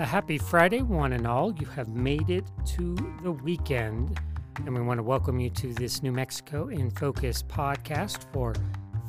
A 0.00 0.06
happy 0.06 0.38
Friday, 0.38 0.80
one 0.80 1.12
and 1.12 1.26
all. 1.26 1.52
You 1.52 1.66
have 1.66 1.88
made 1.88 2.30
it 2.30 2.46
to 2.68 2.96
the 3.22 3.32
weekend, 3.32 4.18
and 4.64 4.74
we 4.74 4.80
want 4.80 4.96
to 4.96 5.02
welcome 5.02 5.38
you 5.38 5.50
to 5.50 5.74
this 5.74 6.02
New 6.02 6.10
Mexico 6.10 6.68
in 6.68 6.90
Focus 6.90 7.42
podcast 7.42 8.24
for 8.32 8.54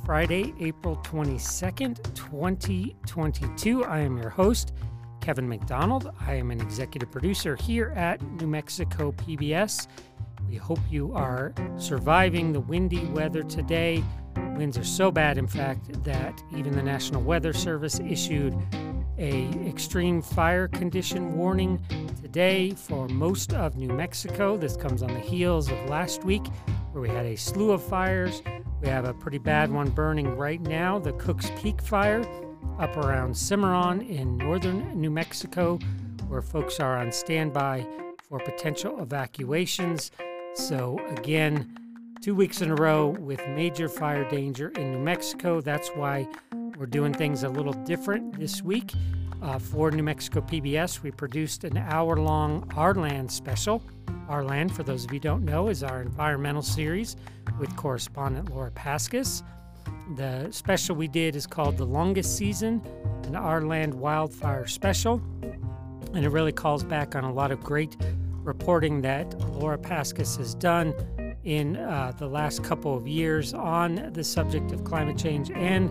Friday, 0.05 0.53
April 0.59 0.97
22nd, 0.97 2.13
2022. 2.13 3.85
I 3.85 3.99
am 3.99 4.17
your 4.17 4.31
host, 4.31 4.73
Kevin 5.21 5.47
McDonald. 5.47 6.13
I 6.27 6.33
am 6.33 6.51
an 6.51 6.59
executive 6.59 7.09
producer 7.09 7.55
here 7.55 7.93
at 7.95 8.21
New 8.21 8.47
Mexico 8.47 9.13
PBS. 9.13 9.87
We 10.49 10.57
hope 10.57 10.79
you 10.89 11.13
are 11.13 11.53
surviving 11.77 12.51
the 12.51 12.59
windy 12.59 13.05
weather 13.05 13.43
today. 13.43 14.03
Winds 14.57 14.77
are 14.77 14.83
so 14.83 15.09
bad, 15.09 15.37
in 15.37 15.47
fact, 15.47 16.03
that 16.03 16.43
even 16.53 16.75
the 16.75 16.83
National 16.83 17.21
Weather 17.21 17.53
Service 17.53 18.01
issued 18.01 18.53
a 19.21 19.47
extreme 19.67 20.19
fire 20.19 20.67
condition 20.67 21.37
warning 21.37 21.79
today 22.23 22.71
for 22.71 23.07
most 23.07 23.53
of 23.53 23.75
New 23.75 23.89
Mexico. 23.89 24.57
This 24.57 24.75
comes 24.75 25.03
on 25.03 25.13
the 25.13 25.19
heels 25.19 25.69
of 25.69 25.77
last 25.87 26.23
week 26.23 26.41
where 26.91 27.03
we 27.03 27.09
had 27.09 27.27
a 27.27 27.37
slew 27.37 27.71
of 27.71 27.83
fires. 27.83 28.41
We 28.81 28.87
have 28.87 29.05
a 29.05 29.13
pretty 29.13 29.37
bad 29.37 29.71
one 29.71 29.91
burning 29.91 30.35
right 30.35 30.59
now, 30.59 30.97
the 30.97 31.13
Cooks 31.13 31.51
Peak 31.61 31.83
fire 31.83 32.23
up 32.79 32.97
around 32.97 33.37
Cimarron 33.37 34.01
in 34.01 34.37
northern 34.37 34.99
New 34.99 35.11
Mexico, 35.11 35.77
where 36.27 36.41
folks 36.41 36.79
are 36.79 36.97
on 36.97 37.11
standby 37.11 37.85
for 38.27 38.39
potential 38.39 38.99
evacuations. 39.03 40.09
So, 40.55 40.99
again, 41.15 41.77
two 42.21 42.35
weeks 42.35 42.61
in 42.61 42.69
a 42.69 42.75
row 42.75 43.07
with 43.07 43.39
major 43.49 43.89
fire 43.89 44.29
danger 44.29 44.69
in 44.77 44.91
New 44.91 44.99
Mexico. 44.99 45.59
That's 45.59 45.89
why 45.89 46.27
we're 46.77 46.85
doing 46.85 47.15
things 47.15 47.41
a 47.41 47.49
little 47.49 47.73
different 47.73 48.37
this 48.37 48.61
week. 48.61 48.91
Uh, 49.41 49.57
for 49.57 49.89
New 49.89 50.03
Mexico 50.03 50.41
PBS, 50.41 51.01
we 51.01 51.09
produced 51.09 51.63
an 51.63 51.77
hour 51.77 52.17
long 52.17 52.71
Our 52.75 52.93
Land 52.93 53.31
special. 53.31 53.81
Our 54.29 54.43
Land, 54.43 54.71
for 54.71 54.83
those 54.83 55.03
of 55.03 55.11
you 55.11 55.15
who 55.15 55.21
don't 55.21 55.43
know, 55.43 55.69
is 55.69 55.81
our 55.81 55.99
environmental 55.99 56.61
series 56.61 57.15
with 57.59 57.75
correspondent 57.75 58.49
Laura 58.49 58.69
Paskus. 58.69 59.41
The 60.15 60.47
special 60.51 60.95
we 60.95 61.07
did 61.07 61.35
is 61.35 61.47
called 61.47 61.77
The 61.77 61.85
Longest 61.85 62.37
Season, 62.37 62.83
an 63.23 63.35
Our 63.35 63.61
Land 63.61 63.95
Wildfire 63.95 64.67
Special. 64.67 65.19
And 66.13 66.23
it 66.23 66.29
really 66.29 66.51
calls 66.51 66.83
back 66.83 67.15
on 67.15 67.23
a 67.23 67.33
lot 67.33 67.51
of 67.51 67.61
great 67.61 67.97
reporting 68.43 69.01
that 69.01 69.33
Laura 69.39 69.79
Paskus 69.79 70.37
has 70.37 70.53
done 70.53 70.93
in 71.43 71.77
uh, 71.77 72.11
the 72.17 72.27
last 72.27 72.63
couple 72.63 72.95
of 72.95 73.07
years 73.07 73.53
on 73.53 74.11
the 74.13 74.23
subject 74.23 74.71
of 74.71 74.83
climate 74.83 75.17
change 75.17 75.51
and 75.51 75.89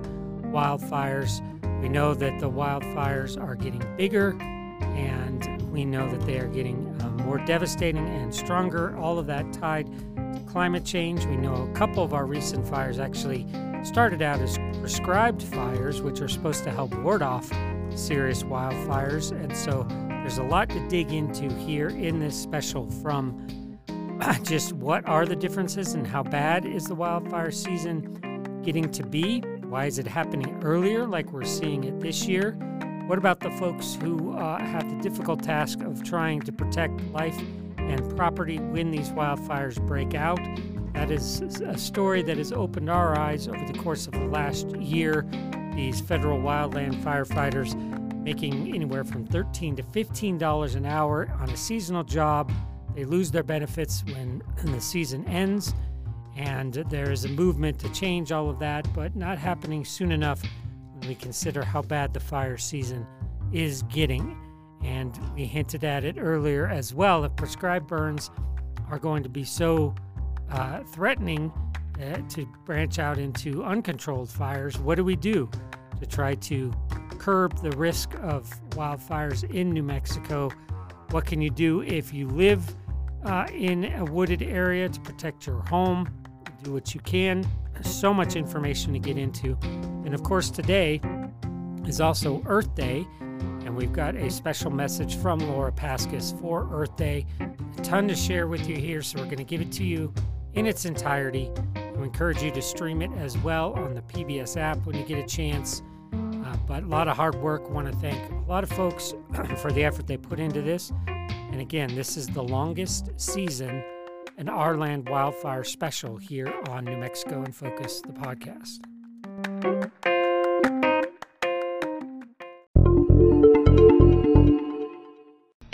wildfires. 0.53 1.41
We 1.83 1.89
know 1.89 2.15
that 2.15 2.39
the 2.39 2.51
wildfires 2.51 3.41
are 3.41 3.55
getting 3.55 3.83
bigger 3.97 4.37
and 4.81 5.61
we 5.71 5.85
know 5.85 6.11
that 6.11 6.25
they 6.27 6.39
are 6.39 6.49
getting 6.49 6.87
uh, 7.01 7.09
more 7.25 7.39
devastating 7.39 8.07
and 8.07 8.35
stronger. 8.35 8.97
All 8.97 9.19
of 9.19 9.27
that 9.27 9.53
tied 9.53 9.87
to 10.17 10.41
climate 10.47 10.85
change. 10.85 11.25
We 11.27 11.37
know 11.37 11.55
a 11.55 11.73
couple 11.75 12.03
of 12.03 12.13
our 12.13 12.27
recent 12.27 12.67
fires 12.67 12.99
actually 12.99 13.47
started 13.83 14.21
out 14.21 14.41
as 14.41 14.59
prescribed 14.79 15.43
fires, 15.43 16.03
which 16.03 16.21
are 16.21 16.29
supposed 16.29 16.65
to 16.65 16.71
help 16.71 16.95
ward 16.97 17.23
off 17.23 17.51
serious 17.95 18.43
wildfires. 18.43 19.33
And 19.33 19.57
so 19.57 19.87
there's 20.09 20.39
a 20.39 20.45
lot 20.45 20.69
to 20.71 20.89
dig 20.89 21.13
into 21.13 21.53
here 21.55 21.89
in 21.89 22.19
this 22.19 22.41
special 22.41 22.89
from 22.91 23.47
just 24.43 24.73
what 24.75 25.09
are 25.09 25.27
the 25.27 25.37
differences 25.37 25.95
and 25.95 26.07
how 26.07 26.23
bad 26.23 26.65
is 26.67 26.85
the 26.85 26.95
wildfire 26.95 27.51
season 27.51 28.61
getting 28.63 28.91
to 28.91 29.05
be? 29.05 29.41
Why 29.41 29.87
is 29.87 29.99
it 29.99 30.07
happening 30.07 30.61
earlier 30.63 31.07
like 31.07 31.33
we're 31.33 31.45
seeing 31.45 31.85
it 31.85 32.01
this 32.01 32.27
year? 32.27 32.53
What 33.07 33.19
about 33.19 33.41
the 33.41 33.51
folks 33.53 33.97
who 34.01 34.37
uh, 34.37 34.59
have 34.59 34.89
the 34.89 35.03
difficult 35.03 35.43
task 35.43 35.81
of 35.81 36.05
trying 36.05 36.41
to 36.43 36.53
protect 36.53 37.01
life 37.13 37.39
and 37.79 38.17
property 38.17 38.59
when 38.59 38.91
these 38.91 39.11
wildfires 39.11 39.85
break 39.87 40.15
out? 40.15 40.41
That 40.95 41.11
is 41.11 41.41
a 41.41 41.79
story 41.79 42.23
that 42.23 42.37
has 42.37 42.53
opened 42.53 42.91
our 42.91 43.19
eyes 43.19 43.49
over 43.49 43.65
the 43.65 43.79
course 43.79 44.07
of 44.07 44.13
the 44.13 44.27
last 44.27 44.71
year. 44.77 45.27
These 45.75 46.01
federal 46.01 46.39
wildland 46.39 47.03
firefighters 47.03 47.75
making 48.23 48.75
anywhere 48.75 49.05
from 49.05 49.27
13 49.27 49.77
to 49.77 49.83
$15 49.83 50.77
an 50.77 50.87
hour 50.87 51.35
on 51.41 51.49
a 51.49 51.57
seasonal 51.57 52.05
job. 52.05 52.53
They 53.01 53.07
lose 53.07 53.31
their 53.31 53.43
benefits 53.43 54.05
when 54.05 54.43
the 54.63 54.79
season 54.79 55.27
ends 55.27 55.73
and 56.37 56.75
there 56.91 57.11
is 57.11 57.25
a 57.25 57.31
movement 57.31 57.79
to 57.79 57.89
change 57.95 58.31
all 58.31 58.51
of 58.51 58.59
that, 58.59 58.93
but 58.93 59.17
not 59.17 59.39
happening 59.39 59.87
soon 59.87 60.13
enough 60.13 60.43
when 60.93 61.09
we 61.09 61.15
consider 61.15 61.65
how 61.65 61.81
bad 61.81 62.13
the 62.13 62.21
fire 62.21 62.59
season 62.59 63.07
is 63.55 63.85
getting. 63.85 64.37
And 64.85 65.19
we 65.35 65.47
hinted 65.47 65.83
at 65.83 66.05
it 66.05 66.17
earlier 66.19 66.67
as 66.67 66.93
well. 66.93 67.25
If 67.25 67.35
prescribed 67.37 67.87
burns 67.87 68.31
are 68.91 68.99
going 68.99 69.23
to 69.23 69.31
be 69.31 69.45
so 69.45 69.95
uh, 70.51 70.81
threatening 70.93 71.51
uh, 71.99 72.19
to 72.29 72.47
branch 72.67 72.99
out 72.99 73.17
into 73.17 73.65
uncontrolled 73.65 74.29
fires, 74.29 74.79
what 74.79 74.97
do 74.97 75.05
we 75.05 75.17
do 75.17 75.49
to 76.01 76.05
try 76.05 76.35
to 76.35 76.71
curb 77.17 77.63
the 77.63 77.71
risk 77.79 78.13
of 78.21 78.51
wildfires 78.73 79.51
in 79.51 79.71
New 79.71 79.85
Mexico? 79.85 80.51
What 81.13 81.25
can 81.25 81.41
you 81.41 81.49
do 81.49 81.81
if 81.81 82.13
you 82.13 82.29
live 82.29 82.77
uh, 83.25 83.47
in 83.53 83.85
a 83.95 84.05
wooded 84.05 84.43
area 84.43 84.89
to 84.89 85.01
protect 85.01 85.47
your 85.47 85.61
home? 85.63 86.09
do 86.63 86.73
what 86.73 86.95
you 86.95 87.01
can. 87.01 87.47
So 87.83 88.13
much 88.13 88.37
information 88.37 88.93
to 88.93 88.99
get 88.99 89.17
into. 89.17 89.57
And 90.05 90.15
of 90.15 90.23
course, 90.23 90.51
today 90.51 91.01
is 91.87 92.01
also 92.01 92.43
Earth 92.47 92.75
Day, 92.75 93.07
and 93.31 93.75
we've 93.75 93.93
got 93.93 94.15
a 94.17 94.31
special 94.31 94.71
message 94.71 95.17
from 95.17 95.39
Laura 95.39 95.73
Paskus 95.73 96.39
for 96.41 96.69
Earth 96.71 96.97
Day. 96.97 97.27
A 97.41 97.83
ton 97.83 98.07
to 98.09 98.15
share 98.15 98.47
with 98.47 98.69
you 98.69 98.77
here, 98.77 99.03
so 99.03 99.19
we're 99.19 99.25
going 99.25 99.39
to 99.39 99.45
give 99.45 99.61
it 99.61 99.73
to 99.73 99.85
you 99.85 100.13
in 100.55 100.67
its 100.67 100.85
entirety. 100.85 101.51
We 101.97 102.05
encourage 102.05 102.43
you 102.43 102.51
to 102.51 102.63
stream 102.63 103.03
it 103.03 103.11
as 103.13 103.39
well 103.39 103.73
on 103.75 103.95
the 103.95 104.03
PBS 104.03 104.57
app 104.59 104.85
when 104.87 104.97
you 104.97 105.05
get 105.05 105.19
a 105.19 105.27
chance. 105.27 105.83
Uh, 106.13 106.57
but 106.67 106.83
a 106.83 106.87
lot 106.87 107.09
of 107.09 107.17
hard 107.17 107.37
work. 107.37 107.71
Want 107.71 107.87
to 107.87 107.97
thank 107.99 108.31
a 108.31 108.51
lot 108.51 108.65
of 108.65 108.71
folks 108.71 109.15
for 109.57 109.73
the 109.73 109.85
effort 109.85 110.07
they 110.07 110.17
put 110.17 110.39
into 110.39 110.61
this. 110.61 110.93
And 111.51 111.61
again, 111.61 111.95
this 111.95 112.17
is 112.17 112.29
the 112.29 112.43
longest 112.43 113.11
season 113.17 113.83
an 114.39 114.49
Our 114.49 114.77
Land 114.77 115.09
wildfire 115.09 115.65
special 115.65 116.17
here 116.17 116.51
on 116.69 116.85
New 116.85 116.97
Mexico 116.97 117.43
in 117.43 117.53
Focus, 117.53 118.01
the 118.01 118.13
podcast. 118.13 118.79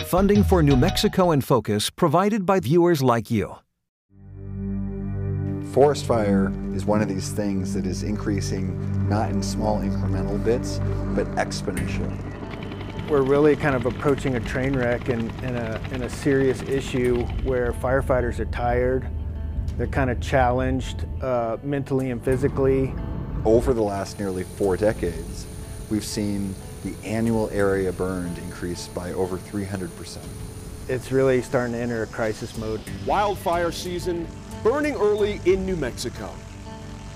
Funding 0.03 0.43
for 0.43 0.63
New 0.63 0.75
Mexico 0.75 1.31
in 1.31 1.41
Focus 1.41 1.89
provided 1.89 2.45
by 2.45 2.59
viewers 2.59 3.01
like 3.01 3.31
you. 3.31 3.55
Forest 5.71 6.05
fire 6.05 6.51
is 6.73 6.85
one 6.85 7.01
of 7.01 7.07
these 7.07 7.31
things 7.31 7.73
that 7.73 7.85
is 7.85 8.03
increasing 8.03 9.07
not 9.07 9.29
in 9.29 9.43
small 9.43 9.79
incremental 9.79 10.43
bits, 10.43 10.79
but 11.15 11.27
exponentially 11.35 12.36
we're 13.09 13.21
really 13.21 13.55
kind 13.55 13.75
of 13.75 13.85
approaching 13.85 14.35
a 14.35 14.39
train 14.39 14.75
wreck 14.75 15.07
and, 15.07 15.31
and, 15.41 15.55
a, 15.55 15.81
and 15.91 16.03
a 16.03 16.09
serious 16.09 16.61
issue 16.63 17.23
where 17.43 17.71
firefighters 17.71 18.39
are 18.39 18.45
tired, 18.45 19.07
they're 19.77 19.87
kind 19.87 20.09
of 20.09 20.19
challenged 20.19 21.05
uh, 21.21 21.57
mentally 21.63 22.11
and 22.11 22.23
physically. 22.23 22.93
Over 23.45 23.73
the 23.73 23.81
last 23.81 24.19
nearly 24.19 24.43
four 24.43 24.75
decades, 24.75 25.45
we've 25.89 26.03
seen 26.03 26.53
the 26.83 26.93
annual 27.05 27.49
area 27.51 27.93
burned 27.93 28.37
increase 28.39 28.87
by 28.89 29.13
over 29.13 29.37
300%. 29.37 30.17
It's 30.89 31.11
really 31.11 31.41
starting 31.41 31.73
to 31.73 31.79
enter 31.79 32.03
a 32.03 32.07
crisis 32.07 32.57
mode. 32.57 32.81
Wildfire 33.05 33.71
season 33.71 34.27
burning 34.63 34.95
early 34.95 35.39
in 35.45 35.65
New 35.65 35.75
Mexico. 35.77 36.29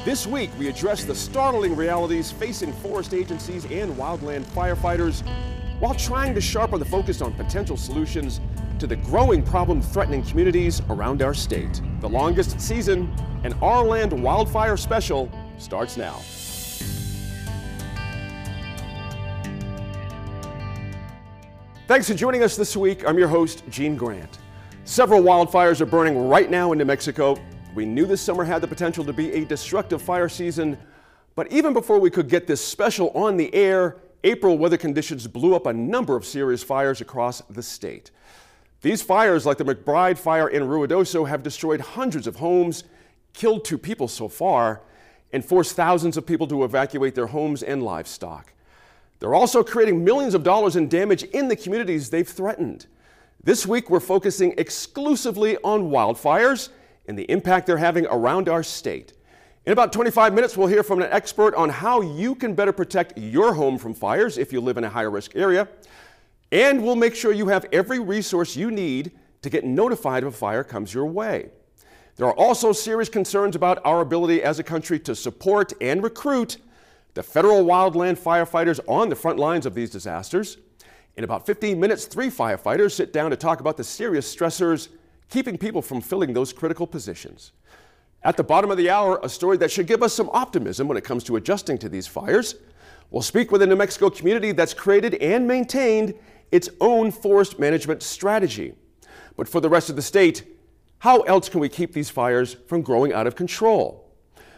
This 0.06 0.26
week, 0.26 0.50
we 0.58 0.68
address 0.68 1.04
the 1.04 1.16
startling 1.16 1.76
realities 1.76 2.32
facing 2.32 2.74
forest 2.74 3.14
agencies 3.14 3.66
and 3.66 3.94
wildland 3.96 4.46
firefighters 4.46 5.24
while 5.82 5.96
trying 5.96 6.36
to 6.36 6.40
sharpen 6.40 6.78
the 6.78 6.86
focus 6.86 7.24
on 7.24 7.34
potential 7.34 7.76
solutions 7.76 8.40
to 8.78 8.86
the 8.86 8.96
growing 8.96 9.42
problem 9.42 9.82
threatening 9.82 10.22
communities 10.22 10.80
around 10.92 11.24
our 11.24 11.34
state. 11.34 11.82
The 12.02 12.08
longest 12.08 12.62
season, 12.62 13.12
an 13.44 13.54
Our 13.64 13.84
Land 13.84 14.14
Wildfire 14.14 14.78
Special, 14.78 15.28
starts 15.58 15.98
now. 15.98 16.22
Thanks 21.88 22.08
for 22.08 22.14
joining 22.14 22.44
us 22.44 22.56
this 22.56 22.78
week. 22.78 23.04
I'm 23.08 23.18
your 23.18 23.28
host, 23.28 23.64
Gene 23.68 23.96
Grant. 23.96 24.38
Several 24.84 25.24
wildfires 25.24 25.82
are 25.82 25.88
burning 25.88 26.30
right 26.30 26.52
now 26.52 26.72
in 26.74 26.78
New 26.78 26.86
Mexico. 26.86 27.38
We 27.74 27.88
knew 27.88 28.06
this 28.06 28.22
summer 28.22 28.44
had 28.44 28.62
the 28.62 28.68
potential 28.68 29.04
to 29.04 29.14
be 29.14 29.32
a 29.34 29.46
destructive 29.46 30.00
fire 30.00 30.30
season, 30.30 30.78
but 31.34 31.52
even 31.52 31.74
before 31.74 31.98
we 31.98 32.12
could 32.12 32.30
get 32.30 32.46
this 32.46 32.64
special 32.64 33.10
on 33.16 33.36
the 33.36 33.52
air, 33.56 33.98
April 34.24 34.58
weather 34.58 34.78
conditions 34.78 35.28
blew 35.28 35.56
up 35.56 35.66
a 35.66 35.74
number 35.74 36.16
of 36.16 36.26
serious 36.26 36.64
fires 36.64 37.02
across 37.02 37.42
the 37.50 37.64
state. 37.64 38.12
These 38.82 39.02
fires, 39.02 39.46
like 39.46 39.58
the 39.58 39.66
McBride 39.66 40.18
fire 40.18 40.48
in 40.48 40.64
Ruidoso, 40.64 41.28
have 41.28 41.44
destroyed 41.44 41.82
hundreds 41.82 42.28
of 42.28 42.38
homes, 42.38 42.84
killed 43.34 43.64
two 43.64 43.78
people 43.78 44.08
so 44.08 44.28
far, 44.28 44.82
and 45.32 45.46
forced 45.46 45.76
thousands 45.76 46.18
of 46.18 46.26
people 46.26 46.48
to 46.48 46.64
evacuate 46.64 47.16
their 47.16 47.28
homes 47.28 47.64
and 47.64 47.84
livestock. 47.84 48.54
They're 49.20 49.36
also 49.36 49.64
creating 49.64 50.04
millions 50.04 50.34
of 50.34 50.44
dollars 50.44 50.76
in 50.76 50.90
damage 50.90 51.24
in 51.24 51.48
the 51.48 51.56
communities 51.56 52.10
they've 52.10 52.28
threatened. 52.28 52.88
This 53.44 53.66
week, 53.66 53.90
we're 53.90 54.00
focusing 54.00 54.54
exclusively 54.58 55.58
on 55.64 55.90
wildfires 55.90 56.70
and 57.08 57.18
the 57.18 57.30
impact 57.30 57.68
they're 57.68 57.78
having 57.78 58.08
around 58.08 58.50
our 58.50 58.64
state. 58.64 59.14
In 59.64 59.74
about 59.74 59.94
25 59.94 60.34
minutes, 60.34 60.58
we'll 60.58 60.68
hear 60.68 60.82
from 60.82 61.04
an 61.04 61.12
expert 61.12 61.54
on 61.54 61.70
how 61.70 62.02
you 62.02 62.34
can 62.34 62.56
better 62.56 62.72
protect 62.72 63.16
your 63.16 63.54
home 63.54 63.78
from 63.78 63.94
fires 63.94 64.40
if 64.40 64.52
you 64.52 64.60
live 64.60 64.78
in 64.78 64.84
a 64.84 64.90
higher 64.90 65.12
risk 65.12 65.36
area. 65.36 65.68
And 66.52 66.84
we'll 66.84 66.96
make 66.96 67.14
sure 67.14 67.32
you 67.32 67.48
have 67.50 67.68
every 67.72 68.00
resource 68.00 68.56
you 68.56 68.72
need 68.72 69.12
to 69.44 69.52
get 69.52 69.64
notified 69.64 70.24
if 70.24 70.34
a 70.34 70.36
fire 70.36 70.64
comes 70.64 70.96
your 70.96 71.06
way. 71.06 71.52
There 72.16 72.26
are 72.26 72.36
also 72.36 72.72
serious 72.72 73.08
concerns 73.08 73.56
about 73.56 73.80
our 73.86 74.02
ability 74.02 74.42
as 74.42 74.58
a 74.58 74.64
country 74.64 75.00
to 75.02 75.16
support 75.16 75.74
and 75.80 76.02
recruit 76.02 76.58
the 77.14 77.22
federal 77.22 77.64
wildland 77.64 78.18
firefighters 78.18 78.80
on 78.88 79.10
the 79.10 79.16
front 79.16 79.38
lines 79.38 79.68
of 79.68 79.76
these 79.76 79.92
disasters. 79.92 80.58
In 81.18 81.24
about 81.24 81.46
15 81.46 81.80
minutes, 81.80 82.06
three 82.06 82.32
firefighters 82.32 82.94
sit 82.94 83.14
down 83.14 83.30
to 83.30 83.38
talk 83.38 83.60
about 83.60 83.78
the 83.78 83.84
serious 83.84 84.36
stressors 84.36 84.88
keeping 85.30 85.56
people 85.56 85.84
from 85.84 86.02
filling 86.02 86.34
those 86.34 86.52
critical 86.52 86.88
positions. 86.88 87.52
At 88.24 88.38
the 88.38 88.44
bottom 88.44 88.70
of 88.70 88.78
the 88.78 88.90
hour, 88.90 89.20
a 89.24 89.30
story 89.30 89.58
that 89.58 89.72
should 89.72 89.88
give 89.88 90.04
us 90.04 90.14
some 90.14 90.30
optimism 90.32 90.88
when 90.88 90.96
it 90.96 91.04
comes 91.04 91.24
to 91.24 91.38
adjusting 91.38 91.80
to 91.80 91.90
these 91.90 92.06
fires. 92.06 92.56
We'll 93.10 93.24
speak 93.24 93.52
with 93.52 93.64
a 93.64 93.68
New 93.68 93.76
Mexico 93.76 94.12
community 94.12 94.52
that's 94.52 94.76
created 94.76 95.16
and 95.16 95.48
maintained 95.48 96.14
its 96.52 96.70
own 96.80 97.12
forest 97.12 97.58
management 97.58 98.04
strategy. 98.04 98.76
But 99.36 99.48
for 99.48 99.60
the 99.60 99.70
rest 99.70 99.90
of 99.90 99.96
the 99.96 100.04
state, 100.04 100.44
how 101.00 101.22
else 101.22 101.50
can 101.50 101.60
we 101.60 101.68
keep 101.68 101.94
these 101.94 102.12
fires 102.12 102.58
from 102.68 102.84
growing 102.84 103.12
out 103.12 103.26
of 103.26 103.36
control? 103.36 104.08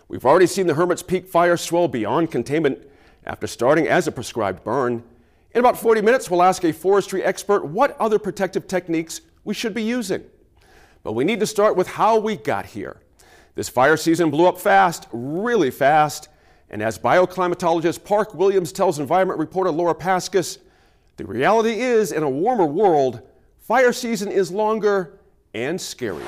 We've 0.10 0.26
already 0.26 0.48
seen 0.48 0.68
the 0.68 0.74
Hermit's 0.74 1.02
Peak 1.02 1.26
fire 1.26 1.56
swell 1.56 1.88
beyond 1.88 2.32
containment 2.32 2.86
after 3.26 3.48
starting 3.48 3.88
as 3.88 4.08
a 4.08 4.12
prescribed 4.12 4.66
burn. 4.66 5.04
In 5.52 5.60
about 5.60 5.78
40 5.78 6.02
minutes, 6.02 6.30
we'll 6.30 6.44
ask 6.44 6.66
a 6.66 6.74
forestry 6.74 7.24
expert 7.24 7.64
what 7.64 7.96
other 7.98 8.20
protective 8.20 8.68
techniques 8.68 9.22
we 9.46 9.54
should 9.54 9.74
be 9.74 9.84
using. 9.84 10.22
But 11.02 11.14
we 11.14 11.24
need 11.24 11.40
to 11.40 11.48
start 11.48 11.78
with 11.78 11.88
how 11.88 12.20
we 12.20 12.36
got 12.36 12.66
here. 12.66 13.00
This 13.56 13.70
fire 13.70 13.98
season 13.98 14.32
blew 14.32 14.48
up 14.48 14.60
fast, 14.60 15.08
really 15.12 15.70
fast, 15.70 16.30
and 16.72 16.82
as 16.82 16.98
bioclimatologist 16.98 18.04
Park 18.04 18.34
Williams 18.34 18.72
tells 18.72 18.98
environment 18.98 19.40
reporter 19.40 19.70
Laura 19.70 19.94
Paskus, 19.94 20.58
the 21.18 21.26
reality 21.26 21.80
is 21.80 22.12
in 22.12 22.24
a 22.24 22.30
warmer 22.30 22.66
world, 22.66 23.22
fire 23.60 23.94
season 23.94 24.32
is 24.32 24.52
longer 24.52 25.20
and 25.54 25.78
scarier. 25.78 26.26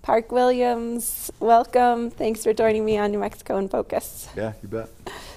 Park 0.00 0.32
Williams, 0.32 1.30
welcome. 1.38 2.08
Thanks 2.08 2.44
for 2.44 2.54
joining 2.54 2.82
me 2.82 2.96
on 2.96 3.10
New 3.10 3.18
Mexico 3.18 3.58
in 3.58 3.68
Focus. 3.68 4.30
Yeah, 4.34 4.54
you 4.62 4.70
bet. 4.70 4.88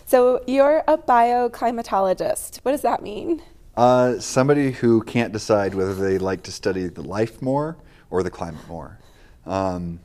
So, 0.05 0.41
you're 0.47 0.81
a 0.87 0.97
bioclimatologist. 0.97 2.59
What 2.59 2.71
does 2.71 2.83
that 2.83 3.03
mean? 3.03 3.43
Uh, 3.75 4.17
somebody 4.19 4.71
who 4.71 5.01
can't 5.03 5.33
decide 5.33 5.75
whether 5.75 5.93
they 5.93 6.17
like 6.17 6.43
to 6.43 6.53
study 6.53 6.87
the 6.87 7.01
life 7.01 7.41
more 7.41 7.75
or 8.09 8.23
the 8.23 8.31
climate 8.31 8.65
more. 8.69 8.97
Um, 9.45 9.99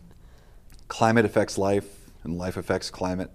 climate 0.88 1.24
affects 1.24 1.58
life, 1.58 2.10
and 2.24 2.38
life 2.38 2.56
affects 2.56 2.90
climate. 2.90 3.30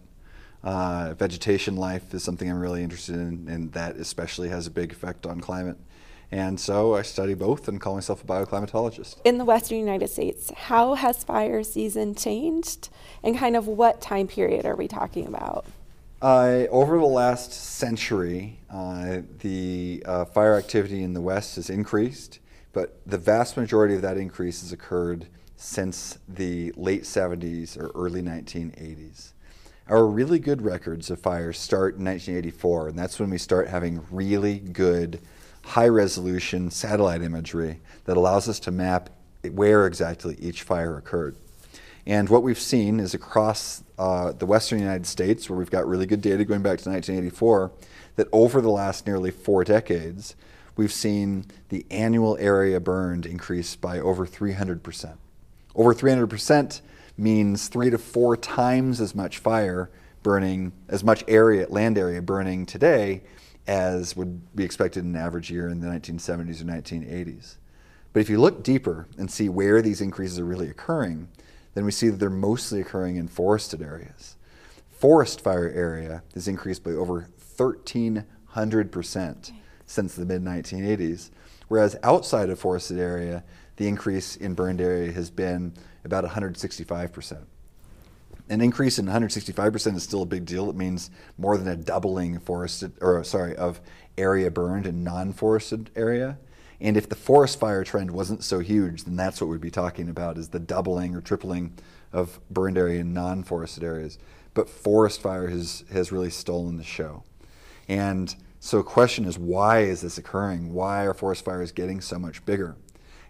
Uh, 0.64 1.14
vegetation 1.18 1.76
life 1.76 2.14
is 2.14 2.24
something 2.24 2.50
I'm 2.50 2.60
really 2.60 2.84
interested 2.84 3.16
in, 3.16 3.48
and 3.48 3.72
that 3.74 3.96
especially 3.96 4.50
has 4.50 4.68
a 4.68 4.72
big 4.72 4.92
effect 4.92 5.26
on 5.26 5.40
climate. 5.40 5.78
And 6.32 6.60
so 6.60 6.96
I 6.96 7.02
study 7.02 7.34
both 7.34 7.68
and 7.68 7.82
call 7.82 7.96
myself 7.96 8.24
a 8.24 8.28
bioclimatologist. 8.28 9.18
In 9.26 9.38
the 9.38 9.44
western 9.44 9.80
United 9.80 10.08
States, 10.10 10.52
how 10.56 10.94
has 10.94 11.24
fire 11.24 11.62
season 11.64 12.16
changed, 12.16 12.90
and 13.24 13.38
kind 13.38 13.56
of 13.56 13.68
what 13.68 14.02
time 14.02 14.28
period 14.28 14.66
are 14.66 14.76
we 14.76 14.88
talking 14.88 15.28
about? 15.28 15.66
Uh, 16.22 16.68
over 16.70 17.00
the 17.00 17.06
last 17.06 17.52
century, 17.52 18.60
uh, 18.70 19.22
the 19.40 20.04
uh, 20.06 20.24
fire 20.24 20.56
activity 20.56 21.02
in 21.02 21.14
the 21.14 21.22
West 21.22 21.56
has 21.56 21.70
increased, 21.70 22.40
but 22.72 23.02
the 23.06 23.18
vast 23.18 23.58
majority 23.58 23.96
of 23.96 24.04
that 24.04 24.18
increase 24.18 24.62
has 24.62 24.72
occurred 24.72 25.26
since 25.62 26.18
the 26.28 26.74
late 26.76 27.04
70s 27.04 27.78
or 27.78 27.92
early 27.94 28.22
1980s. 28.22 29.34
Our 29.88 30.08
really 30.08 30.40
good 30.40 30.64
records 30.64 31.12
of 31.12 31.20
fires 31.20 31.60
start 31.60 31.98
in 31.98 32.06
1984, 32.06 32.88
and 32.90 32.98
that's 32.98 33.20
when 33.20 33.30
we 33.30 33.38
start 33.38 33.68
having 33.68 34.04
really 34.10 34.58
good 34.58 35.22
high 35.64 35.88
resolution 35.88 36.72
satellite 36.72 37.22
imagery 37.22 37.80
that 38.06 38.18
allows 38.18 38.50
us 38.50 38.60
to 38.62 38.72
map 38.72 39.12
where 39.52 39.86
exactly 39.86 40.36
each 40.40 40.64
fire 40.64 40.98
occurred. 40.98 41.36
And 42.08 42.28
what 42.28 42.42
we've 42.42 42.60
seen 42.60 43.00
is 43.00 43.14
across 43.14 43.84
uh, 44.00 44.32
the 44.32 44.48
western 44.48 44.80
United 44.80 45.06
States, 45.06 45.48
where 45.48 45.60
we've 45.60 45.70
got 45.70 45.88
really 45.88 46.08
good 46.08 46.22
data 46.22 46.44
going 46.44 46.64
back 46.64 46.80
to 46.80 46.90
1984, 46.90 47.72
that 48.16 48.28
over 48.32 48.62
the 48.62 48.72
last 48.72 49.06
nearly 49.06 49.30
four 49.30 49.64
decades, 49.64 50.36
we've 50.76 50.92
seen 50.92 51.46
the 51.70 51.86
annual 51.92 52.36
area 52.40 52.80
burned 52.80 53.28
increase 53.28 53.76
by 53.76 54.00
over 54.00 54.26
300%. 54.26 55.18
Over 55.76 55.94
300% 55.94 56.82
means 57.18 57.68
three 57.68 57.90
to 57.90 57.98
four 57.98 58.36
times 58.38 59.00
as 59.02 59.16
much 59.16 59.38
fire 59.38 59.90
burning, 60.24 60.72
as 60.88 61.04
much 61.04 61.24
area, 61.28 61.68
land 61.70 61.98
area 61.98 62.22
burning 62.22 62.66
today 62.66 63.24
as 63.68 64.16
would 64.16 64.56
be 64.56 64.64
expected 64.64 65.04
in 65.04 65.16
an 65.16 65.22
average 65.22 65.52
year 65.52 65.70
in 65.70 65.80
the 65.80 65.88
1970s 65.88 66.62
or 66.62 66.66
1980s. 66.66 67.58
But 68.14 68.20
if 68.20 68.30
you 68.30 68.40
look 68.40 68.64
deeper 68.64 69.08
and 69.18 69.30
see 69.32 69.50
where 69.50 69.82
these 69.82 70.02
increases 70.02 70.40
are 70.40 70.46
really 70.46 70.70
occurring, 70.70 71.30
then 71.74 71.86
we 71.86 71.92
see 71.92 72.10
that 72.10 72.18
they're 72.18 72.30
mostly 72.30 72.82
occurring 72.82 73.16
in 73.16 73.28
forested 73.28 73.82
areas. 73.82 74.36
Forest 74.90 75.42
fire 75.42 75.70
area 75.70 76.24
has 76.34 76.48
increased 76.48 76.84
by 76.84 76.92
over 76.92 77.30
1,300% 77.58 79.52
since 79.86 80.16
the 80.16 80.26
mid 80.26 80.44
1980s, 80.44 81.32
whereas 81.68 81.96
outside 82.04 82.50
of 82.50 82.60
forested 82.60 83.00
area, 83.00 83.44
the 83.78 83.88
increase 83.88 84.36
in 84.36 84.54
burned 84.54 84.82
area 84.82 85.12
has 85.12 85.30
been 85.30 85.74
about 86.04 86.24
165%. 86.24 87.46
An 88.50 88.62
increase 88.62 89.00
in 89.00 89.06
165% 89.06 89.96
is 89.96 90.04
still 90.04 90.24
a 90.24 90.26
big 90.26 90.46
deal. 90.46 90.70
It 90.70 90.76
means 90.76 91.10
more 91.38 91.58
than 91.58 91.68
a 91.68 91.76
doubling 91.76 92.40
forested, 92.40 92.94
or 93.00 93.24
sorry, 93.24 93.56
of 93.56 93.80
area 94.18 94.52
burned 94.52 94.86
in 94.86 95.04
non-forested 95.04 95.90
area. 95.96 96.38
And 96.82 96.98
if 96.98 97.08
the 97.08 97.16
forest 97.16 97.60
fire 97.60 97.84
trend 97.84 98.12
wasn't 98.12 98.44
so 98.44 98.60
huge, 98.60 99.04
then 99.04 99.16
that's 99.16 99.40
what 99.40 99.50
we'd 99.50 99.62
be 99.62 99.72
talking 99.72 100.10
about 100.10 100.38
is 100.38 100.50
the 100.50 100.60
doubling 100.60 101.16
or 101.16 101.22
tripling 101.22 101.74
of 102.12 102.40
burned 102.50 102.78
area 102.78 103.00
in 103.00 103.14
non-forested 103.14 103.84
areas. 103.84 104.18
But 104.54 104.68
forest 104.68 105.22
fire 105.22 105.48
has, 105.48 105.86
has 105.92 106.12
really 106.12 106.32
stolen 106.32 106.78
the 106.78 106.84
show. 106.84 107.24
And 107.88 108.36
so 108.60 108.84
question 108.84 109.26
is, 109.26 109.40
why 109.40 109.80
is 109.80 110.02
this 110.02 110.18
occurring? 110.18 110.74
Why 110.74 111.06
are 111.06 111.14
forest 111.14 111.46
fires 111.46 111.72
getting 111.72 112.02
so 112.02 112.20
much 112.20 112.44
bigger? 112.46 112.76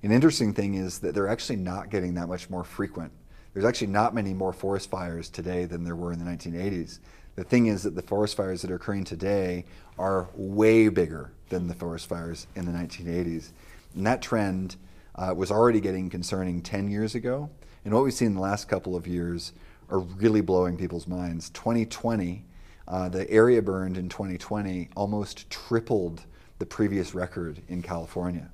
An 0.04 0.12
interesting 0.12 0.54
thing 0.54 0.76
is 0.76 1.00
that 1.00 1.14
they're 1.14 1.28
actually 1.28 1.58
not 1.58 1.92
getting 1.92 2.16
that 2.16 2.28
much 2.28 2.50
more 2.50 2.64
frequent. 2.64 3.12
There's 3.54 3.66
actually 3.66 3.88
not 3.88 4.16
many 4.16 4.34
more 4.34 4.52
forest 4.52 4.90
fires 4.90 5.30
today 5.30 5.66
than 5.66 5.84
there 5.84 5.96
were 5.96 6.12
in 6.12 6.18
the 6.18 6.26
1980s. 6.26 7.00
The 7.36 7.44
thing 7.44 7.68
is 7.68 7.84
that 7.84 7.96
the 7.96 8.02
forest 8.02 8.36
fires 8.36 8.62
that 8.62 8.72
are 8.72 8.76
occurring 8.76 9.04
today 9.04 9.66
are 10.00 10.30
way 10.34 10.90
bigger 10.90 11.32
than 11.50 11.68
the 11.68 11.76
forest 11.76 12.08
fires 12.08 12.48
in 12.56 12.66
the 12.66 12.72
1980s. 12.72 13.52
And 13.96 14.06
that 14.08 14.22
trend 14.22 14.76
uh, 15.16 15.34
was 15.36 15.52
already 15.52 15.80
getting 15.80 16.10
concerning 16.10 16.62
10 16.62 16.90
years 16.90 17.14
ago. 17.14 17.50
And 17.86 17.94
what 17.94 18.04
we've 18.04 18.14
seen 18.14 18.30
in 18.30 18.36
the 18.36 18.42
last 18.42 18.68
couple 18.68 18.96
of 18.96 19.06
years 19.06 19.54
are 19.90 20.00
really 20.00 20.42
blowing 20.42 20.78
people's 20.78 21.08
minds. 21.08 21.50
2020, 21.52 22.46
uh, 22.88 23.10
the 23.10 23.30
area 23.30 23.62
burned 23.62 23.98
in 23.98 24.10
2020 24.10 24.90
almost 24.96 25.50
tripled 25.50 26.24
the 26.58 26.66
previous 26.66 27.14
record 27.14 27.62
in 27.68 27.82
California. 27.82 28.50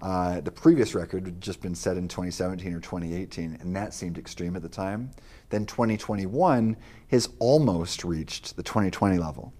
Uh, 0.00 0.40
the 0.40 0.50
previous 0.50 0.94
record 0.94 1.24
had 1.24 1.40
just 1.40 1.62
been 1.62 1.74
set 1.74 1.96
in 1.96 2.06
2017 2.06 2.74
or 2.74 2.80
2018, 2.80 3.58
and 3.60 3.74
that 3.74 3.94
seemed 3.94 4.18
extreme 4.18 4.54
at 4.54 4.62
the 4.62 4.68
time. 4.68 5.10
Then 5.48 5.64
2021 5.64 6.76
has 7.08 7.28
almost 7.38 8.04
reached 8.04 8.56
the 8.56 8.62
2020 8.62 9.18
level. 9.18 9.52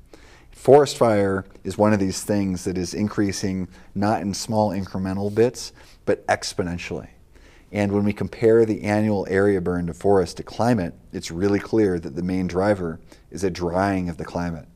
Forest 0.50 0.96
fire 0.98 1.44
is 1.64 1.78
one 1.78 1.92
of 1.92 2.00
these 2.00 2.22
things 2.22 2.64
that 2.64 2.76
is 2.76 2.94
increasing 2.94 3.68
not 3.94 4.20
in 4.20 4.34
small 4.34 4.70
incremental 4.70 5.34
bits, 5.34 5.72
but 6.04 6.26
exponentially. 6.26 7.08
And 7.72 7.92
when 7.92 8.04
we 8.04 8.12
compare 8.12 8.64
the 8.64 8.82
annual 8.82 9.26
area 9.28 9.60
burned 9.60 9.90
of 9.90 9.96
forest 9.96 10.38
to 10.38 10.42
climate, 10.42 10.94
it's 11.12 11.30
really 11.30 11.58
clear 11.58 11.98
that 11.98 12.14
the 12.14 12.22
main 12.22 12.46
driver 12.46 13.00
is 13.30 13.44
a 13.44 13.50
drying 13.50 14.08
of 14.08 14.16
the 14.16 14.24
climate. 14.24 14.66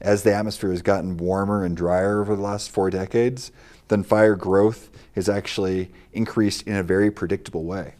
As 0.00 0.22
the 0.22 0.34
atmosphere 0.34 0.70
has 0.70 0.82
gotten 0.82 1.16
warmer 1.16 1.64
and 1.64 1.76
drier 1.76 2.20
over 2.20 2.36
the 2.36 2.42
last 2.42 2.70
four 2.70 2.90
decades, 2.90 3.50
then 3.88 4.02
fire 4.02 4.34
growth 4.34 4.90
has 5.14 5.28
actually 5.28 5.90
increased 6.12 6.62
in 6.62 6.76
a 6.76 6.82
very 6.82 7.10
predictable 7.10 7.64
way. 7.64 7.94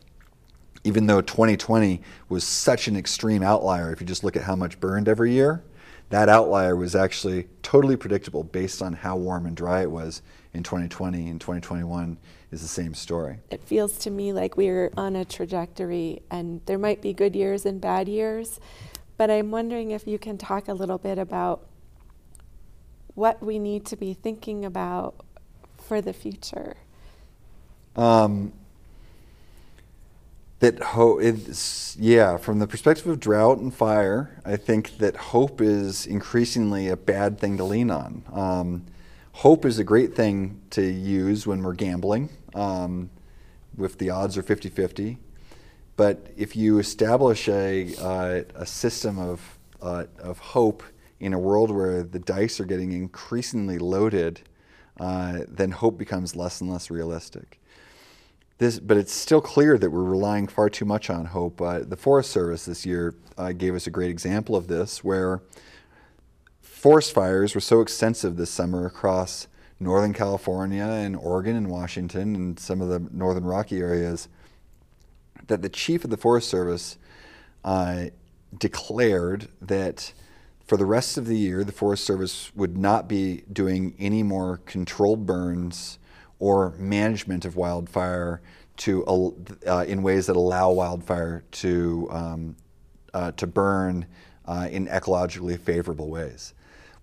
Even 0.84 1.06
though 1.06 1.20
2020 1.20 2.00
was 2.28 2.44
such 2.44 2.88
an 2.88 2.96
extreme 2.96 3.42
outlier, 3.42 3.92
if 3.92 4.00
you 4.00 4.06
just 4.06 4.22
look 4.22 4.36
at 4.36 4.42
how 4.42 4.54
much 4.54 4.78
burned 4.78 5.08
every 5.08 5.32
year, 5.32 5.62
that 6.10 6.28
outlier 6.28 6.76
was 6.76 6.94
actually 6.94 7.48
totally 7.62 7.96
predictable 7.96 8.44
based 8.44 8.80
on 8.80 8.92
how 8.92 9.16
warm 9.16 9.46
and 9.46 9.56
dry 9.56 9.82
it 9.82 9.90
was 9.90 10.22
in 10.54 10.62
2020 10.62 11.28
and 11.28 11.40
2021 11.40 12.16
is 12.52 12.62
the 12.62 12.68
same 12.68 12.94
story. 12.94 13.38
It 13.50 13.62
feels 13.64 13.98
to 13.98 14.10
me 14.10 14.32
like 14.32 14.56
we're 14.56 14.92
on 14.96 15.16
a 15.16 15.24
trajectory 15.24 16.22
and 16.30 16.60
there 16.66 16.78
might 16.78 17.02
be 17.02 17.12
good 17.12 17.34
years 17.34 17.66
and 17.66 17.80
bad 17.80 18.08
years, 18.08 18.60
but 19.16 19.30
I'm 19.30 19.50
wondering 19.50 19.90
if 19.90 20.06
you 20.06 20.18
can 20.18 20.38
talk 20.38 20.68
a 20.68 20.74
little 20.74 20.98
bit 20.98 21.18
about 21.18 21.66
what 23.14 23.42
we 23.42 23.58
need 23.58 23.84
to 23.86 23.96
be 23.96 24.14
thinking 24.14 24.64
about 24.64 25.25
for 25.86 26.00
the 26.00 26.12
future? 26.12 26.76
Um, 27.94 28.52
that 30.58 30.82
hope 30.82 31.20
is 31.20 31.96
yeah 32.00 32.36
from 32.36 32.58
the 32.58 32.66
perspective 32.66 33.06
of 33.06 33.20
drought 33.20 33.58
and 33.58 33.74
fire 33.74 34.40
i 34.44 34.56
think 34.56 34.96
that 34.98 35.14
hope 35.16 35.60
is 35.60 36.06
increasingly 36.06 36.88
a 36.88 36.96
bad 36.96 37.38
thing 37.38 37.56
to 37.58 37.64
lean 37.64 37.90
on 37.90 38.22
um, 38.32 38.86
hope 39.32 39.66
is 39.66 39.78
a 39.78 39.84
great 39.84 40.14
thing 40.14 40.58
to 40.70 40.82
use 40.82 41.46
when 41.46 41.62
we're 41.62 41.74
gambling 41.74 42.30
um, 42.54 43.10
if 43.78 43.98
the 43.98 44.08
odds 44.08 44.38
are 44.38 44.42
50-50 44.42 45.18
but 45.96 46.26
if 46.36 46.56
you 46.56 46.78
establish 46.78 47.48
a, 47.48 47.94
uh, 47.96 48.42
a 48.54 48.66
system 48.66 49.18
of, 49.18 49.58
uh, 49.80 50.04
of 50.18 50.38
hope 50.38 50.82
in 51.20 51.32
a 51.32 51.38
world 51.38 51.70
where 51.70 52.02
the 52.02 52.18
dice 52.18 52.60
are 52.60 52.66
getting 52.66 52.92
increasingly 52.92 53.78
loaded 53.78 54.42
uh, 54.98 55.40
then 55.48 55.70
hope 55.70 55.98
becomes 55.98 56.34
less 56.36 56.60
and 56.60 56.70
less 56.70 56.90
realistic 56.90 57.60
this, 58.58 58.78
but 58.78 58.96
it's 58.96 59.12
still 59.12 59.40
clear 59.40 59.76
that 59.76 59.90
we're 59.90 60.02
relying 60.02 60.46
far 60.46 60.70
too 60.70 60.84
much 60.84 61.10
on 61.10 61.26
hope. 61.26 61.60
Uh, 61.60 61.80
the 61.80 61.96
Forest 61.96 62.30
Service 62.30 62.64
this 62.64 62.86
year 62.86 63.14
uh, 63.36 63.52
gave 63.52 63.74
us 63.74 63.86
a 63.86 63.90
great 63.90 64.10
example 64.10 64.56
of 64.56 64.66
this, 64.66 65.04
where 65.04 65.42
forest 66.62 67.12
fires 67.12 67.54
were 67.54 67.60
so 67.60 67.80
extensive 67.80 68.36
this 68.36 68.50
summer 68.50 68.86
across 68.86 69.46
Northern 69.78 70.14
California 70.14 70.84
and 70.84 71.16
Oregon 71.16 71.56
and 71.56 71.68
Washington 71.68 72.34
and 72.34 72.58
some 72.58 72.80
of 72.80 72.88
the 72.88 73.06
northern 73.12 73.44
Rocky 73.44 73.78
areas 73.78 74.28
that 75.48 75.60
the 75.60 75.68
chief 75.68 76.04
of 76.04 76.10
the 76.10 76.16
Forest 76.16 76.48
Service 76.48 76.96
uh, 77.62 78.06
declared 78.56 79.48
that 79.60 80.14
for 80.66 80.76
the 80.76 80.84
rest 80.84 81.16
of 81.16 81.26
the 81.26 81.36
year, 81.36 81.62
the 81.62 81.72
Forest 81.72 82.04
Service 82.04 82.50
would 82.56 82.76
not 82.76 83.08
be 83.08 83.44
doing 83.52 83.94
any 83.98 84.22
more 84.22 84.58
controlled 84.58 85.24
burns 85.24 85.98
or 86.38 86.74
management 86.78 87.44
of 87.44 87.56
wildfire 87.56 88.42
to 88.78 89.04
uh, 89.66 89.84
in 89.86 90.02
ways 90.02 90.26
that 90.26 90.36
allow 90.36 90.70
wildfire 90.70 91.44
to 91.50 92.08
um, 92.10 92.56
uh, 93.14 93.30
to 93.32 93.46
burn 93.46 94.06
uh, 94.44 94.68
in 94.70 94.86
ecologically 94.88 95.58
favorable 95.58 96.10
ways. 96.10 96.52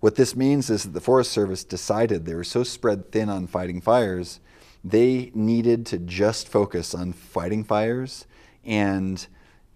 What 0.00 0.16
this 0.16 0.36
means 0.36 0.68
is 0.68 0.84
that 0.84 0.92
the 0.92 1.00
Forest 1.00 1.32
Service 1.32 1.64
decided 1.64 2.26
they 2.26 2.34
were 2.34 2.44
so 2.44 2.62
spread 2.62 3.10
thin 3.10 3.30
on 3.30 3.46
fighting 3.46 3.80
fires, 3.80 4.40
they 4.84 5.32
needed 5.34 5.86
to 5.86 5.98
just 5.98 6.48
focus 6.48 6.94
on 6.94 7.14
fighting 7.14 7.64
fires 7.64 8.26
and 8.64 9.26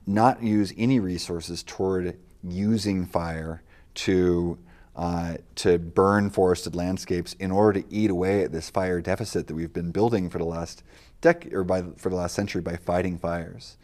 not 0.06 0.42
use 0.42 0.72
any 0.76 1.00
resources 1.00 1.62
toward 1.62 2.18
using 2.44 3.06
fire 3.06 3.62
to 3.94 4.58
uh, 4.98 5.36
to 5.54 5.78
burn 5.78 6.28
forested 6.28 6.74
landscapes 6.74 7.32
in 7.34 7.52
order 7.52 7.80
to 7.80 7.94
eat 7.94 8.10
away 8.10 8.42
at 8.42 8.50
this 8.50 8.68
fire 8.68 9.00
deficit 9.00 9.46
that 9.46 9.54
we've 9.54 9.72
been 9.72 9.92
building 9.92 10.28
for 10.28 10.38
the 10.38 10.44
last 10.44 10.82
decade 11.20 11.52
or 11.52 11.62
by, 11.62 11.82
for 11.96 12.08
the 12.08 12.16
last 12.16 12.34
century 12.34 12.60
by 12.60 12.74
fighting 12.74 13.16
fires. 13.16 13.76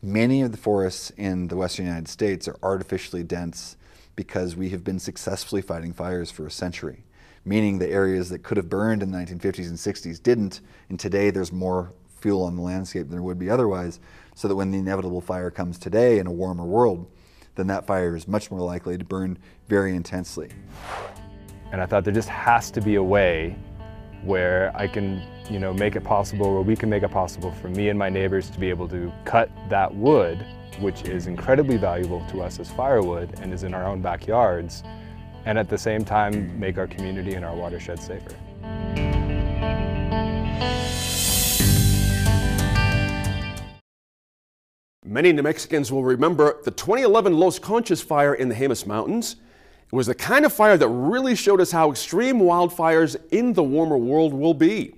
Many 0.00 0.40
of 0.40 0.50
the 0.50 0.56
forests 0.56 1.10
in 1.10 1.48
the 1.48 1.56
western 1.56 1.84
United 1.84 2.08
States 2.08 2.48
are 2.48 2.56
artificially 2.62 3.22
dense 3.22 3.76
because 4.16 4.56
we 4.56 4.70
have 4.70 4.82
been 4.82 4.98
successfully 4.98 5.60
fighting 5.60 5.92
fires 5.92 6.30
for 6.30 6.46
a 6.46 6.50
century, 6.50 7.04
meaning 7.44 7.78
the 7.78 7.90
areas 7.90 8.30
that 8.30 8.42
could 8.42 8.56
have 8.56 8.70
burned 8.70 9.02
in 9.02 9.10
the 9.10 9.18
1950s 9.18 9.68
and 9.68 9.76
60s 9.76 10.22
didn't, 10.22 10.62
and 10.88 10.98
today 10.98 11.30
there's 11.30 11.52
more 11.52 11.92
fuel 12.18 12.44
on 12.44 12.56
the 12.56 12.62
landscape 12.62 13.02
than 13.02 13.12
there 13.12 13.22
would 13.22 13.38
be 13.38 13.50
otherwise, 13.50 14.00
so 14.34 14.48
that 14.48 14.56
when 14.56 14.70
the 14.70 14.78
inevitable 14.78 15.20
fire 15.20 15.50
comes 15.50 15.78
today 15.78 16.18
in 16.18 16.26
a 16.26 16.32
warmer 16.32 16.64
world, 16.64 17.06
then 17.54 17.66
that 17.68 17.86
fire 17.86 18.16
is 18.16 18.26
much 18.26 18.50
more 18.50 18.60
likely 18.60 18.96
to 18.98 19.04
burn 19.04 19.38
very 19.68 19.94
intensely. 19.94 20.50
And 21.70 21.80
I 21.80 21.86
thought 21.86 22.04
there 22.04 22.12
just 22.12 22.28
has 22.28 22.70
to 22.72 22.80
be 22.80 22.96
a 22.96 23.02
way 23.02 23.56
where 24.22 24.72
I 24.74 24.86
can, 24.86 25.22
you 25.50 25.58
know, 25.58 25.72
make 25.72 25.96
it 25.96 26.04
possible, 26.04 26.52
where 26.52 26.62
we 26.62 26.76
can 26.76 26.88
make 26.88 27.02
it 27.02 27.10
possible 27.10 27.50
for 27.50 27.68
me 27.68 27.88
and 27.88 27.98
my 27.98 28.08
neighbors 28.08 28.50
to 28.50 28.60
be 28.60 28.70
able 28.70 28.88
to 28.88 29.12
cut 29.24 29.50
that 29.68 29.92
wood, 29.94 30.44
which 30.80 31.02
is 31.02 31.26
incredibly 31.26 31.76
valuable 31.76 32.24
to 32.30 32.42
us 32.42 32.60
as 32.60 32.70
firewood 32.70 33.38
and 33.40 33.52
is 33.52 33.64
in 33.64 33.74
our 33.74 33.84
own 33.84 34.00
backyards, 34.00 34.84
and 35.44 35.58
at 35.58 35.68
the 35.68 35.78
same 35.78 36.04
time 36.04 36.58
make 36.58 36.78
our 36.78 36.86
community 36.86 37.34
and 37.34 37.44
our 37.44 37.54
watershed 37.54 37.98
safer. 37.98 39.11
Many 45.04 45.32
New 45.32 45.42
Mexicans 45.42 45.90
will 45.90 46.04
remember 46.04 46.60
the 46.62 46.70
2011 46.70 47.36
Los 47.36 47.58
Conchas 47.58 48.04
fire 48.04 48.34
in 48.34 48.48
the 48.48 48.54
Jemez 48.54 48.86
Mountains. 48.86 49.34
It 49.92 49.96
was 49.96 50.06
the 50.06 50.14
kind 50.14 50.44
of 50.44 50.52
fire 50.52 50.76
that 50.76 50.86
really 50.86 51.34
showed 51.34 51.60
us 51.60 51.72
how 51.72 51.90
extreme 51.90 52.38
wildfires 52.38 53.16
in 53.32 53.54
the 53.54 53.64
warmer 53.64 53.98
world 53.98 54.32
will 54.32 54.54
be. 54.54 54.94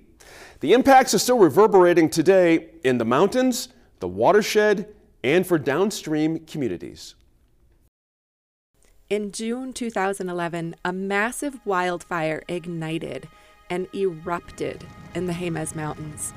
The 0.59 0.73
impacts 0.73 1.15
are 1.15 1.19
still 1.19 1.39
reverberating 1.39 2.11
today 2.11 2.69
in 2.83 2.99
the 2.99 3.05
mountains, 3.05 3.69
the 3.99 4.07
watershed, 4.07 4.93
and 5.23 5.45
for 5.45 5.57
downstream 5.57 6.45
communities. 6.45 7.15
In 9.09 9.31
June 9.31 9.73
2011, 9.73 10.75
a 10.85 10.93
massive 10.93 11.59
wildfire 11.65 12.43
ignited 12.47 13.27
and 13.71 13.87
erupted 13.95 14.85
in 15.15 15.25
the 15.25 15.33
Jemez 15.33 15.75
Mountains. 15.75 16.31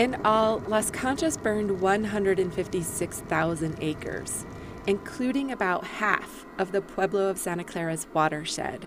In 0.00 0.16
all, 0.24 0.60
Las 0.60 0.90
Conchas 0.90 1.36
burned 1.36 1.82
156,000 1.82 3.76
acres, 3.82 4.46
including 4.86 5.52
about 5.52 5.84
half 5.84 6.46
of 6.56 6.72
the 6.72 6.80
Pueblo 6.80 7.28
of 7.28 7.36
Santa 7.36 7.64
Clara's 7.64 8.06
watershed. 8.14 8.86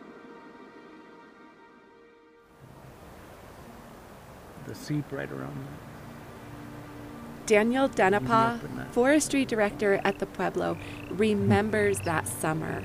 The 4.65 4.73
seep 4.73 5.11
right 5.11 5.31
around 5.31 5.55
there. 5.55 5.67
Daniel 7.45 7.87
Denipah, 7.87 8.91
forestry 8.91 9.45
director 9.45 10.01
at 10.03 10.17
the 10.17 10.25
Pueblo, 10.25 10.79
remembers 11.11 11.99
that 11.99 12.27
summer. 12.27 12.81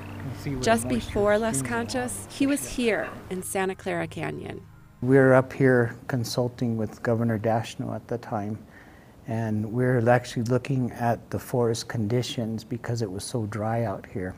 Just 0.61 0.87
before 0.87 1.39
Las 1.39 1.63
Conchas, 1.63 2.31
he 2.31 2.45
was 2.45 2.75
here 2.75 3.09
in 3.31 3.41
Santa 3.41 3.73
Clara 3.73 4.05
Canyon. 4.05 4.68
We 5.01 5.15
were 5.15 5.33
up 5.33 5.53
here 5.53 5.95
consulting 6.07 6.75
with 6.75 7.01
Governor 7.01 7.39
Dasheno 7.39 7.95
at 7.95 8.05
the 8.09 8.17
time, 8.17 8.59
and 9.27 9.71
we 9.71 9.85
are 9.85 10.09
actually 10.09 10.43
looking 10.43 10.91
at 10.91 11.29
the 11.29 11.39
forest 11.39 11.87
conditions 11.87 12.65
because 12.65 13.01
it 13.01 13.09
was 13.09 13.23
so 13.23 13.45
dry 13.45 13.85
out 13.85 14.05
here. 14.07 14.35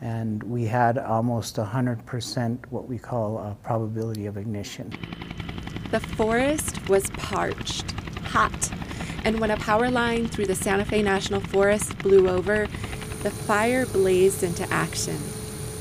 And 0.00 0.44
we 0.44 0.64
had 0.64 0.96
almost 0.96 1.56
100% 1.56 2.66
what 2.70 2.86
we 2.86 2.98
call 2.98 3.38
a 3.38 3.56
probability 3.64 4.26
of 4.26 4.36
ignition. 4.36 4.92
The 5.90 5.98
forest 5.98 6.88
was 6.88 7.10
parched, 7.10 7.90
hot, 8.22 8.70
and 9.24 9.40
when 9.40 9.50
a 9.50 9.56
power 9.56 9.90
line 9.90 10.28
through 10.28 10.46
the 10.46 10.54
Santa 10.54 10.84
Fe 10.84 11.02
National 11.02 11.40
Forest 11.40 11.98
blew 11.98 12.28
over, 12.28 12.68
the 13.24 13.30
fire 13.32 13.86
blazed 13.86 14.44
into 14.44 14.72
action 14.72 15.18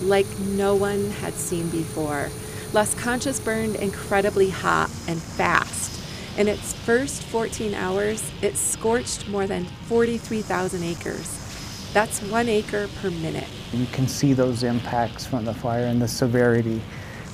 like 0.01 0.25
no 0.39 0.73
one 0.73 1.11
had 1.11 1.33
seen 1.33 1.69
before. 1.69 2.29
Las 2.71 2.93
Conchas 2.93 3.43
burned 3.43 3.75
incredibly 3.77 4.51
hot 4.51 4.91
and 5.07 5.19
fast. 5.19 5.99
In 6.37 6.47
its 6.47 6.73
first 6.73 7.23
14 7.23 7.73
hours, 7.73 8.31
it 8.43 8.57
scorched 8.57 9.27
more 9.27 9.47
than 9.47 9.65
43,000 9.65 10.83
acres. 10.83 11.89
That's 11.93 12.21
one 12.21 12.47
acre 12.47 12.87
per 13.01 13.09
minute. 13.09 13.47
You 13.73 13.87
can 13.87 14.07
see 14.07 14.33
those 14.33 14.61
impacts 14.61 15.25
from 15.25 15.45
the 15.45 15.53
fire 15.53 15.85
and 15.85 15.99
the 15.99 16.07
severity, 16.07 16.79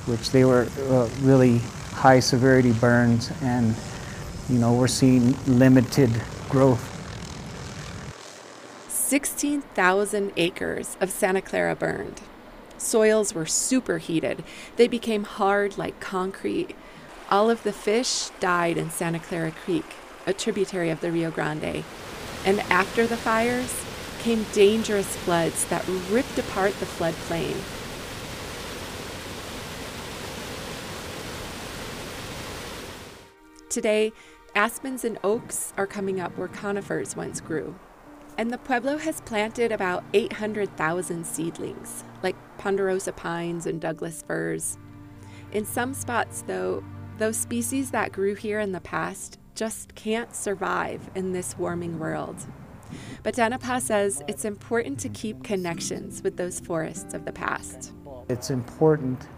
which 0.06 0.30
they 0.30 0.46
were 0.46 0.68
uh, 0.88 1.10
really 1.20 1.58
high 1.92 2.20
severity 2.20 2.72
burns, 2.72 3.30
and 3.42 3.74
you 4.48 4.58
know 4.58 4.72
we're 4.72 4.88
seeing 4.88 5.36
limited 5.46 6.10
growth. 6.48 6.94
16,000 8.88 10.32
acres 10.38 10.96
of 10.98 11.10
Santa 11.10 11.42
Clara 11.42 11.76
burned. 11.76 12.22
Soils 12.78 13.34
were 13.34 13.46
superheated. 13.46 14.44
They 14.76 14.88
became 14.88 15.24
hard 15.24 15.78
like 15.78 16.00
concrete. 16.00 16.74
All 17.30 17.50
of 17.50 17.62
the 17.62 17.72
fish 17.72 18.30
died 18.40 18.76
in 18.76 18.90
Santa 18.90 19.18
Clara 19.18 19.50
Creek, 19.50 19.84
a 20.26 20.32
tributary 20.32 20.90
of 20.90 21.00
the 21.00 21.10
Rio 21.10 21.30
Grande. 21.30 21.84
And 22.44 22.60
after 22.70 23.06
the 23.06 23.16
fires 23.16 23.84
came 24.20 24.44
dangerous 24.52 25.16
floods 25.16 25.64
that 25.66 25.86
ripped 26.10 26.38
apart 26.38 26.78
the 26.80 26.86
floodplain. 26.86 27.56
Today, 33.68 34.12
aspens 34.54 35.04
and 35.04 35.18
oaks 35.22 35.72
are 35.76 35.86
coming 35.86 36.18
up 36.18 36.36
where 36.38 36.48
conifers 36.48 37.14
once 37.14 37.40
grew. 37.40 37.74
And 38.38 38.50
the 38.50 38.58
Pueblo 38.58 38.96
has 38.98 39.20
planted 39.20 39.70
about 39.70 40.02
800,000 40.12 41.26
seedlings, 41.26 42.04
like 42.26 42.58
ponderosa 42.58 43.12
pines 43.12 43.66
and 43.66 43.80
Douglas 43.80 44.24
firs. 44.26 44.78
In 45.52 45.64
some 45.64 45.94
spots, 45.94 46.42
though, 46.42 46.82
those 47.18 47.36
species 47.36 47.92
that 47.92 48.10
grew 48.10 48.34
here 48.34 48.58
in 48.58 48.72
the 48.72 48.80
past 48.80 49.38
just 49.54 49.94
can't 49.94 50.34
survive 50.34 51.08
in 51.14 51.32
this 51.32 51.56
warming 51.56 52.00
world. 52.00 52.36
But 53.22 53.36
Denipah 53.36 53.80
says 53.80 54.24
it's 54.26 54.44
important 54.44 54.98
to 55.00 55.08
keep 55.08 55.44
connections 55.44 56.20
with 56.24 56.36
those 56.36 56.58
forests 56.58 57.14
of 57.14 57.24
the 57.24 57.32
past. 57.32 57.92
It's 58.28 58.50
important 58.50 59.28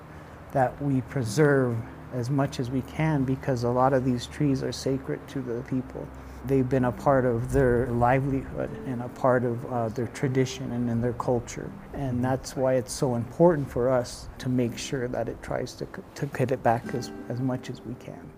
that 0.53 0.81
we 0.83 1.03
preserve 1.03 1.77
as 2.15 2.31
much 2.31 2.59
as 2.59 2.71
we 2.71 2.81
can 2.83 3.23
because 3.25 3.65
a 3.65 3.69
lot 3.69 3.93
of 3.93 4.03
these 4.03 4.27
trees 4.27 4.63
are 4.63 4.73
sacred 4.73 5.21
to 5.29 5.43
the 5.43 5.61
people. 5.69 6.09
They've 6.47 6.69
been 6.69 6.85
a 6.85 6.93
part 6.93 7.25
of 7.25 7.53
their 7.53 7.87
livelihood 7.89 8.71
and 8.87 9.03
a 9.03 9.09
part 9.09 9.45
of 9.45 9.73
uh, 9.73 9.89
their 9.89 10.07
tradition 10.09 10.73
and 10.73 10.89
in 10.89 11.01
their 11.01 11.13
culture. 11.15 11.71
And 11.95 12.25
that's 12.25 12.57
why 12.57 12.75
it's 12.75 12.93
so 12.93 13.17
important 13.17 13.71
for 13.71 13.91
us 13.91 14.29
to 14.39 14.49
make 14.49 14.79
sure 14.79 15.09
that 15.09 15.29
it 15.29 15.43
tries 15.43 15.75
to, 15.75 15.87
to 16.15 16.27
get 16.27 16.53
it 16.53 16.63
back 16.63 16.95
as, 16.95 17.11
as 17.29 17.41
much 17.41 17.71
as 17.71 17.81
we 17.83 17.95
can. 17.95 18.31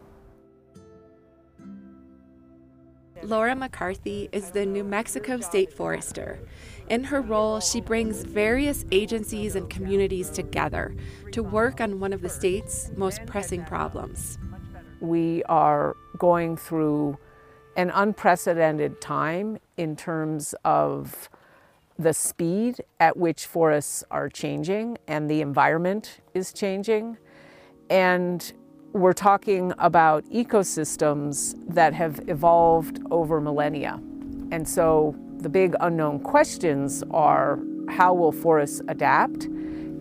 Laura 3.23 3.55
McCarthy 3.55 4.31
is 4.33 4.51
the 4.51 4.65
New 4.65 4.83
Mexico 4.83 5.41
State 5.41 5.73
Forester. 5.73 6.39
In 6.89 7.05
her 7.05 7.21
role, 7.21 7.61
she 7.61 7.83
brings 7.83 8.23
various 8.23 8.87
agencies 8.91 9.57
and 9.57 9.69
communities 9.69 10.31
together 10.31 10.97
to 11.33 11.43
work 11.43 11.83
on 11.83 12.01
one 12.01 12.15
of 12.15 12.23
the 12.23 12.31
state's 12.31 12.91
most 12.97 13.25
pressing 13.27 13.63
problems. 13.65 14.39
We 15.01 15.43
are 15.45 15.97
going 16.17 16.57
through 16.57 17.19
an 17.77 17.91
unprecedented 17.91 19.01
time 19.01 19.59
in 19.77 19.97
terms 19.97 20.55
of 20.65 21.29
the 21.99 22.15
speed 22.15 22.77
at 22.99 23.17
which 23.17 23.47
forests 23.47 24.03
are 24.11 24.29
changing 24.29 24.97
and 25.07 25.31
the 25.31 25.41
environment 25.41 26.21
is 26.35 26.53
changing. 26.53 27.17
And 27.91 28.53
we're 28.93 29.13
talking 29.13 29.73
about 29.79 30.25
ecosystems 30.27 31.55
that 31.69 31.93
have 31.95 32.21
evolved 32.29 33.01
over 33.11 33.41
millennia. 33.41 34.01
And 34.51 34.69
so 34.69 35.15
the 35.39 35.49
big 35.49 35.77
unknown 35.81 36.21
questions 36.21 37.05
are 37.11 37.59
how 37.89 38.15
will 38.15 38.33
forests 38.33 38.81
adapt 38.89 39.45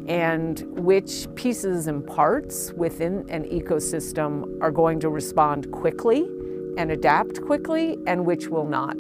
and 0.07 0.61
which 0.79 1.27
pieces 1.35 1.88
and 1.88 2.05
parts 2.05 2.71
within 2.73 3.29
an 3.29 3.43
ecosystem 3.43 4.57
are 4.61 4.71
going 4.71 4.99
to 5.01 5.09
respond 5.09 5.71
quickly 5.71 6.27
and 6.79 6.89
adapt 6.91 7.41
quickly 7.41 7.98
and 8.07 8.25
which 8.25 8.48
will 8.48 8.65
not. 8.65 8.98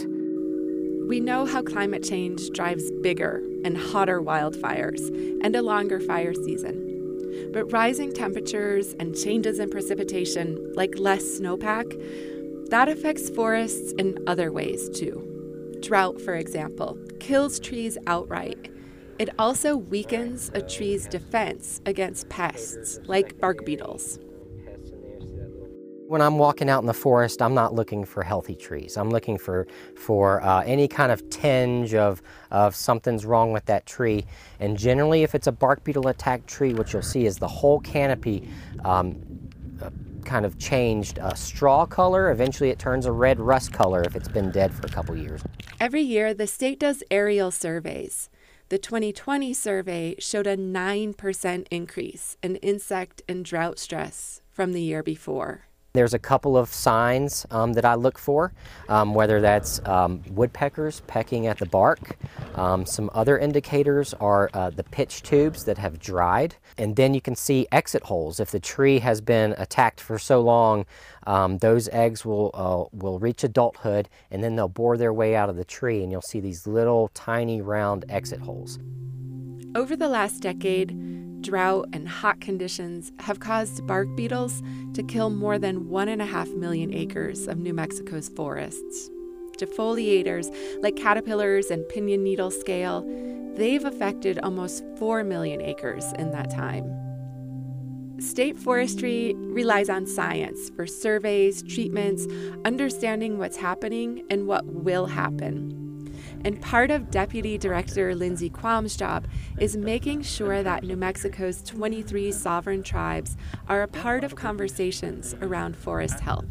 We 1.07 1.19
know 1.19 1.45
how 1.45 1.63
climate 1.63 2.03
change 2.03 2.51
drives 2.51 2.91
bigger 3.01 3.41
and 3.63 3.75
hotter 3.75 4.21
wildfires 4.21 4.99
and 5.43 5.55
a 5.55 5.61
longer 5.61 5.99
fire 5.99 6.33
season. 6.33 6.85
But 7.53 7.71
rising 7.71 8.11
temperatures 8.13 8.95
and 8.99 9.15
changes 9.15 9.59
in 9.59 9.69
precipitation, 9.69 10.73
like 10.75 10.99
less 10.99 11.23
snowpack, 11.23 12.69
that 12.69 12.89
affects 12.89 13.29
forests 13.29 13.93
in 13.93 14.19
other 14.27 14.51
ways 14.51 14.89
too. 14.89 15.77
Drought, 15.81 16.21
for 16.21 16.35
example, 16.35 16.99
kills 17.19 17.59
trees 17.59 17.97
outright. 18.05 18.69
It 19.17 19.29
also 19.39 19.77
weakens 19.77 20.51
a 20.53 20.61
tree's 20.61 21.07
defense 21.07 21.81
against 21.85 22.29
pests, 22.29 22.99
like 23.07 23.39
bark 23.39 23.65
beetles. 23.65 24.19
When 26.09 26.23
I'm 26.23 26.39
walking 26.39 26.71
out 26.71 26.79
in 26.79 26.87
the 26.87 26.93
forest, 26.95 27.39
I'm 27.39 27.53
not 27.53 27.75
looking 27.75 28.03
for 28.03 28.23
healthy 28.23 28.55
trees. 28.55 28.97
I'm 28.97 29.11
looking 29.11 29.37
for, 29.37 29.67
for 29.95 30.41
uh, 30.41 30.63
any 30.63 30.87
kind 30.87 31.11
of 31.11 31.29
tinge 31.29 31.93
of, 31.93 32.23
of 32.49 32.75
something's 32.75 33.27
wrong 33.27 33.51
with 33.51 33.65
that 33.65 33.85
tree. 33.85 34.25
And 34.59 34.75
generally, 34.75 35.21
if 35.21 35.35
it's 35.35 35.45
a 35.45 35.51
bark 35.51 35.83
beetle 35.83 36.07
attacked 36.07 36.47
tree, 36.47 36.73
what 36.73 36.91
you'll 36.91 37.03
see 37.03 37.27
is 37.27 37.37
the 37.37 37.47
whole 37.47 37.79
canopy 37.81 38.49
um, 38.83 39.21
uh, 39.83 39.91
kind 40.25 40.47
of 40.47 40.57
changed 40.57 41.19
a 41.21 41.35
straw 41.35 41.85
color. 41.85 42.31
Eventually, 42.31 42.71
it 42.71 42.79
turns 42.79 43.05
a 43.05 43.11
red 43.11 43.39
rust 43.39 43.71
color 43.71 44.01
if 44.01 44.15
it's 44.15 44.27
been 44.27 44.49
dead 44.49 44.73
for 44.73 44.87
a 44.87 44.89
couple 44.89 45.15
years. 45.15 45.43
Every 45.79 46.01
year, 46.01 46.33
the 46.33 46.47
state 46.47 46.79
does 46.79 47.03
aerial 47.11 47.51
surveys. 47.51 48.31
The 48.69 48.79
2020 48.79 49.53
survey 49.53 50.15
showed 50.17 50.47
a 50.47 50.57
9% 50.57 51.67
increase 51.69 52.35
in 52.41 52.55
insect 52.55 53.21
and 53.29 53.45
drought 53.45 53.77
stress 53.77 54.41
from 54.51 54.73
the 54.73 54.81
year 54.81 55.03
before. 55.03 55.68
There's 55.93 56.13
a 56.13 56.19
couple 56.19 56.55
of 56.55 56.69
signs 56.69 57.47
um, 57.49 57.73
that 57.73 57.83
I 57.83 57.95
look 57.95 58.19
for, 58.19 58.53
um, 58.89 59.15
whether 59.15 59.41
that's 59.41 59.81
um, 59.85 60.21
woodpeckers 60.29 61.01
pecking 61.07 61.47
at 61.47 61.57
the 61.57 61.65
bark. 61.65 62.15
Um, 62.55 62.85
some 62.85 63.09
other 63.13 63.39
indicators 63.39 64.13
are 64.15 64.51
uh, 64.53 64.69
the 64.69 64.83
pitch 64.83 65.23
tubes 65.23 65.65
that 65.65 65.79
have 65.79 65.99
dried. 65.99 66.55
And 66.77 66.95
then 66.95 67.13
you 67.13 67.21
can 67.21 67.35
see 67.35 67.67
exit 67.71 68.03
holes. 68.03 68.39
If 68.39 68.51
the 68.51 68.59
tree 68.59 68.99
has 68.99 69.19
been 69.19 69.55
attacked 69.57 69.99
for 69.99 70.19
so 70.19 70.41
long, 70.41 70.85
um, 71.29 71.59
those 71.59 71.87
eggs 71.89 72.25
will, 72.25 72.49
uh, 72.55 72.89
will 72.91 73.19
reach 73.19 73.43
adulthood 73.43 74.09
and 74.31 74.43
then 74.43 74.55
they'll 74.55 74.67
bore 74.67 74.97
their 74.97 75.13
way 75.13 75.35
out 75.35 75.47
of 75.47 75.57
the 75.57 75.63
tree 75.63 76.01
and 76.01 76.11
you'll 76.11 76.23
see 76.23 76.39
these 76.39 76.65
little 76.65 77.09
tiny 77.13 77.61
round 77.61 78.03
exit 78.09 78.39
holes. 78.39 78.79
Over 79.75 79.95
the 79.95 80.07
last 80.07 80.41
decade, 80.41 81.43
drought, 81.43 81.87
and 81.93 82.09
hot 82.09 82.41
conditions 82.41 83.11
have 83.19 83.39
caused 83.39 83.85
bark 83.85 84.07
beetles 84.17 84.63
to 84.95 85.03
kill 85.03 85.29
more 85.29 85.59
than 85.59 85.85
1.5 85.85 86.57
million 86.57 86.91
acres 86.95 87.47
of 87.47 87.59
New 87.59 87.75
Mexico's 87.75 88.29
forests. 88.29 89.11
Defoliators 89.59 90.51
like 90.81 90.95
caterpillars 90.95 91.69
and 91.69 91.87
pinion 91.89 92.23
needle 92.23 92.49
scale, 92.49 93.05
they've 93.55 93.85
affected 93.85 94.39
almost 94.39 94.83
4 94.97 95.23
million 95.23 95.61
acres 95.61 96.11
in 96.13 96.31
that 96.31 96.49
time. 96.49 97.08
State 98.19 98.59
forestry 98.59 99.33
relies 99.37 99.89
on 99.89 100.05
science 100.05 100.69
for 100.71 100.85
surveys, 100.85 101.63
treatments, 101.63 102.27
understanding 102.65 103.37
what's 103.37 103.55
happening 103.55 104.25
and 104.29 104.45
what 104.45 104.65
will 104.65 105.05
happen. 105.05 105.79
And 106.43 106.61
part 106.61 106.91
of 106.91 107.09
Deputy 107.11 107.57
Director 107.57 108.13
Lindsay 108.13 108.49
Quam's 108.49 108.97
job 108.97 109.25
is 109.57 109.77
making 109.77 110.23
sure 110.23 110.63
that 110.63 110.83
New 110.83 110.97
Mexico's 110.97 111.61
23 111.61 112.31
sovereign 112.33 112.83
tribes 112.83 113.37
are 113.69 113.83
a 113.83 113.87
part 113.87 114.25
of 114.25 114.35
conversations 114.35 115.33
around 115.41 115.77
forest 115.77 116.19
health. 116.19 116.47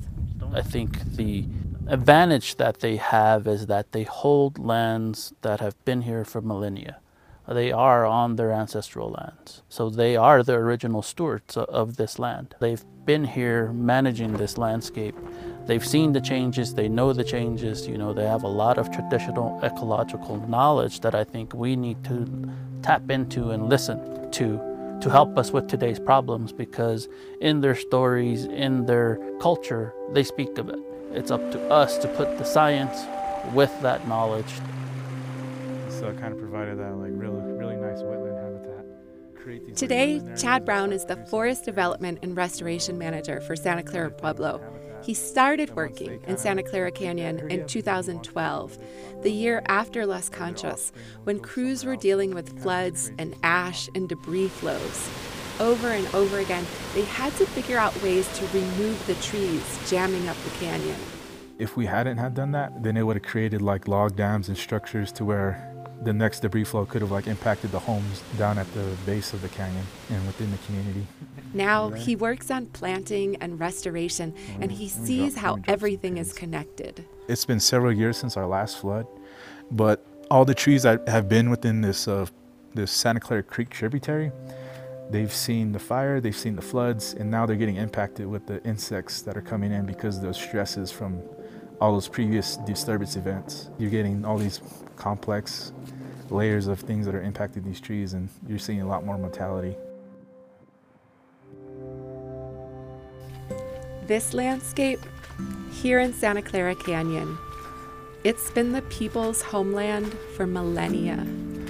I 0.52 0.62
think 0.62 1.16
the 1.16 1.44
advantage 1.87 2.57
that 2.57 2.81
they 2.81 2.96
have 2.96 3.46
is 3.46 3.66
that 3.66 3.92
they 3.92 4.04
hold 4.04 4.59
lands 4.59 5.35
that 5.42 5.61
have 5.61 5.83
been 5.85 6.02
here 6.02 6.24
for 6.24 6.40
millennia. 6.40 7.00
They 7.48 7.72
are 7.72 8.04
on 8.04 8.37
their 8.37 8.52
ancestral 8.52 9.11
lands. 9.11 9.62
So 9.68 9.88
they 9.88 10.16
are 10.16 10.42
the 10.42 10.54
original 10.54 11.02
stewards 11.02 11.56
of 11.56 11.96
this 11.96 12.18
land. 12.18 12.54
They've 12.61 12.84
been 13.04 13.24
here 13.24 13.72
managing 13.72 14.34
this 14.34 14.58
landscape 14.58 15.16
they've 15.68 15.87
seen 15.87 16.12
the 16.12 16.20
changes, 16.20 16.74
they 16.74 16.88
know 16.88 17.12
the 17.12 17.22
changes, 17.22 17.87
you 17.87 17.98
know, 17.98 18.12
they 18.14 18.26
have 18.26 18.42
a 18.42 18.48
lot 18.48 18.78
of 18.78 18.90
traditional 18.90 19.61
ecological 19.62 20.38
knowledge 20.48 21.00
that 21.00 21.14
I 21.14 21.24
think 21.24 21.54
we 21.54 21.76
need 21.76 22.02
to 22.04 22.26
tap 22.82 23.11
into 23.11 23.50
and 23.50 23.68
listen 23.68 24.30
to 24.32 24.64
to 25.02 25.08
help 25.08 25.38
us 25.38 25.52
with 25.52 25.68
today's 25.68 26.00
problems 26.00 26.50
because 26.52 27.06
in 27.40 27.61
their 27.61 27.76
stories, 27.76 28.46
in 28.46 28.84
their 28.87 29.20
culture, 29.40 29.94
they 30.12 30.24
speak 30.24 30.58
of 30.58 30.68
it. 30.70 30.78
It's 31.12 31.30
up 31.30 31.52
to 31.52 31.70
us 31.70 31.98
to 31.98 32.08
put 32.08 32.37
the 32.37 32.44
science 32.44 32.98
with 33.54 33.70
that 33.82 34.08
knowledge. 34.08 34.52
So 35.88 36.08
it 36.08 36.18
kind 36.18 36.32
of 36.32 36.40
provided 36.40 36.78
that 36.78 36.96
like 36.96 37.12
really, 37.12 37.38
nice 38.02 38.06
wetland 38.06 38.42
habitat. 38.42 39.76
Today, 39.76 40.22
Chad 40.37 40.64
Brown 40.64 40.92
is 40.92 41.06
the 41.06 41.16
Forest 41.26 41.64
Development 41.64 42.18
and 42.22 42.37
Restoration 42.37 42.98
Manager 42.98 43.40
for 43.40 43.56
Santa 43.56 43.82
Clara 43.82 44.11
Pueblo. 44.11 44.61
He 45.02 45.14
started 45.14 45.74
working 45.74 46.20
in 46.26 46.37
Santa 46.37 46.62
Clara 46.62 46.90
Canyon 46.90 47.50
in 47.50 47.66
2012, 47.66 48.78
the 49.22 49.30
year 49.30 49.62
after 49.66 50.04
Las 50.04 50.28
Conchas, 50.28 50.92
when 51.24 51.40
crews 51.40 51.84
were 51.84 51.96
dealing 51.96 52.34
with 52.34 52.61
floods 52.61 53.11
and 53.18 53.34
ash 53.42 53.88
and 53.94 54.08
debris 54.08 54.48
flows. 54.48 55.08
Over 55.61 55.88
and 55.88 56.06
over 56.14 56.40
again, 56.40 56.66
they 56.94 57.04
had 57.04 57.32
to 57.37 57.46
figure 57.46 57.78
out 57.78 58.00
ways 58.02 58.28
to 58.38 58.46
remove 58.48 59.06
the 59.06 59.14
trees 59.14 59.78
jamming 59.88 60.28
up 60.28 60.37
the 60.44 60.50
canyon. 60.50 60.96
If 61.58 61.76
we 61.76 61.87
hadn't 61.87 62.18
had 62.18 62.34
done 62.34 62.52
that, 62.52 62.82
then 62.82 62.96
it 62.96 63.02
would 63.02 63.16
have 63.16 63.24
created 63.24 63.62
like 63.62 63.88
log 63.88 64.14
dams 64.14 64.48
and 64.48 64.58
structures 64.58 65.11
to 65.12 65.24
where 65.24 65.67
the 66.02 66.12
next 66.12 66.40
debris 66.40 66.64
flow 66.64 66.87
could 66.87 67.02
have 67.02 67.11
like 67.11 67.26
impacted 67.26 67.72
the 67.72 67.78
homes 67.78 68.22
down 68.37 68.58
at 68.58 68.72
the 68.74 68.96
base 69.04 69.32
of 69.32 69.42
the 69.42 69.48
canyon 69.48 69.84
and 70.11 70.26
within 70.26 70.50
the 70.50 70.58
community. 70.58 71.06
Now 71.54 71.90
he 71.90 72.14
works 72.14 72.50
on 72.50 72.66
planting 72.66 73.37
and 73.37 73.58
restoration 73.58 74.34
and 74.61 74.70
he 74.70 74.88
sees 74.88 75.37
how 75.37 75.58
everything 75.66 76.18
is 76.18 76.32
connected. 76.32 77.04
It's 77.28 77.44
been 77.44 77.61
several 77.61 77.92
years 77.92 78.16
since 78.16 78.37
our 78.37 78.46
last 78.46 78.78
flood, 78.78 79.06
but 79.70 80.04
all 80.30 80.44
the 80.44 80.54
trees 80.54 80.82
that 80.84 81.08
have 81.08 81.28
been 81.28 81.50
within 81.50 81.80
this 81.80 82.06
uh, 82.06 82.26
this 82.74 82.92
Santa 82.92 83.18
Clara 83.18 83.42
Creek 83.42 83.70
tributary, 83.70 84.30
they've 85.11 85.32
seen 85.32 85.72
the 85.72 85.78
fire, 85.78 86.20
they've 86.20 86.37
seen 86.37 86.54
the 86.54 86.62
floods, 86.62 87.14
and 87.14 87.30
now 87.30 87.46
they're 87.46 87.56
getting 87.56 87.76
impacted 87.76 88.26
with 88.26 88.46
the 88.46 88.62
insects 88.64 89.22
that 89.22 89.37
are 89.37 89.42
coming 89.42 89.72
in 89.72 89.87
because 89.87 90.18
of 90.18 90.22
those 90.22 90.37
stresses 90.37 90.92
from 90.92 91.20
all 91.81 91.93
those 91.93 92.09
previous 92.09 92.57
disturbance 92.59 93.17
events. 93.17 93.71
You're 93.79 93.91
getting 93.91 94.25
all 94.25 94.38
these 94.38 94.61
complex 94.97 95.73
layers 96.31 96.67
of 96.67 96.81
things 96.81 97.07
that 97.07 97.14
are 97.14 97.23
impacting 97.23 97.64
these 97.64 97.81
trees, 97.81 98.14
and 98.14 98.29
you're 98.47 98.59
seeing 98.59 98.83
a 98.83 98.87
lot 98.87 99.05
more 99.05 99.17
mortality. 99.17 99.77
This 104.07 104.35
landscape, 104.35 105.01
here 105.71 106.01
in 106.01 106.12
Santa 106.12 106.43
Clara 106.43 106.75
Canyon, 106.75 107.38
It's 108.25 108.51
been 108.51 108.73
the 108.73 108.83
people's 108.83 109.43
homeland 109.43 110.12
for 110.37 110.45
millennia. 110.45 111.25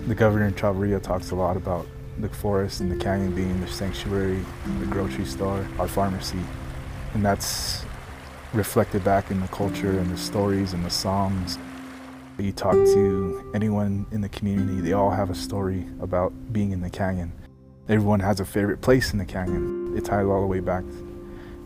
The 0.07 0.15
governor 0.15 0.47
in 0.47 0.55
Chavarria 0.55 1.03
talks 1.03 1.31
a 1.31 1.35
lot 1.35 1.59
about 1.59 1.87
the 2.21 2.29
forest 2.31 2.81
and 2.81 2.91
the 2.91 2.97
canyon 2.97 3.35
being 3.35 3.61
the 3.61 3.69
sanctuary, 3.69 4.43
the 4.79 4.87
grocery 4.87 5.27
store, 5.27 5.69
our 5.79 5.87
pharmacy. 5.87 6.39
And 7.13 7.25
that's 7.25 7.85
reflected 8.55 9.05
back 9.05 9.31
in 9.31 9.41
the 9.41 9.49
culture 9.49 9.99
and 9.99 10.11
the 10.11 10.17
stories 10.17 10.73
and 10.73 10.85
the 10.85 10.91
songs. 10.91 11.59
You 12.39 12.53
talk 12.53 12.75
to 12.75 13.51
anyone 13.55 14.07
in 14.13 14.21
the 14.21 14.29
community, 14.29 14.81
they 14.81 14.93
all 14.93 15.11
have 15.11 15.29
a 15.29 15.35
story 15.35 15.87
about 16.01 16.33
being 16.53 16.73
in 16.73 16.81
the 16.81 16.91
canyon. 16.91 17.33
Everyone 17.89 18.21
has 18.21 18.39
a 18.39 18.45
favorite 18.45 18.81
place 18.81 19.13
in 19.13 19.19
the 19.19 19.25
canyon. 19.25 19.97
It 19.97 20.05
ties 20.05 20.25
all 20.27 20.41
the 20.41 20.47
way 20.47 20.61
back, 20.61 20.85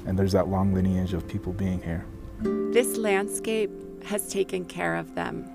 and 0.07 0.19
there's 0.19 0.33
that 0.33 0.49
long 0.49 0.73
lineage 0.73 1.13
of 1.13 1.29
people 1.29 1.53
being 1.53 1.83
here. 1.83 2.07
This 2.73 2.97
landscape 2.97 3.71
has 4.05 4.29
taken 4.29 4.65
care 4.65 4.97
of 4.97 5.15
them, 5.15 5.51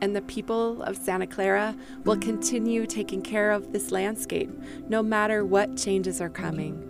and 0.00 0.14
the 0.14 0.22
people 0.22 0.82
of 0.82 0.96
Santa 0.96 1.26
Clara 1.26 1.76
will 2.04 2.18
continue 2.18 2.86
taking 2.86 3.22
care 3.22 3.50
of 3.50 3.72
this 3.72 3.90
landscape 3.90 4.50
no 4.88 5.02
matter 5.02 5.44
what 5.44 5.76
changes 5.76 6.20
are 6.20 6.30
coming. 6.30 6.89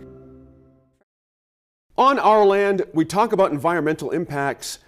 On 2.00 2.18
our 2.18 2.46
land, 2.46 2.86
we 2.94 3.04
talk 3.04 3.34
about 3.34 3.52
environmental 3.52 4.12
impacts, 4.12 4.78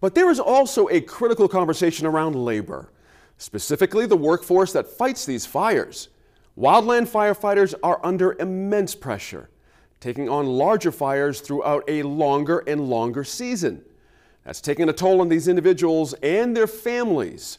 but 0.00 0.14
there 0.14 0.30
is 0.30 0.38
also 0.38 0.88
a 0.88 1.00
critical 1.00 1.48
conversation 1.48 2.06
around 2.06 2.36
labor, 2.36 2.92
specifically 3.38 4.06
the 4.06 4.16
workforce 4.16 4.72
that 4.74 4.86
fights 4.86 5.26
these 5.26 5.44
fires. 5.44 6.10
Wildland 6.56 7.08
firefighters 7.08 7.74
are 7.82 7.98
under 8.04 8.34
immense 8.38 8.94
pressure, 8.94 9.50
taking 9.98 10.28
on 10.28 10.46
larger 10.46 10.92
fires 10.92 11.40
throughout 11.40 11.82
a 11.88 12.04
longer 12.04 12.60
and 12.68 12.88
longer 12.88 13.24
season. 13.24 13.84
That's 14.44 14.60
taking 14.60 14.88
a 14.88 14.92
toll 14.92 15.20
on 15.20 15.28
these 15.28 15.48
individuals 15.48 16.12
and 16.22 16.56
their 16.56 16.68
families. 16.68 17.58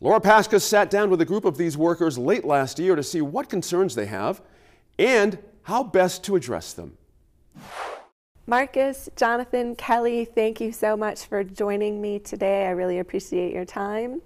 Laura 0.00 0.20
Paskus 0.20 0.62
sat 0.62 0.88
down 0.88 1.10
with 1.10 1.20
a 1.20 1.24
group 1.24 1.44
of 1.44 1.56
these 1.56 1.76
workers 1.76 2.16
late 2.16 2.44
last 2.44 2.78
year 2.78 2.94
to 2.94 3.02
see 3.02 3.22
what 3.22 3.48
concerns 3.48 3.96
they 3.96 4.06
have 4.06 4.40
and 5.00 5.36
how 5.62 5.82
best 5.82 6.22
to 6.22 6.36
address 6.36 6.72
them. 6.74 6.96
Marcus, 8.46 9.08
Jonathan, 9.14 9.76
Kelly, 9.76 10.24
thank 10.24 10.60
you 10.60 10.72
so 10.72 10.96
much 10.96 11.26
for 11.26 11.44
joining 11.44 12.02
me 12.02 12.18
today. 12.18 12.66
I 12.66 12.70
really 12.70 12.98
appreciate 12.98 13.54
your 13.54 13.64
time. 13.64 14.20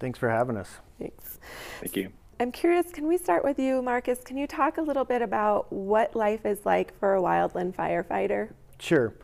Thanks 0.00 0.18
for 0.18 0.28
having 0.28 0.56
us. 0.56 0.68
Thanks. 0.98 1.38
Thank 1.80 1.96
you. 1.96 2.10
I'm 2.40 2.50
curious, 2.50 2.90
can 2.90 3.06
we 3.06 3.16
start 3.16 3.44
with 3.44 3.60
you, 3.60 3.80
Marcus? 3.82 4.18
Can 4.24 4.36
you 4.36 4.48
talk 4.48 4.78
a 4.78 4.82
little 4.82 5.04
bit 5.04 5.22
about 5.22 5.72
what 5.72 6.16
life 6.16 6.44
is 6.44 6.66
like 6.66 6.98
for 6.98 7.14
a 7.14 7.20
wildland 7.22 7.76
firefighter? 7.76 8.50
Sure. 8.80 9.14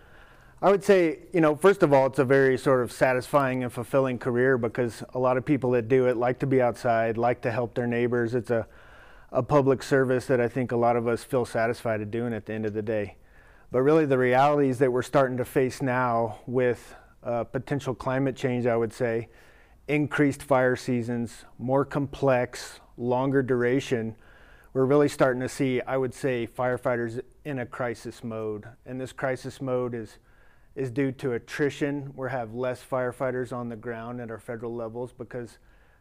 I 0.62 0.70
would 0.70 0.84
say, 0.84 1.18
you 1.32 1.40
know, 1.40 1.56
first 1.56 1.82
of 1.82 1.92
all, 1.92 2.06
it's 2.06 2.20
a 2.20 2.24
very 2.24 2.56
sort 2.56 2.80
of 2.80 2.92
satisfying 2.92 3.64
and 3.64 3.72
fulfilling 3.72 4.20
career 4.20 4.56
because 4.56 5.02
a 5.14 5.18
lot 5.18 5.36
of 5.36 5.44
people 5.44 5.72
that 5.72 5.88
do 5.88 6.06
it 6.06 6.16
like 6.16 6.38
to 6.38 6.46
be 6.46 6.62
outside, 6.62 7.18
like 7.18 7.42
to 7.42 7.50
help 7.50 7.74
their 7.74 7.88
neighbors. 7.88 8.36
It's 8.36 8.52
a, 8.52 8.68
a 9.32 9.42
public 9.42 9.82
service 9.82 10.26
that 10.26 10.40
I 10.40 10.46
think 10.46 10.70
a 10.70 10.76
lot 10.76 10.94
of 10.94 11.08
us 11.08 11.24
feel 11.24 11.44
satisfied 11.44 12.00
at 12.00 12.12
doing 12.12 12.32
at 12.32 12.46
the 12.46 12.52
end 12.52 12.64
of 12.64 12.72
the 12.72 12.82
day. 12.82 13.16
But 13.72 13.80
really, 13.80 14.04
the 14.04 14.18
realities 14.18 14.78
that 14.80 14.92
we're 14.92 15.00
starting 15.00 15.38
to 15.38 15.46
face 15.46 15.80
now 15.80 16.40
with 16.46 16.94
uh, 17.24 17.44
potential 17.44 17.94
climate 17.94 18.36
change, 18.36 18.66
I 18.66 18.76
would 18.76 18.92
say, 18.92 19.30
increased 19.88 20.42
fire 20.42 20.76
seasons, 20.76 21.46
more 21.58 21.86
complex, 21.86 22.80
longer 22.98 23.42
duration, 23.42 24.14
we're 24.74 24.84
really 24.84 25.08
starting 25.08 25.40
to 25.40 25.48
see, 25.48 25.80
I 25.80 25.96
would 25.96 26.12
say, 26.12 26.46
firefighters 26.46 27.22
in 27.46 27.60
a 27.60 27.66
crisis 27.66 28.22
mode. 28.22 28.66
And 28.84 29.00
this 29.00 29.12
crisis 29.12 29.62
mode 29.62 29.94
is 29.94 30.18
is 30.76 30.90
due 30.90 31.12
to 31.12 31.32
attrition. 31.32 32.12
We 32.14 32.28
have 32.28 32.52
less 32.52 32.82
firefighters 32.84 33.54
on 33.54 33.70
the 33.70 33.76
ground 33.76 34.20
at 34.20 34.30
our 34.30 34.38
federal 34.38 34.74
levels 34.74 35.14
because 35.14 35.56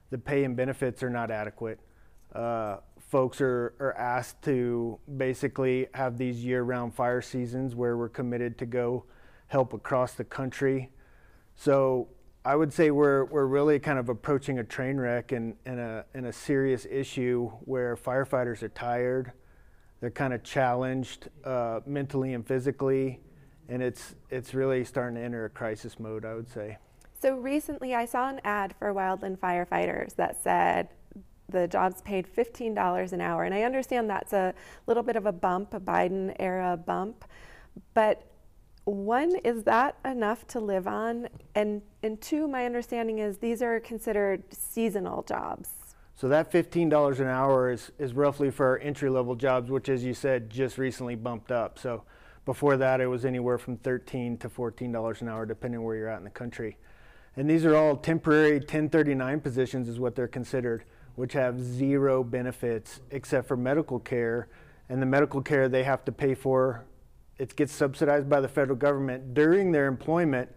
the 0.09 0.17
pay 0.17 0.43
and 0.43 0.57
benefits 0.57 1.03
are 1.03 1.09
not 1.09 1.31
adequate. 1.31 1.79
Uh, 2.35 2.77
folks 3.11 3.41
are, 3.41 3.75
are 3.79 3.93
asked 3.97 4.41
to 4.43 4.97
basically 5.17 5.87
have 5.93 6.17
these 6.17 6.43
year 6.43 6.63
round 6.63 6.95
fire 6.95 7.21
seasons 7.21 7.75
where 7.75 7.97
we're 7.97 8.09
committed 8.09 8.57
to 8.57 8.65
go 8.65 9.03
help 9.47 9.73
across 9.73 10.13
the 10.13 10.23
country. 10.23 10.89
So 11.55 12.07
I 12.45 12.55
would 12.55 12.71
say 12.71 12.89
we're, 12.89 13.25
we're 13.25 13.45
really 13.45 13.77
kind 13.79 13.99
of 13.99 14.07
approaching 14.09 14.59
a 14.59 14.63
train 14.63 14.97
wreck 14.97 15.33
and, 15.33 15.55
and, 15.65 15.79
a, 15.79 16.05
and 16.13 16.25
a 16.25 16.33
serious 16.33 16.87
issue 16.89 17.51
where 17.65 17.95
firefighters 17.97 18.63
are 18.63 18.69
tired, 18.69 19.33
they're 19.99 20.09
kind 20.09 20.33
of 20.33 20.41
challenged 20.41 21.27
uh, 21.43 21.81
mentally 21.85 22.33
and 22.33 22.47
physically 22.47 23.19
and 23.71 23.81
it's 23.81 24.15
it's 24.29 24.53
really 24.53 24.83
starting 24.83 25.15
to 25.15 25.21
enter 25.21 25.45
a 25.45 25.49
crisis 25.49 25.97
mode, 25.97 26.25
I 26.25 26.35
would 26.35 26.49
say. 26.49 26.77
So 27.21 27.37
recently, 27.37 27.95
I 27.95 28.05
saw 28.05 28.29
an 28.29 28.41
ad 28.43 28.75
for 28.77 28.93
wildland 28.93 29.39
firefighters 29.39 30.15
that 30.15 30.43
said 30.43 30.89
the 31.51 31.67
job's 31.67 32.01
paid 32.01 32.27
$15 32.27 33.13
an 33.13 33.21
hour, 33.21 33.43
and 33.43 33.53
I 33.53 33.63
understand 33.63 34.09
that's 34.09 34.33
a 34.33 34.53
little 34.87 35.03
bit 35.03 35.15
of 35.15 35.25
a 35.25 35.31
bump, 35.31 35.73
a 35.73 35.79
Biden 35.79 36.35
era 36.39 36.77
bump, 36.77 37.25
but 37.93 38.27
one, 38.85 39.35
is 39.43 39.63
that 39.63 39.97
enough 40.03 40.47
to 40.47 40.59
live 40.59 40.87
on? 40.87 41.29
And 41.53 41.81
and 42.01 42.19
two, 42.19 42.47
my 42.47 42.65
understanding 42.65 43.19
is 43.19 43.37
these 43.37 43.61
are 43.61 43.79
considered 43.79 44.43
seasonal 44.51 45.23
jobs. 45.23 45.69
So 46.15 46.27
that 46.27 46.51
$15 46.51 47.19
an 47.19 47.27
hour 47.27 47.71
is, 47.71 47.91
is 47.97 48.13
roughly 48.13 48.51
for 48.51 48.67
our 48.67 48.79
entry 48.79 49.09
level 49.09 49.35
jobs, 49.35 49.71
which 49.71 49.89
as 49.89 50.03
you 50.03 50.13
said, 50.13 50.49
just 50.49 50.77
recently 50.77 51.15
bumped 51.15 51.51
up. 51.51 51.79
So 51.79 52.03
before 52.45 52.77
that, 52.77 53.01
it 53.01 53.07
was 53.07 53.25
anywhere 53.25 53.57
from 53.57 53.77
13 53.77 54.37
to 54.37 54.49
$14 54.49 55.21
an 55.21 55.29
hour, 55.29 55.45
depending 55.47 55.83
where 55.83 55.95
you're 55.95 56.07
at 56.07 56.19
in 56.19 56.23
the 56.23 56.29
country. 56.29 56.77
And 57.35 57.49
these 57.49 57.65
are 57.65 57.75
all 57.75 57.95
temporary 57.95 58.57
1039 58.57 59.39
positions, 59.39 59.87
is 59.89 59.99
what 59.99 60.15
they're 60.15 60.27
considered, 60.27 60.83
which 61.21 61.33
have 61.33 61.61
zero 61.61 62.23
benefits 62.23 62.99
except 63.11 63.47
for 63.47 63.55
medical 63.55 63.99
care. 63.99 64.47
And 64.89 64.99
the 64.99 65.05
medical 65.05 65.39
care 65.39 65.69
they 65.69 65.83
have 65.83 66.03
to 66.05 66.11
pay 66.11 66.33
for, 66.33 66.83
it 67.37 67.55
gets 67.55 67.71
subsidized 67.71 68.27
by 68.27 68.41
the 68.41 68.47
federal 68.47 68.75
government 68.75 69.35
during 69.35 69.71
their 69.71 69.85
employment. 69.85 70.49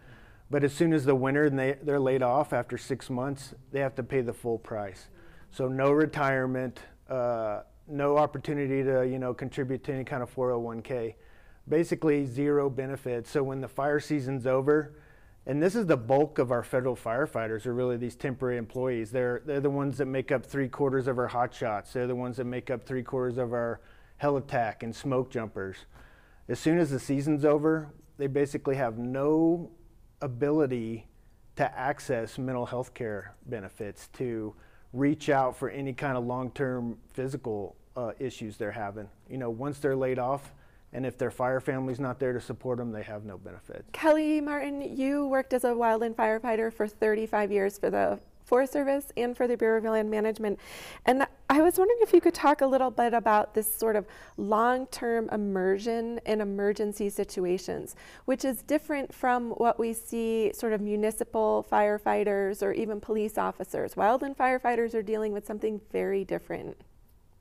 But 0.49 0.63
as 0.63 0.73
soon 0.73 0.91
as 0.91 1.05
the 1.05 1.13
winter 1.13 1.45
and 1.45 1.59
they, 1.59 1.77
they're 1.83 1.99
laid 1.99 2.23
off 2.23 2.51
after 2.51 2.79
six 2.79 3.11
months, 3.11 3.53
they 3.71 3.79
have 3.79 3.93
to 3.93 4.01
pay 4.01 4.21
the 4.21 4.33
full 4.33 4.57
price. 4.57 5.09
So 5.51 5.67
no 5.67 5.91
retirement, 5.91 6.79
uh, 7.11 7.59
no 7.87 8.17
opportunity 8.17 8.81
to 8.81 9.07
you 9.07 9.19
know 9.19 9.35
contribute 9.35 9.83
to 9.83 9.93
any 9.93 10.03
kind 10.03 10.23
of 10.23 10.33
401k 10.33 11.13
basically 11.69 12.25
zero 12.25 12.71
benefits. 12.71 13.29
So 13.29 13.43
when 13.43 13.61
the 13.61 13.67
fire 13.67 13.99
season's 13.99 14.47
over, 14.47 14.95
and 15.47 15.61
this 15.61 15.75
is 15.75 15.85
the 15.85 15.97
bulk 15.97 16.39
of 16.39 16.51
our 16.51 16.63
federal 16.63 16.95
firefighters 16.95 17.65
are 17.65 17.73
really 17.73 17.97
these 17.97 18.15
temporary 18.15 18.57
employees. 18.57 19.11
They're, 19.11 19.41
they're 19.45 19.59
the 19.59 19.69
ones 19.69 19.97
that 19.99 20.07
make 20.07 20.31
up 20.31 20.45
three 20.45 20.67
quarters 20.67 21.07
of 21.07 21.19
our 21.19 21.27
hot 21.27 21.53
shots. 21.53 21.93
They're 21.93 22.07
the 22.07 22.15
ones 22.15 22.37
that 22.37 22.45
make 22.45 22.71
up 22.71 22.85
three 22.85 23.03
quarters 23.03 23.37
of 23.37 23.53
our 23.53 23.79
helitack 24.21 24.81
and 24.81 24.95
smoke 24.95 25.29
jumpers. 25.29 25.77
As 26.49 26.59
soon 26.59 26.79
as 26.79 26.89
the 26.89 26.99
season's 26.99 27.45
over, 27.45 27.93
they 28.17 28.27
basically 28.27 28.75
have 28.75 28.97
no 28.97 29.71
ability 30.21 31.07
to 31.57 31.77
access 31.77 32.37
mental 32.37 32.65
health 32.65 32.93
care 32.93 33.35
benefits, 33.45 34.07
to 34.13 34.53
reach 34.93 35.29
out 35.29 35.55
for 35.55 35.69
any 35.69 35.93
kind 35.93 36.17
of 36.17 36.25
long-term 36.25 36.97
physical 37.13 37.75
uh, 37.95 38.11
issues 38.19 38.57
they're 38.57 38.71
having. 38.71 39.07
You 39.29 39.37
know, 39.37 39.49
once 39.49 39.79
they're 39.79 39.95
laid 39.95 40.19
off, 40.19 40.53
and 40.95 41.05
if 41.05 41.17
their 41.17 41.29
fire 41.29 41.59
family's 41.59 41.99
not 41.99 42.19
there 42.19 42.31
to 42.31 42.39
support 42.39 42.77
them, 42.77 42.91
they 42.91 43.03
have 43.03 43.25
no 43.25 43.37
benefits. 43.37 43.83
Kelly 43.91 44.39
Martin, 44.39 44.97
you 44.97 45.27
worked 45.27 45.53
as 45.53 45.65
a 45.65 45.69
wildland 45.69 46.15
firefighter 46.15 46.71
for 46.71 46.87
35 46.87 47.51
years 47.51 47.77
for 47.77 47.89
the 47.89 48.17
Forest 48.45 48.73
Service 48.73 49.11
and 49.17 49.35
for 49.35 49.47
the 49.47 49.57
Bureau 49.57 49.79
of 49.79 49.83
Land 49.83 50.09
Management. 50.09 50.59
And 51.05 51.25
I 51.49 51.61
was 51.61 51.77
wondering 51.77 51.97
if 52.01 52.13
you 52.13 52.21
could 52.21 52.33
talk 52.33 52.61
a 52.61 52.65
little 52.65 52.91
bit 52.91 53.13
about 53.13 53.53
this 53.55 53.71
sort 53.71 53.95
of 53.95 54.05
long 54.37 54.87
term 54.87 55.29
immersion 55.29 56.19
in 56.25 56.41
emergency 56.41 57.09
situations, 57.09 57.95
which 58.25 58.45
is 58.45 58.61
different 58.61 59.13
from 59.13 59.51
what 59.51 59.77
we 59.79 59.93
see 59.93 60.51
sort 60.53 60.73
of 60.73 60.79
municipal 60.79 61.65
firefighters 61.69 62.61
or 62.61 62.71
even 62.71 63.01
police 63.01 63.37
officers. 63.37 63.95
Wildland 63.95 64.37
firefighters 64.37 64.93
are 64.93 65.03
dealing 65.03 65.33
with 65.33 65.45
something 65.45 65.81
very 65.91 66.23
different. 66.23 66.77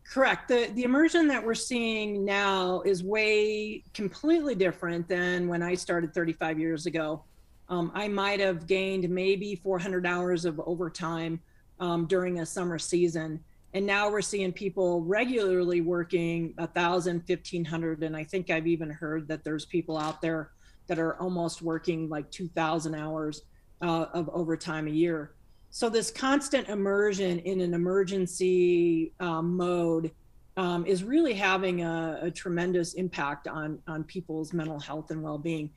Correct. 0.05 0.49
The 0.49 0.71
the 0.75 0.85
immersion 0.85 1.27
that 1.29 1.45
we're 1.45 1.55
seeing 1.55 2.25
now 2.25 2.83
is 2.83 3.03
way 3.03 3.83
completely 3.95 4.55
different 4.55 5.09
than 5.09 5.49
when 5.49 5.63
I 5.63 5.75
started 5.75 6.15
35 6.15 6.59
years 6.59 6.87
ago. 6.87 7.25
Um, 7.69 7.91
I 7.95 8.09
might 8.09 8.41
have 8.41 8.67
gained 8.67 9.09
maybe 9.09 9.57
400 9.57 10.07
hours 10.07 10.45
of 10.45 10.61
overtime 10.67 11.41
um, 11.81 12.07
during 12.07 12.41
a 12.41 12.47
summer 12.47 12.79
season, 12.79 13.43
and 13.73 13.87
now 13.87 14.11
we're 14.11 14.21
seeing 14.21 14.53
people 14.53 15.01
regularly 15.03 15.81
working 15.81 16.53
1,000, 16.59 17.23
1,500, 17.27 18.03
and 18.03 18.15
I 18.15 18.23
think 18.23 18.51
I've 18.51 18.67
even 18.67 18.91
heard 18.91 19.27
that 19.29 19.43
there's 19.43 19.65
people 19.65 19.97
out 19.97 20.21
there 20.21 20.51
that 20.87 20.99
are 20.99 21.19
almost 21.21 21.63
working 21.63 22.11
like 22.11 22.31
2,000 22.31 22.95
hours 22.95 23.43
uh, 23.81 24.07
of 24.13 24.29
overtime 24.29 24.87
a 24.87 24.91
year. 24.91 25.33
So 25.75 25.89
this 25.89 26.13
constant 26.13 26.69
immersion 26.69 27.41
in 27.41 27.61
an 27.61 27.75
emergency 27.75 29.13
um, 29.19 29.57
mode 29.57 30.13
um, 30.57 30.87
is 30.87 31.03
really 31.03 31.35
having 31.35 31.83
a, 31.83 32.21
a, 32.23 32.31
tremendous 32.31 32.95
impact 32.95 33.49
on 33.49 33.81
on 33.89 34.05
people's 34.05 34.53
mental 34.53 34.79
health 34.79 35.11
and 35.11 35.21
well-being. 35.21 35.71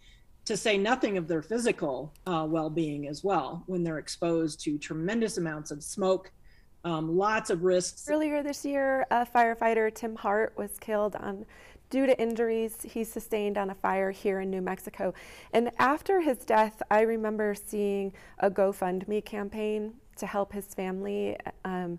to 0.46 0.56
say 0.56 0.78
nothing 0.78 1.18
of 1.18 1.28
their 1.28 1.42
physical 1.42 2.14
uh, 2.28 2.46
well-being 2.48 3.08
as 3.08 3.24
well 3.24 3.64
when 3.66 3.84
they're 3.84 3.98
exposed 3.98 4.60
to 4.66 4.78
tremendous 4.78 5.40
amounts 5.40 5.72
of 5.72 5.82
smoke 5.82 6.32
um, 6.84 7.18
lots 7.18 7.50
of 7.50 7.64
risks 7.64 8.08
earlier 8.08 8.44
this 8.44 8.64
year 8.64 9.04
a 9.10 9.26
firefighter 9.26 9.92
tim 9.92 10.16
hart 10.16 10.54
was 10.58 10.78
killed 10.80 11.16
on 11.16 11.44
due 11.89 12.06
to 12.06 12.19
injuries 12.19 12.78
he 12.84 13.04
sustained 13.04 13.58
on 13.58 13.69
a 13.69 13.76
fire 13.76 14.12
here 14.12 14.41
in 14.41 14.50
new 14.50 14.62
mexico 14.62 15.13
and 15.54 15.71
after 15.80 16.21
his 16.21 16.38
death 16.39 16.82
i 16.91 17.02
remember 17.02 17.56
seeing 17.56 18.13
a 18.39 18.50
gofundme 18.50 19.23
campaign 19.23 19.93
to 20.15 20.26
help 20.26 20.52
his 20.52 20.73
family 20.73 21.38
um, 21.65 21.97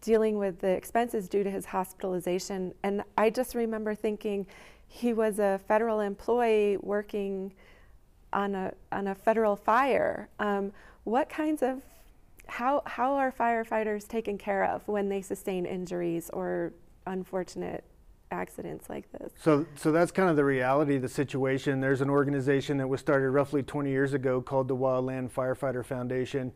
dealing 0.00 0.38
with 0.38 0.58
the 0.60 0.68
expenses 0.68 1.28
due 1.28 1.44
to 1.44 1.50
his 1.50 1.66
hospitalization 1.66 2.72
and 2.82 3.02
i 3.16 3.28
just 3.28 3.54
remember 3.54 3.94
thinking 3.94 4.46
he 4.88 5.14
was 5.14 5.38
a 5.38 5.58
federal 5.66 6.00
employee 6.00 6.76
working 6.82 7.52
on 8.32 8.54
a 8.54 8.72
on 8.90 9.08
a 9.08 9.14
federal 9.14 9.56
fire. 9.56 10.28
Um, 10.38 10.72
what 11.04 11.28
kinds 11.28 11.62
of 11.62 11.82
how 12.46 12.82
how 12.86 13.14
are 13.14 13.32
firefighters 13.32 14.06
taken 14.06 14.36
care 14.38 14.64
of 14.64 14.86
when 14.88 15.08
they 15.08 15.22
sustain 15.22 15.64
injuries 15.64 16.30
or 16.32 16.72
unfortunate 17.06 17.84
accidents 18.32 18.88
like 18.88 19.10
this? 19.12 19.32
So 19.40 19.66
so 19.76 19.92
that's 19.92 20.10
kind 20.10 20.28
of 20.28 20.36
the 20.36 20.44
reality 20.44 20.96
of 20.96 21.02
the 21.02 21.08
situation. 21.08 21.80
There's 21.80 22.00
an 22.00 22.10
organization 22.10 22.78
that 22.78 22.88
was 22.88 23.00
started 23.00 23.30
roughly 23.30 23.62
20 23.62 23.90
years 23.90 24.14
ago 24.14 24.40
called 24.40 24.66
the 24.66 24.76
Wildland 24.76 25.30
Firefighter 25.30 25.84
Foundation. 25.84 26.52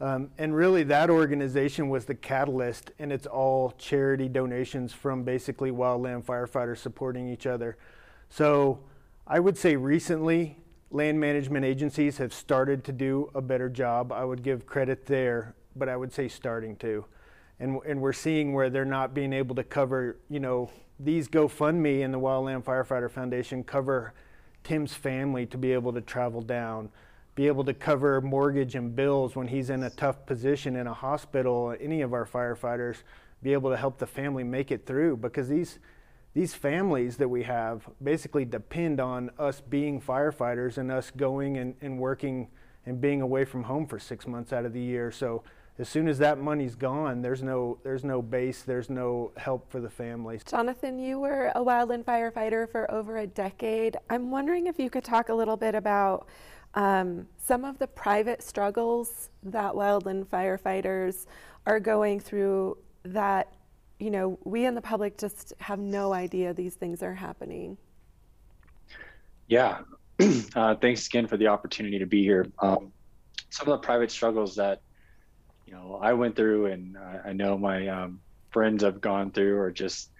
Um, 0.00 0.30
and 0.38 0.54
really, 0.54 0.82
that 0.84 1.10
organization 1.10 1.88
was 1.88 2.04
the 2.04 2.14
catalyst, 2.14 2.90
and 2.98 3.12
it's 3.12 3.26
all 3.26 3.72
charity 3.78 4.28
donations 4.28 4.92
from 4.92 5.24
basically 5.24 5.70
wildland 5.70 6.24
firefighters 6.24 6.78
supporting 6.78 7.28
each 7.28 7.46
other. 7.46 7.76
So, 8.28 8.80
I 9.26 9.40
would 9.40 9.56
say 9.56 9.76
recently, 9.76 10.58
land 10.90 11.20
management 11.20 11.64
agencies 11.64 12.18
have 12.18 12.32
started 12.32 12.84
to 12.84 12.92
do 12.92 13.30
a 13.34 13.40
better 13.40 13.68
job. 13.68 14.12
I 14.12 14.24
would 14.24 14.42
give 14.42 14.66
credit 14.66 15.06
there, 15.06 15.54
but 15.76 15.88
I 15.88 15.96
would 15.96 16.12
say 16.12 16.28
starting 16.28 16.76
to. 16.76 17.04
And, 17.58 17.78
and 17.86 18.00
we're 18.00 18.14
seeing 18.14 18.52
where 18.54 18.70
they're 18.70 18.84
not 18.84 19.14
being 19.14 19.32
able 19.32 19.54
to 19.56 19.64
cover, 19.64 20.18
you 20.28 20.40
know, 20.40 20.70
these 21.02 21.28
GoFundMe 21.28 22.04
and 22.04 22.12
the 22.12 22.20
Wildland 22.20 22.64
Firefighter 22.64 23.10
Foundation 23.10 23.64
cover 23.64 24.12
Tim's 24.62 24.92
family 24.92 25.46
to 25.46 25.56
be 25.56 25.72
able 25.72 25.92
to 25.94 26.00
travel 26.02 26.42
down, 26.42 26.90
be 27.34 27.46
able 27.46 27.64
to 27.64 27.72
cover 27.72 28.20
mortgage 28.20 28.74
and 28.74 28.94
bills 28.94 29.34
when 29.34 29.48
he's 29.48 29.70
in 29.70 29.82
a 29.82 29.90
tough 29.90 30.26
position 30.26 30.76
in 30.76 30.86
a 30.86 30.92
hospital, 30.92 31.74
any 31.80 32.02
of 32.02 32.12
our 32.12 32.26
firefighters, 32.26 32.96
be 33.42 33.54
able 33.54 33.70
to 33.70 33.76
help 33.76 33.98
the 33.98 34.06
family 34.06 34.44
make 34.44 34.70
it 34.70 34.84
through 34.84 35.16
because 35.16 35.48
these 35.48 35.78
these 36.32 36.54
families 36.54 37.16
that 37.16 37.28
we 37.28 37.42
have 37.42 37.88
basically 38.02 38.44
depend 38.44 39.00
on 39.00 39.30
us 39.36 39.60
being 39.60 40.00
firefighters 40.00 40.78
and 40.78 40.92
us 40.92 41.10
going 41.10 41.56
and, 41.56 41.74
and 41.80 41.98
working 41.98 42.46
and 42.86 43.00
being 43.00 43.20
away 43.20 43.44
from 43.44 43.64
home 43.64 43.84
for 43.84 43.98
six 43.98 44.28
months 44.28 44.52
out 44.52 44.64
of 44.64 44.72
the 44.72 44.80
year. 44.80 45.10
So 45.10 45.42
as 45.78 45.88
soon 45.88 46.08
as 46.08 46.18
that 46.18 46.38
money's 46.38 46.74
gone, 46.74 47.22
there's 47.22 47.42
no 47.42 47.78
there's 47.82 48.04
no 48.04 48.20
base, 48.20 48.62
there's 48.62 48.90
no 48.90 49.32
help 49.36 49.70
for 49.70 49.80
the 49.80 49.90
families. 49.90 50.42
Jonathan, 50.44 50.98
you 50.98 51.18
were 51.18 51.52
a 51.54 51.60
wildland 51.60 52.04
firefighter 52.04 52.70
for 52.70 52.90
over 52.90 53.18
a 53.18 53.26
decade. 53.26 53.96
I'm 54.08 54.30
wondering 54.30 54.66
if 54.66 54.78
you 54.78 54.90
could 54.90 55.04
talk 55.04 55.28
a 55.28 55.34
little 55.34 55.56
bit 55.56 55.74
about 55.74 56.26
um, 56.74 57.26
some 57.38 57.64
of 57.64 57.78
the 57.78 57.86
private 57.86 58.42
struggles 58.42 59.30
that 59.42 59.72
wildland 59.72 60.26
firefighters 60.26 61.26
are 61.66 61.80
going 61.80 62.20
through 62.20 62.76
that 63.04 63.52
you 64.00 64.10
know, 64.10 64.38
we 64.44 64.64
in 64.64 64.74
the 64.74 64.80
public 64.80 65.18
just 65.18 65.52
have 65.60 65.78
no 65.78 66.12
idea 66.12 66.54
these 66.54 66.74
things 66.74 67.02
are 67.02 67.14
happening. 67.14 67.76
Yeah. 69.46 69.78
Uh, 70.54 70.74
thanks 70.74 71.06
again 71.06 71.26
for 71.26 71.38
the 71.38 71.46
opportunity 71.46 71.98
to 71.98 72.04
be 72.04 72.22
here. 72.22 72.44
Um, 72.58 72.92
some 73.48 73.68
of 73.68 73.80
the 73.80 73.86
private 73.86 74.10
struggles 74.10 74.54
that, 74.56 74.82
you 75.70 75.76
know, 75.76 76.00
I 76.02 76.14
went 76.14 76.34
through 76.34 76.66
and 76.66 76.96
I 77.24 77.32
know 77.32 77.56
my 77.56 77.86
um, 77.86 78.20
friends 78.50 78.82
have 78.82 79.00
gone 79.00 79.30
through 79.30 79.56
or 79.56 79.70
just 79.70 80.10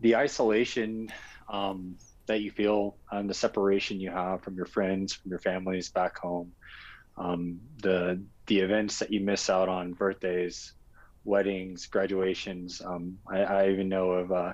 the 0.00 0.16
isolation 0.16 1.12
um, 1.48 1.96
that 2.26 2.40
you 2.40 2.50
feel 2.50 2.96
and 3.12 3.30
the 3.30 3.34
separation 3.34 4.00
you 4.00 4.10
have 4.10 4.42
from 4.42 4.56
your 4.56 4.66
friends, 4.66 5.12
from 5.12 5.30
your 5.30 5.38
families 5.38 5.90
back 5.90 6.18
home, 6.18 6.52
um, 7.16 7.60
the 7.82 8.20
the 8.46 8.58
events 8.58 8.98
that 8.98 9.12
you 9.12 9.20
miss 9.20 9.48
out 9.48 9.68
on, 9.68 9.92
birthdays, 9.92 10.72
weddings, 11.24 11.86
graduations. 11.86 12.82
Um, 12.84 13.18
I, 13.30 13.38
I, 13.42 13.68
even 13.70 13.88
know 13.88 14.10
of, 14.10 14.32
uh, 14.32 14.52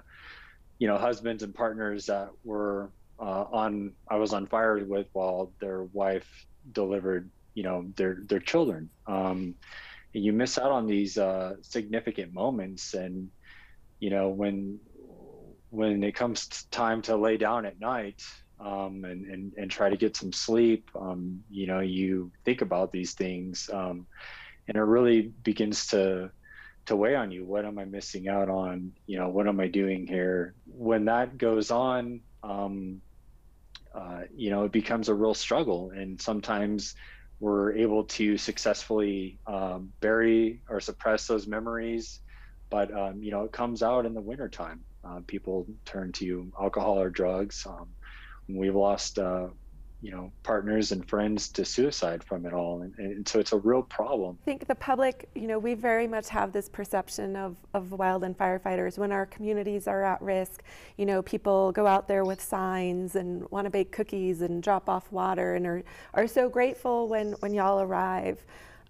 you 0.79 0.87
know, 0.87 0.97
husbands 0.97 1.43
and 1.43 1.53
partners 1.53 2.07
that 2.07 2.29
were 2.45 2.91
uh, 3.19 3.47
on, 3.51 3.93
I 4.09 4.17
was 4.17 4.33
on 4.33 4.47
fire 4.47 4.79
with 4.85 5.09
while 5.13 5.51
their 5.61 5.83
wife 5.83 6.47
delivered, 6.71 7.29
you 7.55 7.65
know, 7.65 7.87
their, 7.97 8.19
their 8.29 8.39
children. 8.39 8.91
Um, 9.09 9.57
and 10.15 10.25
you 10.25 10.33
miss 10.33 10.59
out 10.59 10.73
on 10.73 10.87
these 10.87 11.19
uh, 11.19 11.55
significant 11.63 12.33
moments. 12.33 12.95
And, 12.95 13.31
you 13.99 14.11
know, 14.11 14.29
when, 14.29 14.81
when 15.71 16.03
it 16.03 16.15
comes 16.15 16.49
time 16.71 17.03
to 17.03 17.17
lay 17.17 17.37
down 17.37 17.67
at 17.67 17.81
night, 17.81 18.23
um, 18.59 19.05
and, 19.05 19.25
and, 19.25 19.53
and 19.57 19.71
try 19.71 19.89
to 19.89 19.97
get 19.97 20.17
some 20.17 20.33
sleep, 20.33 20.91
um, 20.95 21.41
you 21.49 21.67
know, 21.67 21.81
you 21.81 22.31
think 22.45 22.61
about 22.61 22.93
these 22.93 23.15
things, 23.15 23.71
um, 23.73 24.07
and 24.69 24.77
it 24.77 24.83
really 24.83 25.33
begins 25.43 25.87
to 25.89 26.31
to 26.87 26.97
weigh 26.97 27.15
on 27.15 27.31
you. 27.31 27.45
What 27.45 27.65
am 27.65 27.79
I 27.79 27.85
missing 27.85 28.29
out 28.29 28.49
on? 28.49 28.93
You 29.07 29.19
know, 29.19 29.29
what 29.29 29.47
am 29.47 29.61
I 29.61 29.69
doing 29.69 30.07
here? 30.07 30.55
When 30.67 31.05
that 31.07 31.39
goes 31.39 31.71
on, 31.71 32.21
um, 32.43 33.01
uh, 33.95 34.23
you 34.35 34.51
know, 34.51 34.65
it 34.65 34.73
becomes 34.73 35.09
a 35.09 35.15
real 35.15 35.35
struggle. 35.35 35.91
And 35.91 36.21
sometimes 36.21 36.95
we're 37.41 37.73
able 37.75 38.05
to 38.05 38.37
successfully 38.37 39.39
um, 39.47 39.93
bury 40.01 40.63
or 40.69 40.79
suppress 40.81 41.27
those 41.27 41.47
memories. 41.47 42.21
But, 42.69 42.95
um, 42.97 43.23
you 43.23 43.31
know, 43.31 43.45
it 43.45 43.53
comes 43.53 43.83
out 43.83 44.07
in 44.07 44.15
the 44.15 44.21
wintertime. 44.21 44.81
Uh, 45.03 45.21
people 45.27 45.67
turn 45.87 46.13
to 46.13 46.53
alcohol 46.61 47.01
or 47.01 47.11
drugs. 47.11 47.67
Um, 47.67 47.89
we've 48.49 48.77
lost 48.77 49.19
uh, 49.19 49.49
you 50.03 50.11
know 50.11 50.33
partners 50.43 50.93
and 50.93 51.07
friends 51.09 51.49
to 51.49 51.65
suicide 51.65 52.25
from 52.25 52.47
it 52.47 52.53
all. 52.53 52.83
And, 52.83 52.95
and, 52.99 53.29
so 53.29 53.39
it's 53.39 53.53
a 53.53 53.59
real 53.59 53.83
problem. 53.83 54.39
I 54.43 54.45
think 54.45 54.67
the 54.67 54.75
public 54.75 55.29
you 55.35 55.47
know 55.47 55.59
we 55.59 55.75
very 55.75 56.07
much 56.07 56.29
have 56.29 56.53
this 56.53 56.69
perception 56.69 57.37
of, 57.37 57.57
of 57.75 57.89
wildland 57.89 58.37
firefighters. 58.37 58.99
When 58.99 59.13
our 59.13 59.27
communities 59.27 59.87
are 59.87 60.03
at 60.03 60.21
risk 60.23 60.63
you 60.97 61.07
know 61.07 61.23
people 61.23 61.73
go 61.73 61.87
out 61.87 62.09
there 62.09 62.25
with 62.25 62.41
signs 62.41 63.17
and 63.17 63.49
want 63.51 63.67
to 63.67 63.71
bake 63.71 63.93
cookies 63.93 64.41
and 64.41 64.63
drop 64.63 64.89
off 64.89 65.11
water 65.13 65.55
and 65.55 65.67
are, 65.67 65.83
are 66.15 66.27
so 66.27 66.49
grateful 66.49 67.09
when, 67.09 67.33
when 67.41 67.53
y'all 67.53 67.81
arrive. 67.81 68.45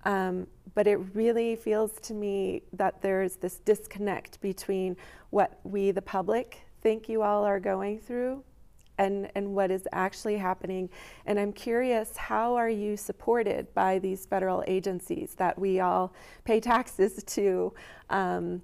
Um, 0.05 0.47
but 0.75 0.87
it 0.87 0.97
really 1.15 1.57
feels 1.57 1.93
to 2.03 2.15
me 2.15 2.63
that 2.73 3.03
there's 3.03 3.37
this 3.37 3.59
disconnect 3.59 4.41
between 4.41 4.97
what 5.31 5.61
we 5.65 5.91
the 5.91 6.03
public 6.03 6.63
think 6.81 7.09
you 7.09 7.23
all 7.23 7.45
are 7.45 7.61
going 7.61 7.99
through 7.99 8.43
and, 9.01 9.31
and 9.35 9.55
what 9.55 9.71
is 9.71 9.89
actually 9.93 10.37
happening. 10.37 10.91
And 11.25 11.41
I'm 11.41 11.53
curious, 11.53 12.17
how 12.17 12.55
are 12.55 12.69
you 12.69 12.97
supported 12.97 13.73
by 13.73 13.99
these 13.99 14.27
federal 14.27 14.63
agencies 14.67 15.35
that 15.37 15.59
we 15.59 15.81
all 15.81 16.13
pay 16.45 16.61
taxes 16.61 17.25
to 17.27 17.73
um, 18.11 18.63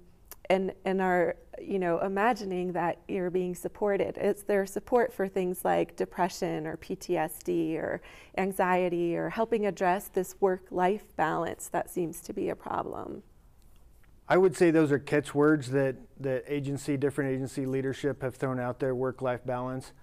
and, 0.49 0.71
and 0.85 1.01
are 1.01 1.35
you 1.59 1.79
know, 1.79 1.99
imagining 1.99 2.71
that 2.71 2.99
you're 3.07 3.31
being 3.31 3.55
supported? 3.55 4.17
Is 4.17 4.43
there 4.43 4.65
support 4.65 5.11
for 5.11 5.27
things 5.27 5.65
like 5.65 5.95
depression 5.95 6.67
or 6.67 6.77
PTSD 6.77 7.75
or 7.75 8.01
anxiety 8.37 9.17
or 9.17 9.29
helping 9.29 9.65
address 9.65 10.07
this 10.07 10.35
work-life 10.39 11.03
balance 11.17 11.67
that 11.69 11.89
seems 11.89 12.21
to 12.21 12.31
be 12.31 12.49
a 12.49 12.55
problem? 12.55 13.23
I 14.29 14.37
would 14.37 14.55
say 14.55 14.71
those 14.71 14.91
are 14.91 14.99
catchwords 14.99 15.71
that, 15.71 15.95
that 16.19 16.43
agency, 16.47 16.95
different 16.95 17.31
agency 17.31 17.65
leadership 17.65 18.21
have 18.21 18.35
thrown 18.35 18.59
out 18.59 18.79
there, 18.79 18.93
work-life 18.93 19.45
balance. 19.45 19.93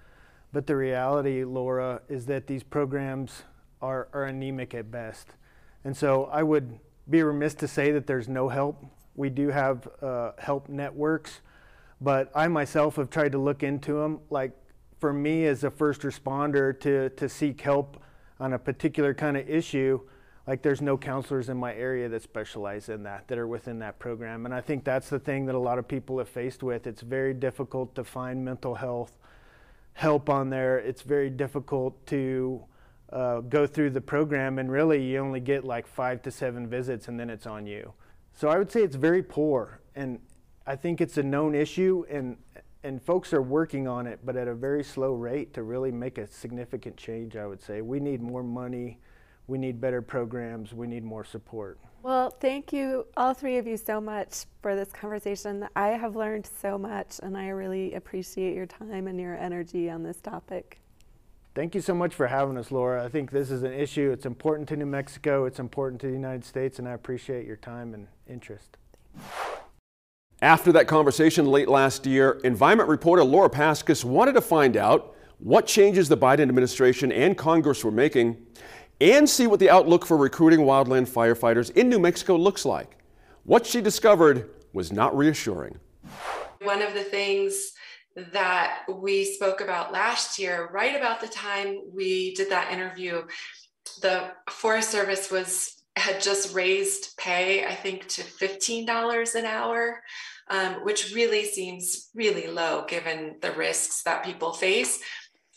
But 0.54 0.68
the 0.68 0.76
reality, 0.76 1.42
Laura, 1.42 2.00
is 2.08 2.26
that 2.26 2.46
these 2.46 2.62
programs 2.62 3.42
are, 3.82 4.06
are 4.12 4.26
anemic 4.26 4.72
at 4.72 4.88
best. 4.88 5.30
And 5.82 5.96
so 5.96 6.26
I 6.26 6.44
would 6.44 6.78
be 7.10 7.24
remiss 7.24 7.54
to 7.54 7.66
say 7.66 7.90
that 7.90 8.06
there's 8.06 8.28
no 8.28 8.48
help. 8.48 8.86
We 9.16 9.30
do 9.30 9.48
have 9.48 9.88
uh, 10.00 10.30
help 10.38 10.68
networks, 10.68 11.40
but 12.00 12.30
I 12.36 12.46
myself 12.46 12.94
have 12.96 13.10
tried 13.10 13.32
to 13.32 13.38
look 13.38 13.64
into 13.64 13.94
them. 13.94 14.20
Like 14.30 14.52
for 15.00 15.12
me 15.12 15.44
as 15.46 15.64
a 15.64 15.72
first 15.72 16.02
responder 16.02 16.78
to, 16.82 17.10
to 17.10 17.28
seek 17.28 17.60
help 17.60 18.00
on 18.38 18.52
a 18.52 18.58
particular 18.58 19.12
kind 19.12 19.36
of 19.36 19.50
issue, 19.50 20.00
like 20.46 20.62
there's 20.62 20.80
no 20.80 20.96
counselors 20.96 21.48
in 21.48 21.56
my 21.56 21.74
area 21.74 22.08
that 22.08 22.22
specialize 22.22 22.88
in 22.88 23.02
that, 23.02 23.26
that 23.26 23.38
are 23.38 23.48
within 23.48 23.80
that 23.80 23.98
program. 23.98 24.46
And 24.46 24.54
I 24.54 24.60
think 24.60 24.84
that's 24.84 25.10
the 25.10 25.18
thing 25.18 25.46
that 25.46 25.56
a 25.56 25.58
lot 25.58 25.80
of 25.80 25.88
people 25.88 26.18
have 26.18 26.28
faced 26.28 26.62
with. 26.62 26.86
It's 26.86 27.02
very 27.02 27.34
difficult 27.34 27.96
to 27.96 28.04
find 28.04 28.44
mental 28.44 28.76
health 28.76 29.18
help 29.94 30.28
on 30.28 30.50
there, 30.50 30.78
it's 30.78 31.02
very 31.02 31.30
difficult 31.30 32.06
to 32.06 32.62
uh, 33.12 33.40
go 33.40 33.66
through 33.66 33.90
the 33.90 34.00
program, 34.00 34.58
and 34.58 34.70
really 34.70 35.02
you 35.02 35.18
only 35.18 35.40
get 35.40 35.64
like 35.64 35.86
five 35.86 36.20
to 36.22 36.30
seven 36.30 36.68
visits, 36.68 37.08
and 37.08 37.18
then 37.18 37.30
it's 37.30 37.46
on 37.46 37.66
you. 37.66 37.92
So 38.32 38.48
I 38.48 38.58
would 38.58 38.70
say 38.70 38.82
it's 38.82 38.96
very 38.96 39.22
poor, 39.22 39.80
and 39.94 40.18
I 40.66 40.76
think 40.76 41.00
it's 41.00 41.16
a 41.16 41.22
known 41.22 41.54
issue, 41.54 42.04
and 42.10 42.36
and 42.82 43.00
folks 43.02 43.32
are 43.32 43.40
working 43.40 43.88
on 43.88 44.06
it, 44.06 44.20
but 44.24 44.36
at 44.36 44.46
a 44.46 44.54
very 44.54 44.84
slow 44.84 45.14
rate 45.14 45.54
to 45.54 45.62
really 45.62 45.90
make 45.90 46.18
a 46.18 46.26
significant 46.26 46.96
change, 46.98 47.34
I 47.34 47.46
would 47.46 47.62
say. 47.62 47.80
We 47.80 47.98
need 47.98 48.20
more 48.20 48.42
money, 48.42 48.98
we 49.46 49.58
need 49.58 49.80
better 49.80 50.02
programs, 50.02 50.72
we 50.72 50.86
need 50.86 51.04
more 51.04 51.24
support. 51.24 51.78
Well, 52.02 52.30
thank 52.30 52.72
you, 52.72 53.06
all 53.16 53.32
three 53.32 53.56
of 53.56 53.66
you, 53.66 53.76
so 53.76 54.00
much 54.00 54.44
for 54.60 54.76
this 54.76 54.92
conversation. 54.92 55.66
I 55.74 55.88
have 55.88 56.16
learned 56.16 56.48
so 56.60 56.76
much, 56.76 57.18
and 57.22 57.36
I 57.36 57.48
really 57.48 57.94
appreciate 57.94 58.54
your 58.54 58.66
time 58.66 59.06
and 59.06 59.18
your 59.18 59.36
energy 59.36 59.88
on 59.88 60.02
this 60.02 60.20
topic. 60.20 60.80
Thank 61.54 61.74
you 61.74 61.80
so 61.80 61.94
much 61.94 62.14
for 62.14 62.26
having 62.26 62.58
us, 62.58 62.70
Laura. 62.70 63.04
I 63.04 63.08
think 63.08 63.30
this 63.30 63.50
is 63.50 63.62
an 63.62 63.72
issue. 63.72 64.10
It's 64.10 64.26
important 64.26 64.68
to 64.70 64.76
New 64.76 64.86
Mexico, 64.86 65.44
it's 65.44 65.60
important 65.60 66.00
to 66.02 66.08
the 66.08 66.12
United 66.12 66.44
States, 66.44 66.78
and 66.78 66.88
I 66.88 66.92
appreciate 66.92 67.46
your 67.46 67.56
time 67.56 67.94
and 67.94 68.08
interest. 68.28 68.76
After 70.42 70.72
that 70.72 70.88
conversation 70.88 71.46
late 71.46 71.68
last 71.68 72.04
year, 72.06 72.40
environment 72.44 72.88
reporter 72.88 73.24
Laura 73.24 73.48
Paskus 73.48 74.04
wanted 74.04 74.32
to 74.32 74.42
find 74.42 74.76
out 74.76 75.14
what 75.38 75.66
changes 75.66 76.08
the 76.08 76.16
Biden 76.16 76.42
administration 76.42 77.12
and 77.12 77.36
Congress 77.36 77.84
were 77.84 77.90
making 77.90 78.36
and 79.00 79.28
see 79.28 79.46
what 79.46 79.60
the 79.60 79.70
outlook 79.70 80.06
for 80.06 80.16
recruiting 80.16 80.60
wildland 80.60 81.08
firefighters 81.08 81.70
in 81.76 81.88
New 81.88 81.98
Mexico 81.98 82.36
looks 82.36 82.64
like. 82.64 82.98
What 83.44 83.66
she 83.66 83.80
discovered 83.80 84.50
was 84.72 84.92
not 84.92 85.16
reassuring. 85.16 85.78
One 86.62 86.82
of 86.82 86.94
the 86.94 87.04
things 87.04 87.72
that 88.32 88.84
we 88.88 89.24
spoke 89.24 89.60
about 89.60 89.92
last 89.92 90.38
year, 90.38 90.68
right 90.72 90.96
about 90.96 91.20
the 91.20 91.28
time 91.28 91.80
we 91.92 92.34
did 92.34 92.50
that 92.50 92.72
interview, 92.72 93.22
the 94.00 94.30
Forest 94.48 94.90
Service 94.90 95.30
was 95.30 95.82
had 95.96 96.20
just 96.20 96.54
raised 96.54 97.16
pay, 97.16 97.64
I 97.64 97.74
think, 97.74 98.08
to 98.08 98.22
$15 98.22 99.34
an 99.36 99.44
hour, 99.44 100.02
um, 100.48 100.84
which 100.84 101.14
really 101.14 101.44
seems 101.44 102.10
really 102.14 102.48
low 102.48 102.84
given 102.88 103.36
the 103.40 103.52
risks 103.52 104.02
that 104.02 104.24
people 104.24 104.52
face. 104.52 104.98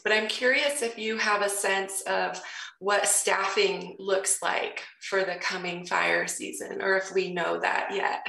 But 0.03 0.13
I'm 0.13 0.27
curious 0.27 0.83
if 0.83 0.97
you 0.97 1.17
have 1.17 1.41
a 1.41 1.49
sense 1.49 2.01
of 2.01 2.39
what 2.79 3.07
staffing 3.07 3.95
looks 3.99 4.41
like 4.41 4.83
for 5.01 5.23
the 5.23 5.35
coming 5.35 5.85
fire 5.85 6.27
season, 6.27 6.81
or 6.81 6.97
if 6.97 7.13
we 7.13 7.33
know 7.33 7.59
that 7.59 7.89
yet. 7.93 8.27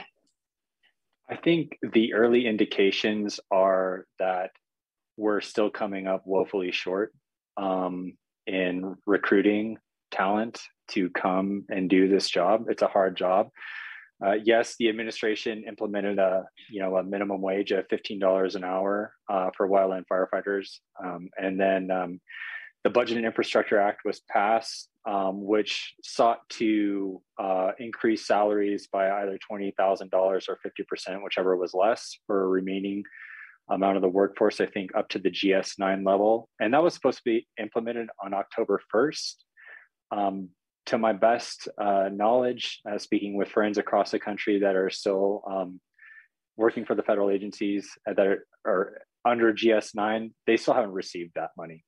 I 1.31 1.37
think 1.37 1.79
the 1.93 2.15
early 2.15 2.47
indications 2.47 3.39
are 3.51 4.07
that 4.19 4.51
we're 5.17 5.41
still 5.41 5.69
coming 5.69 6.07
up 6.07 6.23
woefully 6.25 6.73
short 6.73 7.13
um, 7.59 8.15
in 8.47 8.97
recruiting 9.07 9.77
talent 10.11 10.61
to 10.89 11.11
come 11.11 11.67
and 11.69 11.91
do 11.91 12.09
this 12.09 12.31
job. 12.31 12.67
It's 12.69 12.83
a 12.83 12.87
hard 12.87 13.17
job. 13.17 13.49
Uh, 14.25 14.37
yes, 14.43 14.75
the 14.79 14.89
administration 14.89 15.65
implemented 15.69 16.19
a 16.19 16.45
you 16.71 16.81
know 16.81 16.97
a 16.97 17.05
minimum 17.05 17.41
wage 17.41 17.71
of 17.71 17.87
fifteen 17.89 18.19
dollars 18.19 18.57
an 18.57 18.65
hour 18.65 19.13
uh, 19.29 19.51
for 19.57 19.69
wildland 19.69 20.05
firefighters, 20.11 20.79
um, 21.05 21.29
and 21.37 21.61
then 21.61 21.91
um, 21.91 22.21
the 22.85 22.91
Budget 22.91 23.17
and 23.17 23.27
Infrastructure 23.27 23.79
Act 23.79 24.01
was 24.05 24.21
passed, 24.31 24.89
um, 25.07 25.45
which 25.45 25.95
sought 26.03 26.49
to 26.51 27.21
uh, 27.39 27.73
increase 27.79 28.27
salaries 28.27 28.89
by 28.91 29.11
either 29.11 29.39
twenty 29.39 29.73
thousand 29.77 30.11
dollars 30.11 30.47
or 30.49 30.59
fifty 30.63 30.85
percent, 30.85 31.23
whichever 31.23 31.57
was 31.57 31.75
less, 31.75 32.19
for 32.27 32.45
a 32.45 32.49
remaining 32.49 33.03
amount 33.71 33.97
of 33.97 34.03
the 34.03 34.09
workforce. 34.09 34.61
I 34.61 34.67
think 34.67 34.91
up 34.97 35.09
to 35.11 35.19
the 35.19 35.31
GS 35.31 35.79
nine 35.79 36.05
level, 36.05 36.49
and 36.61 36.73
that 36.73 36.83
was 36.83 36.95
supposed 36.95 37.19
to 37.19 37.25
be 37.25 37.47
implemented 37.61 38.09
on 38.25 38.35
October 38.35 38.81
first. 38.91 39.45
Um, 40.11 40.51
to 40.87 40.97
my 40.97 41.13
best 41.13 41.69
uh, 41.79 42.09
knowledge, 42.11 42.81
uh, 42.91 42.97
speaking 42.97 43.37
with 43.37 43.49
friends 43.49 43.77
across 43.77 44.11
the 44.11 44.19
country 44.19 44.61
that 44.61 44.75
are 44.75 44.89
still 44.89 45.43
um, 45.47 45.81
working 46.57 46.87
for 46.87 46.95
the 46.95 47.03
federal 47.03 47.29
agencies 47.29 47.91
that 48.07 48.19
are, 48.19 48.47
are, 48.67 49.03
under 49.25 49.53
GS9, 49.53 50.33
they 50.47 50.57
still 50.57 50.73
haven't 50.73 50.93
received 50.93 51.33
that 51.35 51.51
money. 51.59 51.85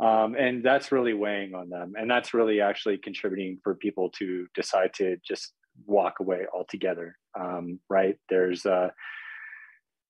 Um, 0.00 0.34
and 0.34 0.64
that's 0.64 0.90
really 0.90 1.14
weighing 1.14 1.54
on 1.54 1.68
them. 1.68 1.92
And 1.96 2.10
that's 2.10 2.34
really 2.34 2.60
actually 2.60 2.98
contributing 2.98 3.58
for 3.62 3.74
people 3.74 4.10
to 4.18 4.46
decide 4.54 4.92
to 4.94 5.16
just 5.26 5.52
walk 5.86 6.14
away 6.20 6.46
altogether. 6.52 7.16
Um, 7.38 7.78
right? 7.88 8.16
There's 8.28 8.66
uh, 8.66 8.88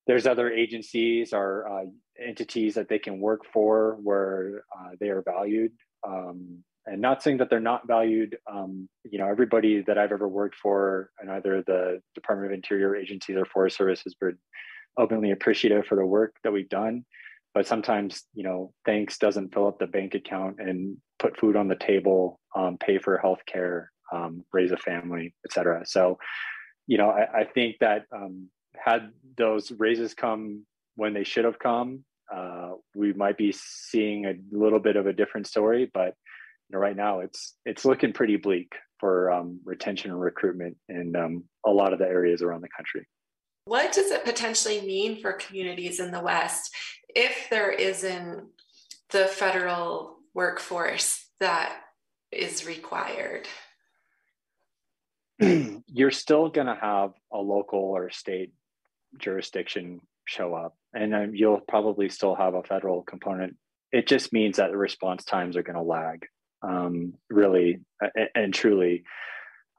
there's 0.07 0.27
other 0.27 0.51
agencies 0.51 1.33
or 1.33 1.69
uh, 1.69 1.85
entities 2.23 2.75
that 2.75 2.89
they 2.89 2.99
can 2.99 3.21
work 3.21 3.43
for 3.53 3.99
where 4.03 4.65
uh, 4.79 4.91
they 5.01 5.09
are 5.09 5.23
valued. 5.23 5.73
Um, 6.07 6.63
and 6.87 7.01
not 7.01 7.23
saying 7.23 7.39
that 7.39 7.49
they're 7.49 7.61
not 7.61 7.87
valued. 7.87 8.37
Um, 8.51 8.89
you 9.05 9.19
know, 9.19 9.27
everybody 9.27 9.83
that 9.87 9.97
I've 9.97 10.13
ever 10.13 10.29
worked 10.29 10.57
for, 10.57 11.11
and 11.19 11.31
either 11.31 11.63
the 11.67 12.03
Department 12.15 12.53
of 12.53 12.55
Interior 12.55 12.95
agencies 12.95 13.37
or 13.37 13.47
Forest 13.47 13.79
Service, 13.79 14.03
has 14.05 14.15
been 14.15 14.37
openly 14.99 15.31
appreciative 15.31 15.87
for 15.87 15.97
the 15.97 16.05
work 16.05 16.37
that 16.45 16.53
we've 16.53 16.69
done. 16.69 17.05
But 17.55 17.67
sometimes, 17.67 18.25
you 18.35 18.43
know, 18.43 18.73
thanks 18.85 19.19
doesn't 19.19 19.55
fill 19.55 19.69
up 19.69 19.79
the 19.79 19.87
bank 19.87 20.15
account 20.15 20.57
and 20.59 20.97
put 21.19 21.39
food 21.39 21.57
on 21.57 21.69
the 21.69 21.77
table, 21.77 22.41
um, 22.57 22.77
pay 22.79 22.99
for 22.99 23.17
health 23.19 23.43
care, 23.47 23.93
um, 24.13 24.45
raise 24.53 24.73
a 24.73 24.77
family, 24.77 25.35
et 25.47 25.53
cetera. 25.53 25.87
So, 25.87 26.19
you 26.87 26.99
know, 26.99 27.11
I, 27.11 27.41
I 27.41 27.45
think 27.45 27.77
that 27.81 28.07
um, 28.13 28.49
had 28.77 29.11
those 29.37 29.71
raises 29.79 30.15
come 30.15 30.67
when 30.97 31.15
they 31.15 31.25
should 31.25 31.45
have 31.45 31.59
come, 31.59 32.05
uh, 32.35 32.73
we 32.95 33.13
might 33.13 33.39
be 33.39 33.55
seeing 33.57 34.27
a 34.27 34.35
little 34.51 34.81
bit 34.81 34.97
of 34.97 35.07
a 35.07 35.13
different 35.13 35.47
story. 35.47 35.91
But 35.93 36.15
know, 36.75 36.79
right 36.81 36.97
now 36.97 37.21
it's 37.21 37.55
it's 37.65 37.85
looking 37.85 38.13
pretty 38.13 38.37
bleak 38.37 38.75
for 38.99 39.31
um, 39.31 39.61
retention 39.65 40.11
and 40.11 40.21
recruitment 40.21 40.77
in 40.89 41.17
um, 41.17 41.45
a 41.65 41.71
lot 41.71 41.93
of 41.93 41.99
the 41.99 42.07
areas 42.07 42.43
around 42.43 42.63
the 42.63 42.69
country. 42.77 43.07
What 43.67 43.93
does 43.93 44.11
it 44.11 44.25
potentially 44.25 44.83
mean 44.83 45.21
for 45.21 45.33
communities 45.33 45.99
in 45.99 46.11
the 46.11 46.21
West 46.21 46.75
if 47.09 47.49
there 47.51 47.71
isn't 47.71 48.45
the 49.11 49.27
federal 49.27 50.17
workforce 50.35 51.27
that 51.41 51.75
is 52.31 52.67
required? 52.67 53.49
You're 55.41 56.11
still 56.11 56.51
going 56.51 56.67
to 56.67 56.75
have 56.75 57.13
a 57.33 57.39
local 57.39 57.79
or 57.79 58.11
state 58.11 58.53
jurisdiction 59.19 60.01
show 60.27 60.55
up, 60.55 60.77
and 60.93 61.37
you'll 61.37 61.61
probably 61.61 62.09
still 62.09 62.35
have 62.35 62.55
a 62.55 62.63
federal 62.63 63.03
component. 63.03 63.57
It 63.93 64.07
just 64.07 64.33
means 64.33 64.57
that 64.57 64.71
the 64.73 64.77
response 64.77 65.25
times 65.25 65.57
are 65.57 65.63
going 65.63 65.77
to 65.77 65.83
lag 65.83 66.27
um, 66.63 67.15
really 67.31 67.81
and, 68.01 68.29
and 68.35 68.55
truly. 68.55 69.05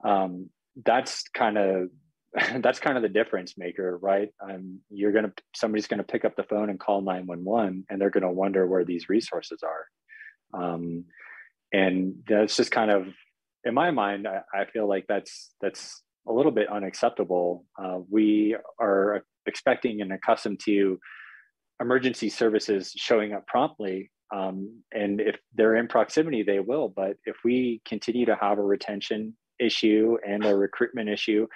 Um, 0.04 0.50
that's 0.84 1.24
kind 1.34 1.58
of 1.58 1.88
that's 2.60 2.80
kind 2.80 2.96
of 2.96 3.02
the 3.02 3.08
difference 3.08 3.54
maker, 3.56 3.98
right? 4.00 4.30
Um, 4.42 4.80
you're 4.90 5.12
gonna 5.12 5.32
somebody's 5.54 5.86
gonna 5.86 6.04
pick 6.04 6.24
up 6.24 6.36
the 6.36 6.44
phone 6.44 6.70
and 6.70 6.78
call 6.78 7.00
911, 7.02 7.86
and 7.88 8.00
they're 8.00 8.10
gonna 8.10 8.32
wonder 8.32 8.66
where 8.66 8.84
these 8.84 9.08
resources 9.08 9.62
are. 9.62 10.62
Um, 10.62 11.04
and 11.72 12.14
that's 12.28 12.56
just 12.56 12.70
kind 12.70 12.90
of, 12.90 13.08
in 13.64 13.74
my 13.74 13.90
mind, 13.90 14.28
I, 14.28 14.40
I 14.54 14.66
feel 14.66 14.88
like 14.88 15.06
that's 15.08 15.50
that's 15.60 16.02
a 16.28 16.32
little 16.32 16.52
bit 16.52 16.68
unacceptable. 16.68 17.64
Uh, 17.80 17.98
we 18.10 18.56
are 18.80 19.24
expecting 19.46 20.00
and 20.00 20.12
accustomed 20.12 20.60
to 20.64 20.98
emergency 21.80 22.28
services 22.28 22.92
showing 22.96 23.32
up 23.32 23.46
promptly 23.46 24.10
um, 24.34 24.82
and 24.92 25.20
if 25.20 25.36
they're 25.54 25.76
in 25.76 25.88
proximity, 25.88 26.42
they 26.42 26.60
will. 26.60 26.88
But 26.88 27.16
if 27.24 27.36
we 27.44 27.80
continue 27.84 28.26
to 28.26 28.36
have 28.40 28.58
a 28.58 28.62
retention 28.62 29.36
issue 29.60 30.16
and 30.26 30.44
a 30.44 30.56
recruitment 30.56 31.08
issue, 31.08 31.46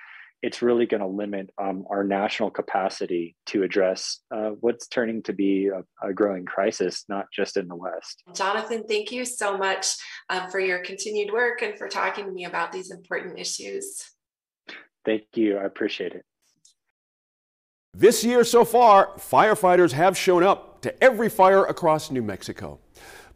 it's 0.43 0.63
really 0.63 0.87
going 0.87 1.03
to 1.03 1.07
limit 1.07 1.51
um, 1.61 1.85
our 1.91 2.03
national 2.03 2.51
capacity 2.51 3.37
to 3.47 3.63
address 3.63 4.21
uh, 4.35 4.51
what's 4.61 4.89
turning 4.89 5.23
to 5.25 5.33
be 5.33 5.69
a, 5.69 5.83
a, 6.07 6.13
growing 6.15 6.47
crisis, 6.47 7.05
not 7.09 7.27
just 7.33 7.57
in 7.57 7.69
the 7.69 7.75
West. 7.75 8.23
Jonathan, 8.35 8.85
thank 8.89 9.13
you 9.13 9.25
so 9.25 9.59
much 9.59 9.97
um, 10.31 10.51
for 10.51 10.59
your 10.59 10.79
continued 10.81 11.33
work 11.33 11.63
and 11.63 11.77
for 11.77 11.89
talking 11.89 12.25
to 12.25 12.33
me 12.33 12.47
about 12.47 12.73
these 12.73 12.91
important 12.91 13.39
issues. 13.39 14.03
Thank 15.05 15.25
you. 15.35 15.59
I 15.59 15.65
appreciate 15.65 16.13
it. 16.13 16.25
This 17.93 18.23
year 18.25 18.45
so 18.45 18.65
far, 18.65 19.11
firefighters 19.17 19.93
have 19.93 20.17
shown 20.17 20.43
up 20.43 20.81
to 20.83 21.05
every 21.05 21.29
fire 21.29 21.65
across 21.65 22.11
New 22.11 22.23
Mexico. 22.23 22.79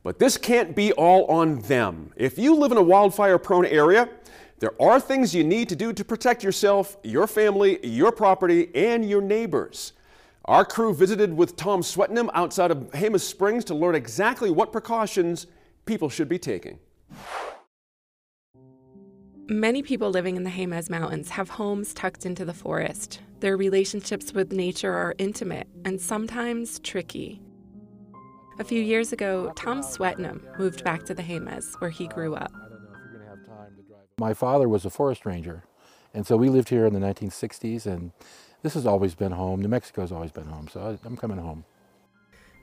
But 0.02 0.18
this 0.18 0.36
can't 0.36 0.76
be 0.76 0.92
all 0.92 1.24
on 1.26 1.60
them. 1.60 2.12
If 2.14 2.38
you 2.38 2.54
live 2.54 2.70
in 2.70 2.78
a 2.78 2.82
wildfire 2.82 3.38
prone 3.38 3.64
area, 3.64 4.08
there 4.60 4.80
are 4.80 5.00
things 5.00 5.34
you 5.34 5.44
need 5.44 5.68
to 5.68 5.76
do 5.76 5.92
to 5.92 6.04
protect 6.04 6.42
yourself, 6.42 6.96
your 7.02 7.26
family, 7.26 7.84
your 7.86 8.12
property, 8.12 8.70
and 8.74 9.08
your 9.08 9.20
neighbors. 9.20 9.92
Our 10.44 10.64
crew 10.64 10.94
visited 10.94 11.34
with 11.34 11.56
Tom 11.56 11.80
Swetnam 11.80 12.30
outside 12.34 12.70
of 12.70 12.90
Jemez 12.90 13.20
Springs 13.20 13.64
to 13.66 13.74
learn 13.74 13.94
exactly 13.94 14.50
what 14.50 14.72
precautions 14.72 15.46
people 15.86 16.08
should 16.08 16.28
be 16.28 16.38
taking. 16.38 16.78
Many 19.48 19.82
people 19.82 20.10
living 20.10 20.36
in 20.36 20.44
the 20.44 20.50
Jemez 20.50 20.88
Mountains 20.88 21.30
have 21.30 21.50
homes 21.50 21.92
tucked 21.92 22.24
into 22.24 22.44
the 22.44 22.54
forest. 22.54 23.20
Their 23.40 23.56
relationships 23.56 24.32
with 24.32 24.52
nature 24.52 24.92
are 24.92 25.14
intimate 25.18 25.66
and 25.84 26.00
sometimes 26.00 26.78
tricky. 26.78 27.42
A 28.58 28.64
few 28.64 28.80
years 28.80 29.12
ago, 29.12 29.52
Tom 29.56 29.82
Swetnam 29.82 30.58
moved 30.58 30.84
back 30.84 31.04
to 31.04 31.14
the 31.14 31.22
Jemez, 31.22 31.78
where 31.80 31.90
he 31.90 32.06
grew 32.06 32.34
up. 32.34 32.52
My 34.18 34.32
father 34.32 34.68
was 34.68 34.84
a 34.84 34.90
forest 34.90 35.26
ranger, 35.26 35.64
and 36.12 36.24
so 36.24 36.36
we 36.36 36.48
lived 36.48 36.68
here 36.68 36.86
in 36.86 36.92
the 36.92 37.00
1960s, 37.00 37.84
and 37.84 38.12
this 38.62 38.74
has 38.74 38.86
always 38.86 39.16
been 39.16 39.32
home. 39.32 39.60
New 39.60 39.68
Mexico's 39.68 40.12
always 40.12 40.30
been 40.30 40.46
home, 40.46 40.68
so 40.68 40.96
I'm 41.04 41.16
coming 41.16 41.38
home. 41.38 41.64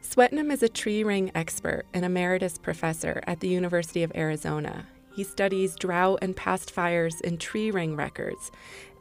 Swetnam 0.01 0.51
is 0.51 0.63
a 0.63 0.69
tree 0.69 1.03
ring 1.03 1.29
expert 1.35 1.85
and 1.93 2.05
emeritus 2.05 2.57
professor 2.57 3.21
at 3.27 3.41
the 3.41 3.49
University 3.49 4.01
of 4.01 4.11
Arizona. 4.15 4.87
He 5.13 5.25
studies 5.25 5.75
drought 5.75 6.19
and 6.21 6.37
past 6.37 6.71
fires 6.71 7.19
in 7.19 7.37
tree 7.37 7.69
ring 7.69 7.97
records, 7.97 8.49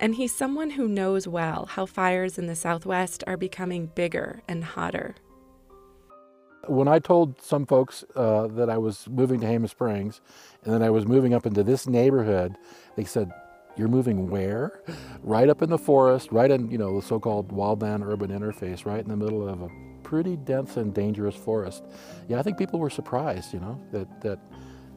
and 0.01 0.16
he's 0.16 0.34
someone 0.34 0.70
who 0.70 0.88
knows 0.88 1.28
well 1.28 1.66
how 1.66 1.86
fires 1.86 2.36
in 2.36 2.46
the 2.46 2.57
Southwest 2.57 3.22
are 3.28 3.36
becoming 3.36 3.86
bigger 3.94 4.42
and 4.48 4.64
hotter. 4.64 5.14
When 6.66 6.88
I 6.88 6.98
told 6.98 7.40
some 7.42 7.66
folks 7.66 8.04
uh, 8.14 8.46
that 8.48 8.68
I 8.68 8.78
was 8.78 9.08
moving 9.08 9.40
to 9.40 9.46
Jemez 9.46 9.70
Springs 9.70 10.20
and 10.64 10.74
that 10.74 10.82
I 10.82 10.90
was 10.90 11.06
moving 11.06 11.34
up 11.34 11.46
into 11.46 11.62
this 11.62 11.86
neighborhood, 11.86 12.56
they 12.96 13.04
said, 13.04 13.32
you're 13.76 13.88
moving 13.88 14.28
where? 14.28 14.82
Right 15.22 15.48
up 15.48 15.62
in 15.62 15.70
the 15.70 15.78
forest, 15.78 16.30
right 16.32 16.50
in, 16.50 16.70
you 16.70 16.76
know, 16.76 17.00
the 17.00 17.06
so-called 17.06 17.48
wildland 17.48 18.04
urban 18.04 18.30
interface, 18.30 18.84
right 18.84 19.00
in 19.00 19.08
the 19.08 19.16
middle 19.16 19.48
of 19.48 19.62
a 19.62 19.68
pretty 20.02 20.36
dense 20.36 20.76
and 20.76 20.92
dangerous 20.92 21.36
forest. 21.36 21.84
Yeah, 22.28 22.38
I 22.38 22.42
think 22.42 22.58
people 22.58 22.78
were 22.78 22.90
surprised, 22.90 23.54
you 23.54 23.61
know, 23.61 23.80
that, 23.92 24.20
that 24.20 24.38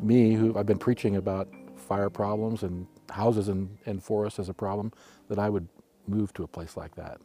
me, 0.01 0.33
who 0.33 0.57
I've 0.57 0.65
been 0.65 0.79
preaching 0.79 1.15
about 1.15 1.47
fire 1.77 2.09
problems 2.09 2.63
and 2.63 2.87
houses 3.09 3.47
and, 3.47 3.77
and 3.85 4.03
forests 4.03 4.39
as 4.39 4.49
a 4.49 4.53
problem, 4.53 4.91
that 5.29 5.39
I 5.39 5.49
would 5.49 5.67
move 6.07 6.33
to 6.33 6.43
a 6.43 6.47
place 6.47 6.75
like 6.75 6.95
that. 6.95 7.21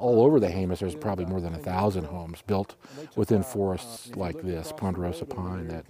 All 0.00 0.22
over 0.22 0.40
the 0.40 0.48
Jemez, 0.48 0.78
there's 0.78 0.94
probably 0.94 1.26
more 1.26 1.42
than 1.42 1.54
a 1.54 1.58
thousand 1.58 2.04
homes 2.04 2.42
built 2.46 2.74
within 3.16 3.42
forests 3.42 4.16
like 4.16 4.40
this, 4.40 4.72
ponderosa 4.74 5.26
pine, 5.26 5.68
that 5.68 5.84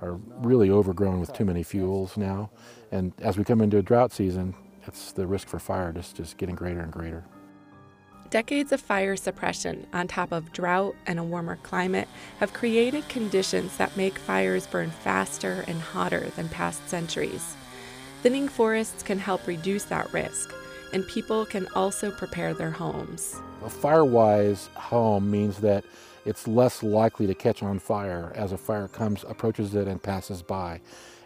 are 0.00 0.18
really 0.38 0.68
overgrown 0.68 1.20
with 1.20 1.32
too 1.32 1.44
many 1.44 1.62
fuels 1.62 2.16
now. 2.16 2.50
And 2.90 3.12
as 3.20 3.38
we 3.38 3.44
come 3.44 3.60
into 3.60 3.78
a 3.78 3.82
drought 3.82 4.10
season, 4.10 4.54
it's 4.84 5.12
the 5.12 5.28
risk 5.28 5.46
for 5.46 5.60
fire 5.60 5.92
just, 5.92 6.16
just 6.16 6.38
getting 6.38 6.56
greater 6.56 6.80
and 6.80 6.92
greater. 6.92 7.24
Decades 8.30 8.72
of 8.72 8.80
fire 8.80 9.14
suppression 9.14 9.86
on 9.92 10.08
top 10.08 10.32
of 10.32 10.52
drought 10.52 10.96
and 11.06 11.20
a 11.20 11.24
warmer 11.24 11.56
climate 11.62 12.08
have 12.40 12.52
created 12.52 13.08
conditions 13.08 13.76
that 13.76 13.96
make 13.96 14.18
fires 14.18 14.66
burn 14.66 14.90
faster 14.90 15.64
and 15.68 15.80
hotter 15.80 16.30
than 16.30 16.48
past 16.48 16.88
centuries. 16.88 17.54
Thinning 18.22 18.48
forests 18.48 19.02
can 19.04 19.18
help 19.18 19.46
reduce 19.46 19.84
that 19.84 20.12
risk 20.12 20.52
and 20.92 21.06
people 21.08 21.46
can 21.46 21.66
also 21.74 22.10
prepare 22.10 22.54
their 22.54 22.70
homes. 22.70 23.40
A 23.64 23.70
fire-wise 23.70 24.68
home 24.74 25.30
means 25.30 25.58
that 25.58 25.84
it's 26.24 26.46
less 26.46 26.82
likely 26.82 27.26
to 27.26 27.34
catch 27.34 27.62
on 27.62 27.78
fire 27.78 28.32
as 28.34 28.52
a 28.52 28.58
fire 28.58 28.88
comes, 28.88 29.24
approaches 29.28 29.74
it 29.74 29.88
and 29.88 30.02
passes 30.02 30.42
by. 30.42 30.80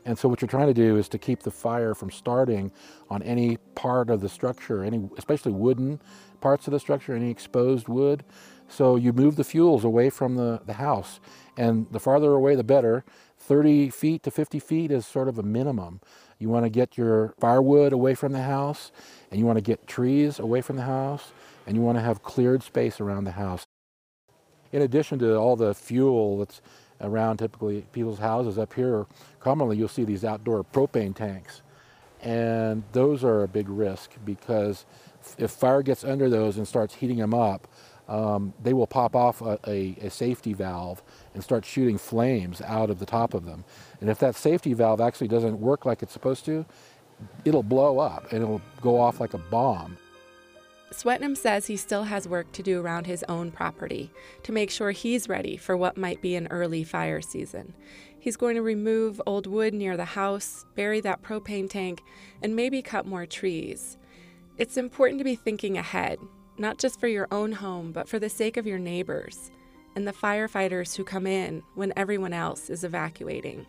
And 0.06 0.16
so 0.16 0.28
what 0.28 0.40
you're 0.40 0.48
trying 0.48 0.68
to 0.68 0.74
do 0.74 0.96
is 0.96 1.08
to 1.08 1.18
keep 1.18 1.42
the 1.42 1.50
fire 1.50 1.94
from 1.94 2.10
starting 2.10 2.70
on 3.10 3.22
any 3.22 3.56
part 3.74 4.08
of 4.08 4.20
the 4.20 4.28
structure, 4.28 4.84
any, 4.84 5.08
especially 5.18 5.52
wooden 5.52 6.00
parts 6.40 6.68
of 6.68 6.72
the 6.72 6.78
structure, 6.78 7.14
any 7.14 7.30
exposed 7.30 7.88
wood. 7.88 8.24
So 8.68 8.94
you 8.96 9.12
move 9.12 9.36
the 9.36 9.44
fuels 9.44 9.84
away 9.84 10.10
from 10.10 10.36
the, 10.36 10.62
the 10.64 10.74
house. 10.74 11.18
And 11.56 11.86
the 11.90 12.00
farther 12.00 12.32
away, 12.32 12.54
the 12.54 12.64
better. 12.64 13.04
30 13.38 13.90
feet 13.90 14.22
to 14.22 14.30
50 14.30 14.60
feet 14.60 14.90
is 14.90 15.06
sort 15.06 15.28
of 15.28 15.38
a 15.38 15.42
minimum. 15.42 16.00
You 16.38 16.48
want 16.48 16.64
to 16.64 16.70
get 16.70 16.96
your 16.96 17.34
firewood 17.40 17.92
away 17.92 18.14
from 18.14 18.32
the 18.32 18.42
house, 18.42 18.92
and 19.30 19.40
you 19.40 19.46
want 19.46 19.56
to 19.56 19.62
get 19.62 19.86
trees 19.86 20.38
away 20.38 20.60
from 20.60 20.76
the 20.76 20.82
house, 20.82 21.32
and 21.66 21.76
you 21.76 21.82
want 21.82 21.96
to 21.98 22.02
have 22.02 22.22
cleared 22.22 22.62
space 22.62 23.00
around 23.00 23.24
the 23.24 23.32
house. 23.32 23.64
In 24.72 24.82
addition 24.82 25.18
to 25.20 25.36
all 25.36 25.56
the 25.56 25.74
fuel 25.74 26.38
that's 26.38 26.60
around 27.00 27.38
typically 27.38 27.82
people's 27.92 28.18
houses 28.18 28.58
up 28.58 28.74
here, 28.74 29.06
commonly 29.40 29.76
you'll 29.76 29.88
see 29.88 30.04
these 30.04 30.24
outdoor 30.24 30.64
propane 30.64 31.14
tanks. 31.14 31.62
And 32.22 32.82
those 32.92 33.24
are 33.24 33.42
a 33.42 33.48
big 33.48 33.68
risk 33.68 34.12
because 34.24 34.84
if 35.38 35.50
fire 35.50 35.82
gets 35.82 36.04
under 36.04 36.28
those 36.28 36.56
and 36.56 36.66
starts 36.66 36.94
heating 36.94 37.18
them 37.18 37.34
up, 37.34 37.68
um, 38.08 38.54
they 38.62 38.72
will 38.72 38.86
pop 38.86 39.16
off 39.16 39.40
a, 39.42 39.58
a, 39.66 39.96
a, 40.00 40.10
safety 40.10 40.52
valve 40.52 41.02
and 41.34 41.42
start 41.42 41.64
shooting 41.64 41.98
flames 41.98 42.62
out 42.62 42.88
of 42.88 43.00
the 43.00 43.06
top 43.06 43.34
of 43.34 43.44
them. 43.44 43.64
And 44.00 44.10
if 44.10 44.18
that 44.18 44.34
safety 44.34 44.72
valve 44.72 45.00
actually 45.00 45.28
doesn't 45.28 45.60
work 45.60 45.86
like 45.86 46.02
it's 46.02 46.12
supposed 46.12 46.44
to, 46.46 46.66
it'll 47.44 47.62
blow 47.62 47.98
up 47.98 48.32
and 48.32 48.42
it'll 48.42 48.60
go 48.80 49.00
off 49.00 49.20
like 49.20 49.34
a 49.34 49.38
bomb. 49.38 49.96
Swetnam 50.92 51.36
says 51.36 51.66
he 51.66 51.76
still 51.76 52.04
has 52.04 52.28
work 52.28 52.50
to 52.52 52.62
do 52.62 52.80
around 52.80 53.06
his 53.06 53.24
own 53.28 53.50
property 53.50 54.10
to 54.44 54.52
make 54.52 54.70
sure 54.70 54.92
he's 54.92 55.28
ready 55.28 55.56
for 55.56 55.76
what 55.76 55.96
might 55.96 56.22
be 56.22 56.36
an 56.36 56.46
early 56.48 56.84
fire 56.84 57.20
season. 57.20 57.74
He's 58.18 58.36
going 58.36 58.54
to 58.54 58.62
remove 58.62 59.20
old 59.26 59.46
wood 59.46 59.74
near 59.74 59.96
the 59.96 60.04
house, 60.04 60.64
bury 60.74 61.00
that 61.00 61.22
propane 61.22 61.68
tank, 61.68 62.02
and 62.42 62.56
maybe 62.56 62.82
cut 62.82 63.06
more 63.06 63.26
trees. 63.26 63.98
It's 64.58 64.76
important 64.76 65.18
to 65.18 65.24
be 65.24 65.34
thinking 65.34 65.76
ahead, 65.76 66.18
not 66.56 66.78
just 66.78 66.98
for 66.98 67.08
your 67.08 67.28
own 67.30 67.52
home, 67.52 67.92
but 67.92 68.08
for 68.08 68.18
the 68.18 68.30
sake 68.30 68.56
of 68.56 68.66
your 68.66 68.78
neighbors 68.78 69.50
and 69.96 70.06
the 70.06 70.12
firefighters 70.12 70.96
who 70.96 71.04
come 71.04 71.26
in 71.26 71.62
when 71.74 71.92
everyone 71.96 72.32
else 72.32 72.70
is 72.70 72.84
evacuating. 72.84 73.66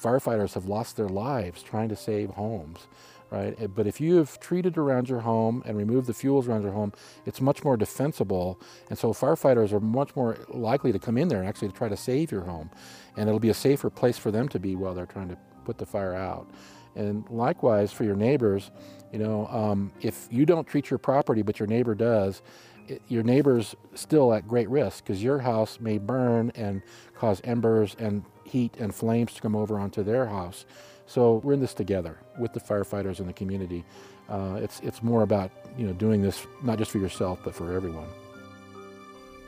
Firefighters 0.00 0.54
have 0.54 0.66
lost 0.66 0.96
their 0.96 1.08
lives 1.08 1.62
trying 1.62 1.88
to 1.88 1.96
save 1.96 2.30
homes, 2.30 2.86
right? 3.30 3.56
Eh, 3.58 3.66
but 3.66 3.86
if 3.86 4.00
you 4.00 4.16
have 4.16 4.38
treated 4.40 4.76
around 4.76 5.08
your 5.08 5.20
home 5.20 5.62
and 5.66 5.76
removed 5.76 6.06
the 6.06 6.14
fuels 6.14 6.46
around 6.46 6.62
your 6.62 6.72
home, 6.72 6.92
it's 7.24 7.40
much 7.40 7.64
more 7.64 7.76
defensible. 7.76 8.60
And 8.90 8.98
so 8.98 9.12
firefighters 9.12 9.72
are 9.72 9.80
much 9.80 10.14
more 10.14 10.36
likely 10.48 10.92
to 10.92 10.98
come 10.98 11.16
in 11.16 11.28
there 11.28 11.40
and 11.40 11.48
actually 11.48 11.72
try 11.72 11.88
to 11.88 11.96
save 11.96 12.30
your 12.30 12.42
home. 12.42 12.70
And 13.16 13.28
it'll 13.28 13.40
be 13.40 13.48
a 13.48 13.54
safer 13.54 13.90
place 13.90 14.18
for 14.18 14.30
them 14.30 14.48
to 14.50 14.58
be 14.58 14.76
while 14.76 14.94
they're 14.94 15.06
trying 15.06 15.28
to 15.28 15.38
put 15.64 15.78
the 15.78 15.86
fire 15.86 16.14
out. 16.14 16.48
And 16.94 17.28
likewise 17.30 17.92
for 17.92 18.04
your 18.04 18.16
neighbors, 18.16 18.70
you 19.12 19.18
know, 19.18 19.46
um, 19.48 19.92
if 20.00 20.28
you 20.30 20.46
don't 20.46 20.66
treat 20.66 20.90
your 20.90 20.98
property 20.98 21.42
but 21.42 21.58
your 21.58 21.66
neighbor 21.68 21.94
does, 21.94 22.42
it, 22.88 23.02
your 23.08 23.22
neighbor's 23.22 23.74
still 23.94 24.32
at 24.32 24.46
great 24.46 24.68
risk 24.70 25.04
because 25.04 25.22
your 25.22 25.38
house 25.38 25.78
may 25.80 25.98
burn 25.98 26.52
and 26.54 26.82
cause 27.14 27.40
embers 27.44 27.96
and 27.98 28.24
heat 28.46 28.74
and 28.78 28.94
flames 28.94 29.34
to 29.34 29.40
come 29.40 29.56
over 29.56 29.78
onto 29.78 30.02
their 30.02 30.26
house. 30.26 30.64
So 31.06 31.40
we're 31.44 31.54
in 31.54 31.60
this 31.60 31.74
together 31.74 32.18
with 32.38 32.52
the 32.52 32.60
firefighters 32.60 33.20
and 33.20 33.28
the 33.28 33.32
community. 33.32 33.84
Uh, 34.28 34.58
it's, 34.60 34.80
it's 34.80 35.02
more 35.02 35.22
about 35.22 35.50
you 35.76 35.86
know, 35.86 35.92
doing 35.92 36.22
this 36.22 36.46
not 36.62 36.78
just 36.78 36.90
for 36.90 36.98
yourself 36.98 37.40
but 37.44 37.54
for 37.54 37.72
everyone. 37.72 38.08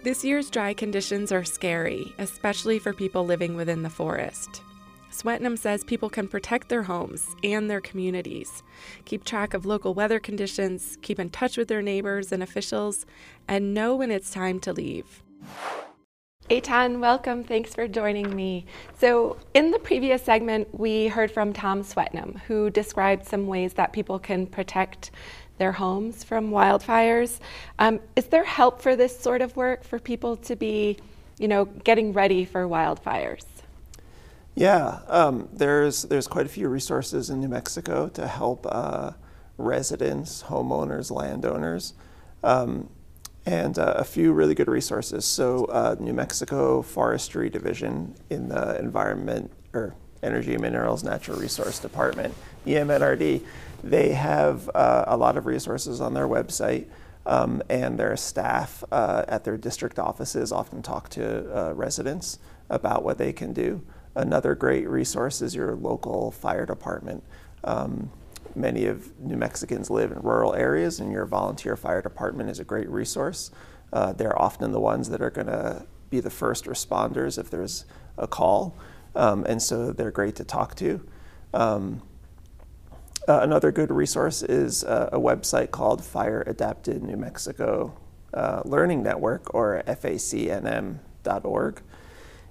This 0.05 0.25
year's 0.25 0.49
dry 0.49 0.75
conditions 0.75 1.33
are 1.33 1.45
scary, 1.45 2.15
especially 2.19 2.79
for 2.79 2.93
people 2.93 3.27
living 3.27 3.57
within 3.57 3.83
the 3.83 3.91
forest. 3.91 4.63
Swetnam 5.11 5.59
says 5.59 5.83
people 5.83 6.09
can 6.09 6.29
protect 6.29 6.69
their 6.69 6.85
homes 6.85 7.35
and 7.43 7.69
their 7.69 7.81
communities, 7.81 8.63
keep 9.05 9.25
track 9.25 9.55
of 9.55 9.67
local 9.67 9.95
weather 9.95 10.21
conditions, 10.21 10.97
keep 11.03 11.19
in 11.19 11.31
touch 11.31 11.57
with 11.57 11.67
their 11.67 11.83
neighbors 11.83 12.31
and 12.31 12.43
officials, 12.43 13.07
and 13.49 13.75
know 13.75 13.97
when 13.97 14.11
it's 14.11 14.31
time 14.31 14.61
to 14.61 14.73
leave. 14.73 15.23
Eitan, 16.51 16.99
welcome. 17.01 17.45
Thanks 17.45 17.75
for 17.75 17.87
joining 17.87 18.35
me. 18.35 18.65
So, 18.99 19.37
in 19.53 19.71
the 19.71 19.79
previous 19.79 20.23
segment, 20.23 20.67
we 20.73 21.09
heard 21.09 21.31
from 21.31 21.53
Tom 21.53 21.83
Swetnam, 21.83 22.41
who 22.41 22.71
described 22.71 23.27
some 23.27 23.47
ways 23.47 23.75
that 23.75 23.93
people 23.93 24.19
can 24.19 24.47
protect 24.47 25.11
their 25.59 25.73
homes 25.73 26.25
from 26.25 26.51
wildfires. 26.51 27.41
Um, 27.79 28.01
is 28.17 28.29
there 28.29 28.45
help 28.45 28.81
for 28.81 28.97
this 28.97 29.19
sort 29.21 29.43
of 29.43 29.55
work 29.57 29.85
for 29.85 29.99
people 29.99 30.37
to 30.37 30.57
be, 30.57 30.97
you 31.39 31.49
know, 31.49 31.67
getting 31.67 32.15
ready 32.15 32.47
for 32.47 32.67
wildfires? 32.67 33.45
Yeah, 34.55 35.01
um, 35.07 35.51
there's 35.53 36.05
there's 36.05 36.27
quite 36.27 36.47
a 36.47 36.49
few 36.49 36.69
resources 36.69 37.29
in 37.29 37.41
New 37.41 37.49
Mexico 37.49 38.09
to 38.09 38.27
help 38.27 38.67
uh, 38.71 39.13
residents, 39.59 40.45
homeowners, 40.45 41.11
landowners, 41.11 41.93
um, 42.43 42.89
and 43.49 43.79
uh, 43.79 43.95
a 43.97 44.05
few 44.05 44.35
really 44.35 44.55
good 44.55 44.69
resources. 44.69 45.25
So, 45.25 45.65
uh, 45.67 45.97
New 45.99 46.13
Mexico 46.13 46.83
Forestry 46.83 47.49
Division 47.49 48.15
in 48.29 48.51
the 48.51 48.79
Environment 48.79 49.51
or 49.73 49.95
Energy, 50.23 50.59
Minerals, 50.59 51.03
Natural 51.03 51.39
Resource 51.39 51.79
Department, 51.79 52.35
EMNRD, 52.67 53.41
they 53.83 54.13
have 54.13 54.69
uh, 54.75 55.05
a 55.07 55.17
lot 55.17 55.39
of 55.39 55.47
resources 55.47 55.99
on 55.99 56.13
their 56.13 56.29
website. 56.29 56.87
Um, 57.27 57.63
and 57.69 57.99
their 57.99 58.17
staff 58.17 58.83
uh, 58.91 59.25
at 59.29 59.45
their 59.45 59.59
district 59.59 59.99
offices 59.99 60.51
often 60.51 60.81
talk 60.81 61.11
to 61.11 61.25
uh, 61.55 61.75
residents 61.75 62.39
about 62.71 63.05
what 63.05 63.19
they 63.19 63.35
can 63.35 63.53
do. 63.53 63.83
Another 64.15 64.55
great 64.55 64.89
resource 64.89 65.43
is 65.43 65.55
your 65.55 65.75
local 65.75 66.31
fire 66.31 66.65
department. 66.65 67.23
Um, 67.65 68.11
many 68.55 68.87
of 68.87 69.19
New 69.19 69.37
Mexicans 69.37 69.91
live 69.91 70.13
in 70.13 70.21
rural 70.21 70.55
areas, 70.55 71.01
and 71.01 71.13
your 71.13 71.27
volunteer 71.27 71.77
fire 71.77 72.03
department 72.03 72.51
is 72.51 72.59
a 72.59 72.65
great 72.65 72.89
resource. 72.89 73.51
Uh, 73.93 74.13
they're 74.13 74.41
often 74.41 74.73
the 74.73 74.81
ones 74.81 75.09
that 75.11 75.23
are 75.23 75.31
going 75.31 75.47
to 75.47 75.87
be 76.11 76.21
the 76.21 76.31
first 76.31 76.65
responders 76.65 77.39
if 77.39 77.51
there's 77.51 77.85
a 78.17 78.27
call, 78.27 78.77
um, 79.15 79.45
and 79.45 79.63
so 79.63 79.93
they're 79.93 80.11
great 80.11 80.37
to 80.37 80.45
talk 80.45 80.75
to. 80.77 81.07
Um, 81.55 82.03
uh, 83.29 83.41
another 83.43 83.71
good 83.71 83.91
resource 83.91 84.43
is 84.43 84.85
uh, 84.85 85.11
a 85.13 85.19
website 85.19 85.71
called 85.71 86.03
Fire 86.03 86.43
Adapted 86.47 87.03
New 87.03 87.17
Mexico 87.17 87.95
uh, 88.33 88.63
Learning 88.65 89.03
Network, 89.03 89.55
or 89.55 89.83
FACNM.org. 89.87 91.83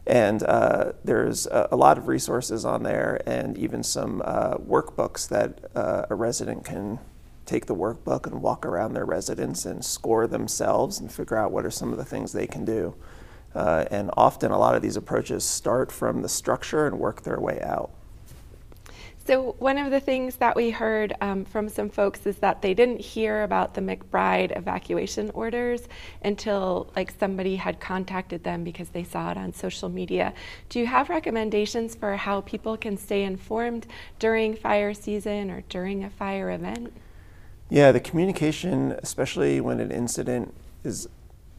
And 0.07 0.41
uh, 0.43 0.93
there's 1.03 1.47
a, 1.47 1.67
a, 1.71 1.75
lot 1.75 1.97
of 1.97 2.07
resources 2.07 2.63
on 2.63 2.83
there 2.83 3.21
and 3.25 3.57
even 3.57 3.83
some 3.83 4.21
uh, 4.23 4.55
workbooks 4.55 5.27
that 5.27 5.59
uh, 5.75 6.05
a 6.09 6.15
resident 6.15 6.63
can 6.63 6.99
take 7.45 7.65
the 7.65 7.75
workbook 7.75 8.25
and 8.25 8.41
walk 8.41 8.65
around 8.65 8.93
their 8.93 9.05
residence 9.05 9.65
and 9.65 9.83
score 9.83 10.25
themselves 10.25 10.99
and 10.99 11.11
figure 11.11 11.35
out 11.35 11.51
what 11.51 11.65
are 11.65 11.71
some 11.71 11.91
of 11.91 11.97
the 11.97 12.05
things 12.05 12.31
they 12.31 12.47
can 12.47 12.63
do. 12.63 12.95
Uh, 13.53 13.83
and 13.91 14.09
often 14.15 14.51
a 14.51 14.57
lot 14.57 14.75
of 14.75 14.81
these 14.81 14.95
approaches 14.95 15.43
start 15.43 15.91
from 15.91 16.21
the 16.21 16.29
structure 16.29 16.87
and 16.87 16.99
work 16.99 17.23
their 17.23 17.39
way 17.39 17.59
out. 17.61 17.91
So 19.27 19.57
one 19.59 19.77
of 19.77 19.91
the 19.91 19.99
things 19.99 20.37
that 20.37 20.55
we 20.55 20.69
heard 20.69 21.13
um, 21.19 21.43
from 21.43 21.67
some 21.67 21.89
folks 21.89 22.25
is 22.25 22.37
that 22.37 22.61
they 22.61 22.73
didn't 22.73 23.01
hear 23.01 23.43
about 23.43 23.73
the 23.73 23.81
McBride 23.81 24.57
evacuation 24.57 25.31
orders 25.31 25.89
until 26.23 26.89
like 26.95 27.13
somebody 27.19 27.57
had 27.57 27.81
contacted 27.81 28.45
them 28.45 28.63
because 28.63 28.87
they 28.87 29.03
saw 29.03 29.31
it 29.31 29.37
on 29.37 29.51
social 29.51 29.89
media. 29.89 30.33
Do 30.69 30.79
you 30.79 30.85
have 30.85 31.09
recommendations 31.09 31.93
for 31.93 32.15
how 32.15 32.39
people 32.39 32.77
can 32.77 32.95
stay 32.95 33.23
informed 33.23 33.85
during 34.17 34.55
fire 34.55 34.93
season 34.93 35.51
or 35.51 35.61
during 35.67 36.05
a 36.05 36.09
fire 36.09 36.49
event? 36.51 36.93
Yeah, 37.69 37.91
the 37.91 37.99
communication, 37.99 38.97
especially 39.03 39.59
when 39.59 39.81
an 39.81 39.91
incident 39.91 40.53
is 40.85 41.09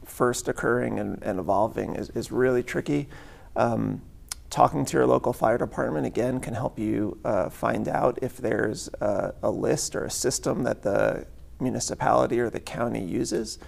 first 0.07 0.49
occurring 0.49 0.99
and, 0.99 1.23
and 1.23 1.39
evolving, 1.39 1.97
is, 1.97 2.09
is 2.11 2.33
really 2.33 2.63
tricky. 2.63 3.09
Um, 3.57 4.01
talking 4.51 4.85
to 4.85 4.97
your 4.97 5.07
local 5.07 5.33
fire 5.33 5.59
department 5.59 6.07
again 6.07 6.41
can 6.41 6.55
help 6.55 6.79
you 6.79 7.19
uh, 7.25 7.51
find 7.51 7.89
out 7.89 8.19
if 8.23 8.37
there's 8.39 8.89
a, 9.01 9.35
a, 9.43 9.51
list 9.51 9.95
or 9.95 10.05
a 10.05 10.11
system 10.11 10.63
that 10.63 10.83
the 10.83 11.27
municipality 11.61 12.41
or 12.41 12.49
the 12.49 12.61
county 12.61 13.05
uses. 13.05 13.59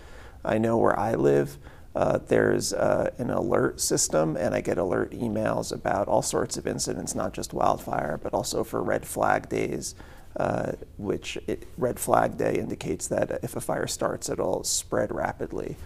I 0.45 0.59
know 0.59 0.79
where 0.79 0.99
I 0.99 1.15
live, 1.15 1.59
uh, 1.95 2.19
there's 2.19 2.73
uh, 2.73 3.11
an 3.19 3.31
alert 3.31 3.81
system, 3.81 4.37
and 4.37 4.55
I 4.55 4.61
get 4.61 4.79
alert 4.79 5.11
emails 5.11 5.73
about 5.73 6.07
all 6.07 6.23
sorts 6.23 6.57
of 6.57 6.67
incidents, 6.67 7.15
not 7.15 7.35
just 7.35 7.53
wildfire, 7.53 8.19
but 8.23 8.33
also 8.33 8.63
for 8.63 8.83
red 8.83 9.07
flag 9.07 9.49
days. 9.49 9.95
Uh, 10.37 10.75
which 10.97 11.37
it, 11.49 11.67
red 11.77 11.99
flag 11.99 12.39
day 12.39 12.55
indicates 12.55 13.09
that 13.09 13.41
if 13.43 13.57
a 13.57 13.61
fire 13.61 13.89
starts, 13.89 14.29
it'll 14.29 14.63
spread 14.63 15.13
rapidly. 15.13 15.77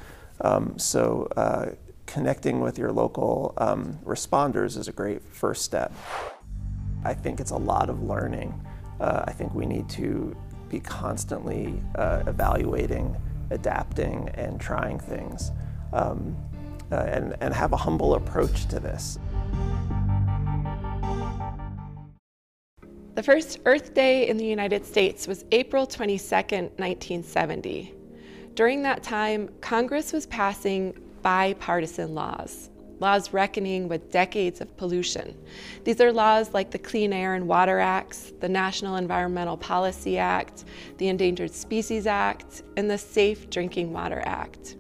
Um, 0.42 0.78
so 0.78 1.28
uh, 1.34 1.70
connecting 2.06 2.60
with 2.60 2.78
your 2.78 2.92
local 2.92 3.54
um, 3.58 3.98
responders 4.04 4.76
is 4.76 4.88
a 4.88 4.92
great 4.92 5.22
first 5.22 5.62
step. 5.62 5.92
I 7.04 7.14
think 7.14 7.40
it's 7.40 7.50
a 7.50 7.56
lot 7.56 7.90
of 7.90 8.02
learning. 8.02 8.58
Uh, 9.00 9.24
I 9.26 9.32
think 9.32 9.54
we 9.54 9.66
need 9.66 9.88
to 9.90 10.36
be 10.68 10.80
constantly 10.80 11.82
uh, 11.96 12.22
evaluating, 12.26 13.16
adapting, 13.50 14.28
and 14.34 14.60
trying 14.60 14.98
things, 14.98 15.52
um, 15.92 16.36
uh, 16.90 16.96
and, 16.96 17.36
and 17.40 17.52
have 17.52 17.72
a 17.72 17.76
humble 17.76 18.14
approach 18.14 18.66
to 18.66 18.80
this. 18.80 19.18
The 23.14 23.22
first 23.22 23.60
Earth 23.64 23.94
Day 23.94 24.28
in 24.28 24.36
the 24.36 24.46
United 24.46 24.84
States 24.84 25.28
was 25.28 25.44
April 25.52 25.86
22, 25.86 26.34
1970. 26.34 27.94
During 28.54 28.82
that 28.82 29.02
time, 29.04 29.48
Congress 29.60 30.12
was 30.12 30.26
passing 30.26 31.00
bipartisan 31.24 32.14
laws, 32.14 32.68
laws 33.00 33.32
reckoning 33.32 33.88
with 33.88 34.12
decades 34.12 34.60
of 34.60 34.76
pollution. 34.76 35.34
These 35.82 36.00
are 36.02 36.12
laws 36.12 36.52
like 36.52 36.70
the 36.70 36.78
Clean 36.78 37.12
Air 37.14 37.32
and 37.32 37.48
Water 37.48 37.80
Acts, 37.80 38.34
the 38.40 38.48
National 38.48 38.96
Environmental 38.96 39.56
Policy 39.56 40.18
Act, 40.18 40.64
the 40.98 41.08
Endangered 41.08 41.50
Species 41.50 42.06
Act, 42.06 42.62
and 42.76 42.90
the 42.90 42.98
Safe 42.98 43.48
Drinking 43.48 43.90
Water 43.90 44.22
Act. 44.26 44.76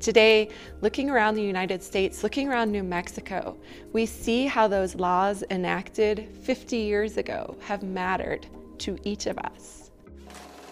Today, 0.00 0.50
looking 0.80 1.08
around 1.08 1.36
the 1.36 1.42
United 1.42 1.80
States, 1.80 2.24
looking 2.24 2.48
around 2.48 2.72
New 2.72 2.82
Mexico, 2.82 3.56
we 3.92 4.04
see 4.04 4.46
how 4.46 4.66
those 4.66 4.96
laws 4.96 5.44
enacted 5.48 6.28
50 6.42 6.76
years 6.76 7.16
ago 7.18 7.56
have 7.62 7.84
mattered 7.84 8.46
to 8.78 8.98
each 9.04 9.26
of 9.26 9.38
us. 9.38 9.92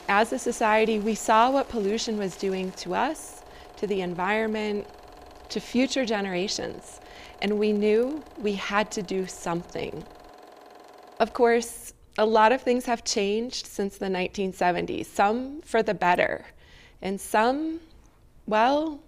As 0.08 0.32
a 0.32 0.38
society, 0.38 0.98
we 0.98 1.14
saw 1.14 1.48
what 1.50 1.68
pollution 1.68 2.18
was 2.18 2.36
doing 2.36 2.72
to 2.72 2.94
us, 2.94 3.42
to 3.76 3.86
the 3.86 4.00
environment, 4.00 4.86
to 5.52 5.60
future 5.60 6.04
generations, 6.04 7.00
and 7.42 7.58
we 7.58 7.72
knew 7.72 8.22
we 8.38 8.54
had 8.54 8.90
to 8.90 9.02
do 9.02 9.26
something. 9.26 10.02
Of 11.20 11.34
course, 11.34 11.92
a 12.18 12.24
lot 12.24 12.52
of 12.52 12.62
things 12.62 12.86
have 12.86 13.04
changed 13.04 13.66
since 13.66 13.98
the 13.98 14.06
1970s, 14.06 15.06
some 15.06 15.60
for 15.60 15.82
the 15.82 15.94
better, 15.94 16.46
and 17.02 17.20
some, 17.20 17.80
well, 18.46 18.98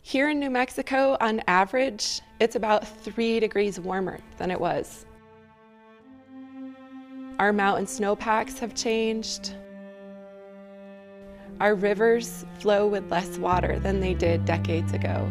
here 0.00 0.28
in 0.28 0.40
New 0.40 0.50
Mexico, 0.50 1.16
on 1.20 1.40
average, 1.46 2.20
it's 2.40 2.56
about 2.56 2.86
three 2.86 3.38
degrees 3.38 3.78
warmer 3.78 4.18
than 4.38 4.50
it 4.50 4.60
was. 4.60 5.06
Our 7.38 7.52
mountain 7.52 7.86
snowpacks 7.86 8.58
have 8.58 8.74
changed. 8.74 9.54
Our 11.62 11.76
rivers 11.76 12.44
flow 12.58 12.88
with 12.88 13.08
less 13.08 13.38
water 13.38 13.78
than 13.78 14.00
they 14.00 14.14
did 14.14 14.44
decades 14.44 14.92
ago. 14.92 15.30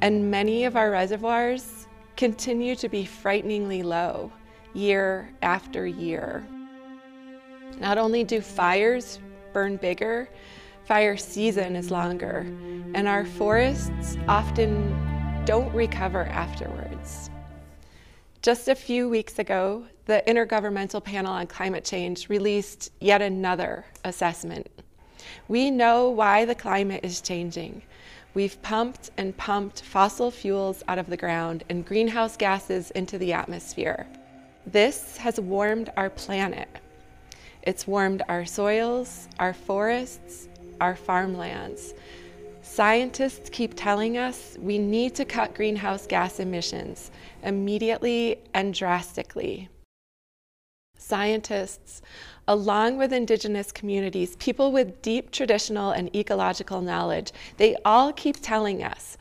And 0.00 0.30
many 0.30 0.66
of 0.66 0.76
our 0.76 0.88
reservoirs 0.88 1.88
continue 2.16 2.76
to 2.76 2.88
be 2.88 3.04
frighteningly 3.04 3.82
low 3.82 4.30
year 4.72 5.28
after 5.42 5.84
year. 5.84 6.46
Not 7.80 7.98
only 7.98 8.22
do 8.22 8.40
fires 8.40 9.18
burn 9.52 9.78
bigger, 9.78 10.28
fire 10.84 11.16
season 11.16 11.74
is 11.74 11.90
longer, 11.90 12.46
and 12.94 13.08
our 13.08 13.24
forests 13.24 14.16
often 14.28 15.44
don't 15.44 15.74
recover 15.74 16.26
afterwards. 16.26 16.91
Just 18.42 18.66
a 18.66 18.74
few 18.74 19.08
weeks 19.08 19.38
ago, 19.38 19.84
the 20.06 20.20
Intergovernmental 20.26 21.04
Panel 21.04 21.32
on 21.32 21.46
Climate 21.46 21.84
Change 21.84 22.28
released 22.28 22.90
yet 22.98 23.22
another 23.22 23.84
assessment. 24.04 24.68
We 25.46 25.70
know 25.70 26.10
why 26.10 26.44
the 26.44 26.56
climate 26.56 27.04
is 27.04 27.20
changing. 27.20 27.82
We've 28.34 28.60
pumped 28.60 29.12
and 29.16 29.36
pumped 29.36 29.82
fossil 29.82 30.32
fuels 30.32 30.82
out 30.88 30.98
of 30.98 31.06
the 31.06 31.16
ground 31.16 31.62
and 31.68 31.86
greenhouse 31.86 32.36
gases 32.36 32.90
into 32.90 33.16
the 33.16 33.32
atmosphere. 33.32 34.08
This 34.66 35.16
has 35.18 35.38
warmed 35.38 35.92
our 35.96 36.10
planet. 36.10 36.68
It's 37.62 37.86
warmed 37.86 38.22
our 38.28 38.44
soils, 38.44 39.28
our 39.38 39.54
forests, 39.54 40.48
our 40.80 40.96
farmlands. 40.96 41.94
Scientists 42.62 43.50
keep 43.50 43.74
telling 43.76 44.18
us 44.18 44.56
we 44.58 44.78
need 44.78 45.14
to 45.14 45.24
cut 45.24 45.54
greenhouse 45.54 46.08
gas 46.08 46.40
emissions 46.40 47.12
immediately 47.42 48.38
and 48.54 48.72
drastically. 48.74 49.68
Scientists, 50.96 52.00
along 52.46 52.96
with 52.96 53.12
indigenous 53.12 53.72
communities, 53.72 54.36
people 54.36 54.72
with 54.72 55.02
deep 55.02 55.30
traditional 55.30 55.90
and 55.90 56.14
ecological 56.14 56.80
knowledge, 56.80 57.32
they 57.56 57.76
all 57.84 58.12
keep 58.12 58.36
telling 58.40 58.82
us 58.82 59.18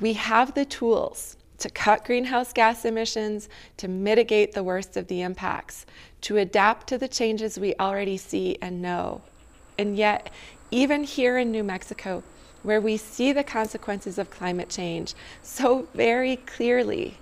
we 0.00 0.14
have 0.14 0.54
the 0.54 0.64
tools 0.64 1.36
to 1.58 1.70
cut 1.70 2.04
greenhouse 2.04 2.52
gas 2.52 2.84
emissions, 2.84 3.48
to 3.76 3.86
mitigate 3.86 4.52
the 4.52 4.64
worst 4.64 4.96
of 4.96 5.06
the 5.06 5.22
impacts, 5.22 5.86
to 6.22 6.38
adapt 6.38 6.88
to 6.88 6.98
the 6.98 7.06
changes 7.06 7.58
we 7.58 7.74
already 7.78 8.16
see 8.16 8.58
and 8.60 8.82
know. 8.82 9.22
And 9.78 9.96
yet, 9.96 10.30
even 10.72 11.04
here 11.04 11.38
in 11.38 11.52
New 11.52 11.62
Mexico, 11.62 12.24
where 12.62 12.80
we 12.80 12.96
see 12.96 13.32
the 13.32 13.44
consequences 13.44 14.18
of 14.18 14.30
climate 14.30 14.68
change 14.68 15.14
so 15.42 15.86
very 15.94 16.36
clearly. 16.36 17.18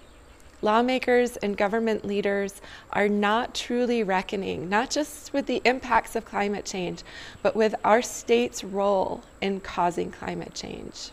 Lawmakers 0.62 1.36
and 1.38 1.56
government 1.56 2.04
leaders 2.04 2.60
are 2.92 3.08
not 3.08 3.54
truly 3.54 4.02
reckoning, 4.02 4.68
not 4.68 4.90
just 4.90 5.32
with 5.32 5.46
the 5.46 5.62
impacts 5.64 6.16
of 6.16 6.24
climate 6.24 6.66
change, 6.66 7.02
but 7.42 7.56
with 7.56 7.74
our 7.84 8.02
state's 8.02 8.62
role 8.62 9.22
in 9.40 9.60
causing 9.60 10.10
climate 10.10 10.54
change. 10.54 11.10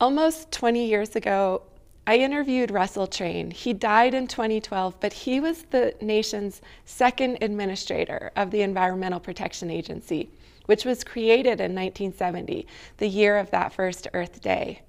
Almost 0.00 0.50
20 0.50 0.86
years 0.86 1.14
ago, 1.14 1.62
I 2.06 2.16
interviewed 2.16 2.72
Russell 2.72 3.06
Train. 3.06 3.52
He 3.52 3.72
died 3.72 4.14
in 4.14 4.26
2012, 4.26 4.96
but 4.98 5.12
he 5.12 5.38
was 5.38 5.62
the 5.70 5.94
nation's 6.00 6.60
second 6.84 7.38
administrator 7.40 8.32
of 8.34 8.50
the 8.50 8.62
Environmental 8.62 9.20
Protection 9.20 9.70
Agency, 9.70 10.28
which 10.66 10.84
was 10.84 11.04
created 11.04 11.60
in 11.60 11.74
1970, 11.74 12.66
the 12.96 13.06
year 13.06 13.38
of 13.38 13.50
that 13.52 13.72
first 13.72 14.08
Earth 14.14 14.40
Day. 14.40 14.80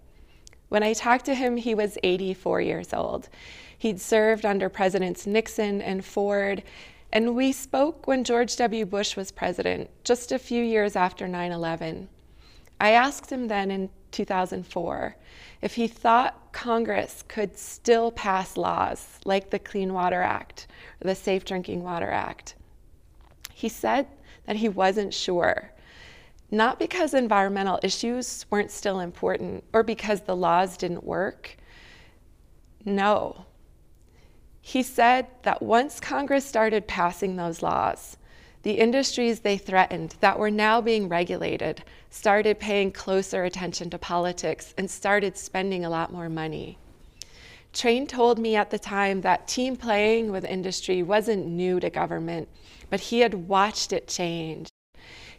When 0.74 0.82
I 0.82 0.94
talked 0.94 1.26
to 1.26 1.36
him, 1.36 1.58
he 1.58 1.76
was 1.76 2.00
84 2.02 2.62
years 2.62 2.96
old. 2.96 3.30
He'd 3.78 4.02
served 4.02 4.44
under 4.44 4.70
Presidents 4.70 5.28
Nixon 5.28 5.84
and 5.84 6.04
Ford, 6.04 6.64
and 7.12 7.36
we 7.36 7.52
spoke 7.52 8.08
when 8.08 8.24
George 8.24 8.56
W. 8.56 8.84
Bush 8.84 9.16
was 9.16 9.32
president, 9.32 9.92
just 10.04 10.32
a 10.32 10.40
few 10.40 10.64
years 10.64 10.96
after 10.96 11.28
9 11.28 11.52
11. 11.52 12.10
I 12.82 12.90
asked 12.90 13.32
him 13.32 13.50
then 13.50 13.70
in 13.70 13.92
2004 14.10 15.16
if 15.62 15.76
he 15.76 15.88
thought 15.88 16.52
Congress 16.54 17.24
could 17.28 17.56
still 17.56 18.10
pass 18.10 18.58
laws 18.58 19.20
like 19.26 19.52
the 19.52 19.60
Clean 19.60 19.94
Water 19.94 20.24
Act 20.24 20.66
or 21.00 21.08
the 21.08 21.14
Safe 21.14 21.46
Drinking 21.46 21.84
Water 21.84 22.10
Act. 22.10 22.56
He 23.54 23.70
said 23.70 24.08
that 24.48 24.56
he 24.56 24.70
wasn't 24.70 25.14
sure. 25.14 25.70
Not 26.54 26.78
because 26.78 27.16
environmental 27.16 27.80
issues 27.82 28.46
weren't 28.52 28.70
still 28.70 29.00
important 29.00 29.64
or 29.74 29.82
because 29.82 30.22
the 30.22 30.36
laws 30.36 30.78
didn't 30.78 31.04
work. 31.04 31.58
No. 32.86 33.48
He 34.62 34.84
said 34.84 35.26
that 35.42 35.64
once 35.64 36.00
Congress 36.00 36.46
started 36.46 36.86
passing 36.86 37.36
those 37.36 37.64
laws, 37.64 38.18
the 38.62 38.74
industries 38.74 39.40
they 39.40 39.58
threatened 39.58 40.14
that 40.20 40.38
were 40.38 40.52
now 40.52 40.80
being 40.80 41.10
regulated 41.10 41.84
started 42.12 42.60
paying 42.60 42.92
closer 42.92 43.46
attention 43.46 43.90
to 43.90 43.98
politics 43.98 44.76
and 44.78 44.92
started 44.92 45.36
spending 45.36 45.84
a 45.84 45.90
lot 45.90 46.14
more 46.14 46.30
money. 46.30 46.78
Train 47.74 48.06
told 48.06 48.38
me 48.38 48.56
at 48.56 48.70
the 48.70 48.78
time 48.78 49.22
that 49.22 49.48
team 49.48 49.76
playing 49.76 50.32
with 50.32 50.46
industry 50.46 51.02
wasn't 51.02 51.48
new 51.48 51.80
to 51.80 51.90
government, 51.90 52.48
but 52.92 53.00
he 53.00 53.22
had 53.22 53.48
watched 53.48 53.92
it 53.92 54.08
change. 54.08 54.70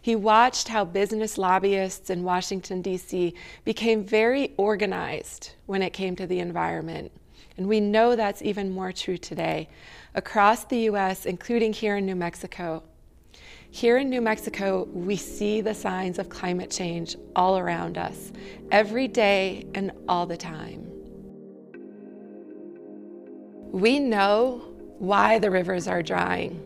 He 0.05 0.17
watched 0.17 0.69
how 0.69 0.85
business 0.85 1.39
lobbyists 1.39 2.11
in 2.11 2.25
Washington, 2.25 2.83
D.C. 2.83 3.33
became 3.65 4.05
very 4.05 4.53
organized 4.59 5.53
when 5.65 5.81
it 5.81 5.95
came 5.95 6.15
to 6.17 6.27
the 6.27 6.41
environment. 6.41 7.11
And 7.57 7.67
we 7.67 7.81
know 7.81 8.15
that's 8.15 8.43
even 8.43 8.71
more 8.71 8.93
true 8.93 9.17
today 9.17 9.67
across 10.15 10.67
the 10.67 10.91
US, 10.91 11.25
including 11.25 11.73
here 11.73 11.97
in 11.97 12.05
New 12.05 12.17
Mexico. 12.17 12.83
Here 13.71 13.97
in 13.97 14.11
New 14.11 14.21
Mexico, 14.21 14.87
we 14.93 15.17
see 15.17 15.63
the 15.63 15.73
signs 15.73 16.19
of 16.19 16.29
climate 16.29 16.71
change 16.71 17.17
all 17.35 17.57
around 17.57 17.97
us, 17.97 18.31
every 18.71 19.09
day 19.09 19.67
and 19.75 19.91
all 20.07 20.27
the 20.27 20.37
time. 20.37 20.87
We 23.73 24.01
know 24.01 24.71
why 24.99 25.39
the 25.39 25.51
rivers 25.51 25.89
are 25.89 26.03
drying, 26.03 26.63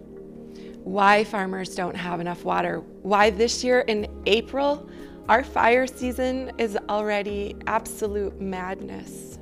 why 0.89 1.23
farmers 1.23 1.75
don't 1.75 1.95
have 1.95 2.19
enough 2.19 2.47
water, 2.47 2.81
why 3.03 3.29
this 3.29 3.63
year 3.63 3.81
in 3.81 4.09
April, 4.25 4.89
our 5.29 5.45
fire 5.45 5.87
season 5.87 6.51
is 6.57 6.79
already 6.89 7.55
absolute 7.67 8.41
madness. 8.41 9.39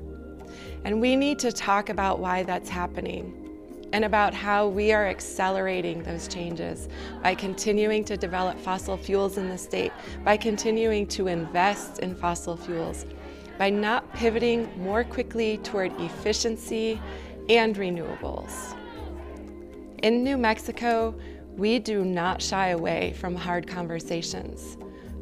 And 0.85 1.01
we 1.01 1.15
need 1.15 1.39
to 1.39 1.53
talk 1.53 1.89
about 1.89 2.19
why 2.19 2.43
that's 2.43 2.69
happening 2.69 3.89
and 3.93 4.05
about 4.05 4.35
how 4.35 4.67
we 4.67 4.93
are 4.93 5.07
accelerating 5.07 6.03
those 6.03 6.27
changes 6.27 6.89
by 7.23 7.37
continuing 7.37 8.03
to 8.07 8.17
develop 8.17 8.59
fossil 8.59 8.97
fuels 8.97 9.39
in 9.39 9.49
the 9.49 9.57
state, 9.57 9.93
by 10.25 10.37
continuing 10.37 11.07
to 11.07 11.29
invest 11.29 12.01
in 12.01 12.17
fossil 12.17 12.57
fuels, 12.57 13.07
by 13.57 13.71
not 13.71 14.13
pivoting 14.15 14.69
more 14.83 15.05
quickly 15.05 15.59
toward 15.59 15.93
efficiency 16.01 17.01
and 17.49 17.77
renewables. 17.77 18.77
In 20.03 20.25
New 20.25 20.37
Mexico, 20.37 21.15
we 21.57 21.79
do 21.79 22.05
not 22.05 22.43
shy 22.43 22.69
away 22.69 23.15
from 23.15 23.35
hard 23.35 23.67
conversations 23.67 24.77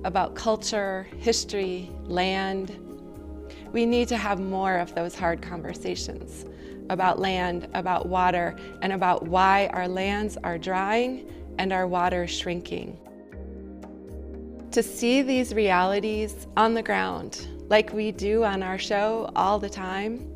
about 0.05 0.35
culture, 0.35 1.07
history, 1.19 1.91
land. 2.05 2.77
We 3.73 3.87
need 3.87 4.09
to 4.09 4.17
have 4.17 4.41
more 4.41 4.77
of 4.77 4.95
those 4.95 5.15
hard 5.15 5.41
conversations 5.41 6.45
about 6.91 7.21
land, 7.21 7.69
about 7.73 8.07
water, 8.07 8.57
and 8.83 8.93
about 8.93 9.27
why 9.27 9.69
our 9.69 9.89
lands 9.89 10.37
are 10.45 10.59
drying 10.59 11.31
and 11.59 11.73
our 11.73 11.87
water 11.87 12.27
shrinking. 12.27 12.99
To 14.73 14.83
see 14.83 15.23
these 15.23 15.55
realities 15.55 16.49
on 16.57 16.75
the 16.75 16.83
ground, 16.83 17.47
like 17.69 17.93
we 17.93 18.11
do 18.11 18.43
on 18.43 18.63
our 18.63 18.77
show 18.77 19.31
all 19.37 19.61
the 19.61 19.71
time, 19.71 20.29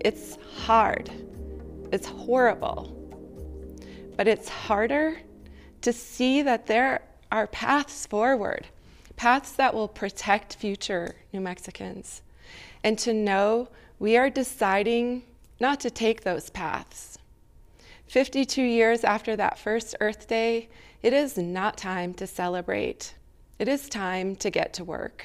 it's 0.00 0.38
hard. 0.56 1.08
It's 1.92 2.06
horrible. 2.06 2.92
But 4.16 4.26
it's 4.26 4.48
harder 4.48 5.18
to 5.86 5.92
see 5.92 6.42
that 6.42 6.66
there 6.66 7.00
are 7.30 7.46
paths 7.46 8.06
forward, 8.06 8.66
paths 9.14 9.52
that 9.52 9.72
will 9.72 9.86
protect 9.86 10.56
future 10.56 11.14
New 11.32 11.40
Mexicans, 11.40 12.22
and 12.82 12.98
to 12.98 13.14
know 13.14 13.68
we 14.00 14.16
are 14.16 14.28
deciding 14.28 15.22
not 15.60 15.78
to 15.78 15.88
take 15.88 16.22
those 16.24 16.50
paths. 16.50 17.18
52 18.08 18.60
years 18.62 19.04
after 19.04 19.36
that 19.36 19.60
first 19.60 19.94
Earth 20.00 20.26
Day, 20.26 20.68
it 21.04 21.12
is 21.12 21.38
not 21.38 21.76
time 21.76 22.12
to 22.14 22.26
celebrate. 22.26 23.14
It 23.60 23.68
is 23.68 23.88
time 23.88 24.34
to 24.36 24.50
get 24.50 24.72
to 24.74 24.82
work. 24.82 25.24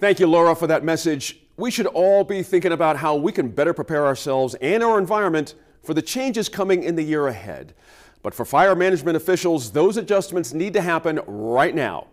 Thank 0.00 0.18
you, 0.18 0.26
Laura, 0.26 0.56
for 0.56 0.66
that 0.66 0.82
message. 0.82 1.38
We 1.56 1.70
should 1.70 1.86
all 1.86 2.24
be 2.24 2.42
thinking 2.42 2.72
about 2.72 2.96
how 2.96 3.14
we 3.14 3.30
can 3.30 3.48
better 3.48 3.72
prepare 3.72 4.06
ourselves 4.06 4.56
and 4.56 4.82
our 4.82 4.98
environment 4.98 5.54
for 5.82 5.94
the 5.94 6.02
changes 6.02 6.48
coming 6.48 6.82
in 6.82 6.96
the 6.96 7.02
year 7.02 7.26
ahead. 7.26 7.74
But 8.22 8.34
for 8.34 8.44
fire 8.44 8.74
management 8.74 9.16
officials, 9.16 9.70
those 9.72 9.96
adjustments 9.96 10.52
need 10.52 10.74
to 10.74 10.82
happen 10.82 11.20
right 11.26 11.74
now. 11.74 12.08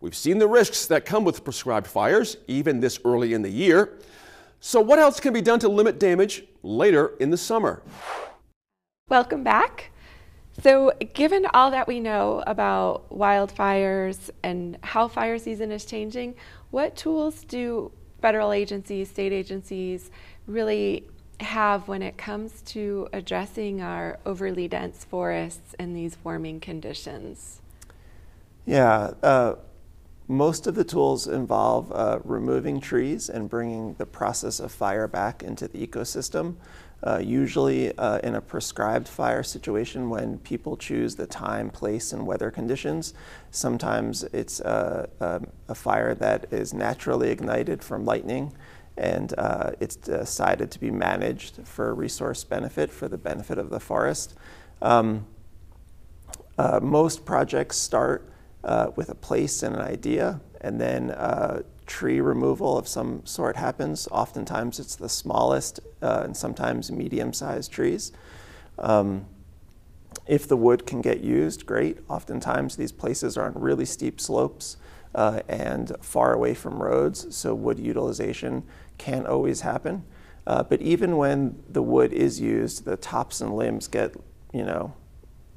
We've 0.00 0.14
seen 0.14 0.38
the 0.38 0.48
risks 0.48 0.86
that 0.86 1.04
come 1.04 1.24
with 1.24 1.44
prescribed 1.44 1.86
fires, 1.86 2.36
even 2.48 2.80
this 2.80 2.98
early 3.04 3.34
in 3.34 3.42
the 3.42 3.50
year. 3.50 3.98
So, 4.60 4.80
what 4.80 4.98
else 4.98 5.20
can 5.20 5.32
be 5.32 5.40
done 5.40 5.58
to 5.60 5.68
limit 5.68 5.98
damage 5.98 6.44
later 6.62 7.14
in 7.20 7.30
the 7.30 7.36
summer? 7.36 7.82
Welcome 9.08 9.44
back. 9.44 9.90
So, 10.60 10.92
given 11.14 11.46
all 11.54 11.70
that 11.70 11.88
we 11.88 12.00
know 12.00 12.42
about 12.46 13.08
wildfires 13.10 14.30
and 14.42 14.78
how 14.82 15.08
fire 15.08 15.38
season 15.38 15.72
is 15.72 15.84
changing, 15.84 16.34
what 16.70 16.96
tools 16.96 17.44
do 17.44 17.90
federal 18.20 18.52
agencies, 18.52 19.08
state 19.08 19.32
agencies 19.32 20.10
really 20.46 21.08
have 21.40 21.88
when 21.88 22.02
it 22.02 22.16
comes 22.16 22.62
to 22.62 23.08
addressing 23.12 23.80
our 23.80 24.18
overly 24.24 24.68
dense 24.68 25.04
forests 25.04 25.74
and 25.78 25.96
these 25.96 26.16
warming 26.22 26.60
conditions? 26.60 27.60
Yeah, 28.64 29.12
uh, 29.22 29.56
most 30.28 30.66
of 30.66 30.74
the 30.74 30.84
tools 30.84 31.26
involve 31.26 31.90
uh, 31.92 32.20
removing 32.24 32.80
trees 32.80 33.28
and 33.28 33.50
bringing 33.50 33.94
the 33.94 34.06
process 34.06 34.60
of 34.60 34.70
fire 34.70 35.08
back 35.08 35.42
into 35.42 35.68
the 35.68 35.84
ecosystem. 35.86 36.56
Uh, 37.04 37.18
usually 37.18 37.96
uh, 37.98 38.18
in 38.18 38.36
a 38.36 38.40
prescribed 38.40 39.08
fire 39.08 39.42
situation 39.42 40.08
when 40.08 40.38
people 40.38 40.76
choose 40.76 41.16
the 41.16 41.26
time, 41.26 41.68
place, 41.68 42.12
and 42.12 42.24
weather 42.24 42.48
conditions. 42.48 43.12
Sometimes 43.50 44.22
it's 44.32 44.60
a, 44.60 45.08
uh, 45.20 45.40
a, 45.68 45.72
a 45.72 45.74
fire 45.74 46.14
that 46.14 46.46
is 46.52 46.72
naturally 46.72 47.30
ignited 47.30 47.82
from 47.82 48.04
lightning 48.04 48.52
and 48.96 49.34
uh, 49.38 49.70
it's 49.80 49.96
decided 49.96 50.70
to 50.70 50.78
be 50.78 50.90
managed 50.90 51.66
for 51.66 51.94
resource 51.94 52.44
benefit, 52.44 52.90
for 52.90 53.08
the 53.08 53.18
benefit 53.18 53.58
of 53.58 53.70
the 53.70 53.80
forest. 53.80 54.34
Um, 54.80 55.26
uh, 56.58 56.80
most 56.82 57.24
projects 57.24 57.76
start 57.76 58.30
uh, 58.64 58.90
with 58.94 59.08
a 59.08 59.14
place 59.14 59.62
and 59.62 59.74
an 59.74 59.82
idea, 59.82 60.40
and 60.60 60.80
then 60.80 61.10
uh, 61.10 61.62
tree 61.86 62.20
removal 62.20 62.78
of 62.78 62.86
some 62.86 63.24
sort 63.24 63.56
happens. 63.56 64.08
Oftentimes 64.10 64.78
it's 64.78 64.96
the 64.96 65.08
smallest 65.08 65.80
uh, 66.00 66.22
and 66.24 66.36
sometimes 66.36 66.92
medium-sized 66.92 67.72
trees. 67.72 68.12
Um, 68.78 69.26
if 70.26 70.46
the 70.46 70.56
wood 70.56 70.86
can 70.86 71.00
get 71.00 71.20
used, 71.20 71.66
great. 71.66 71.98
Oftentimes 72.08 72.76
these 72.76 72.92
places 72.92 73.36
are 73.36 73.46
on 73.46 73.54
really 73.54 73.84
steep 73.84 74.20
slopes 74.20 74.76
uh, 75.14 75.40
and 75.48 75.92
far 76.00 76.32
away 76.32 76.54
from 76.54 76.82
roads, 76.82 77.34
so 77.34 77.54
wood 77.54 77.78
utilization 77.78 78.62
can't 78.98 79.26
always 79.26 79.60
happen. 79.62 80.04
Uh, 80.46 80.62
but 80.62 80.80
even 80.82 81.16
when 81.16 81.62
the 81.68 81.82
wood 81.82 82.12
is 82.12 82.40
used, 82.40 82.84
the 82.84 82.96
tops 82.96 83.40
and 83.40 83.54
limbs 83.54 83.86
get, 83.86 84.14
you 84.52 84.64
know, 84.64 84.94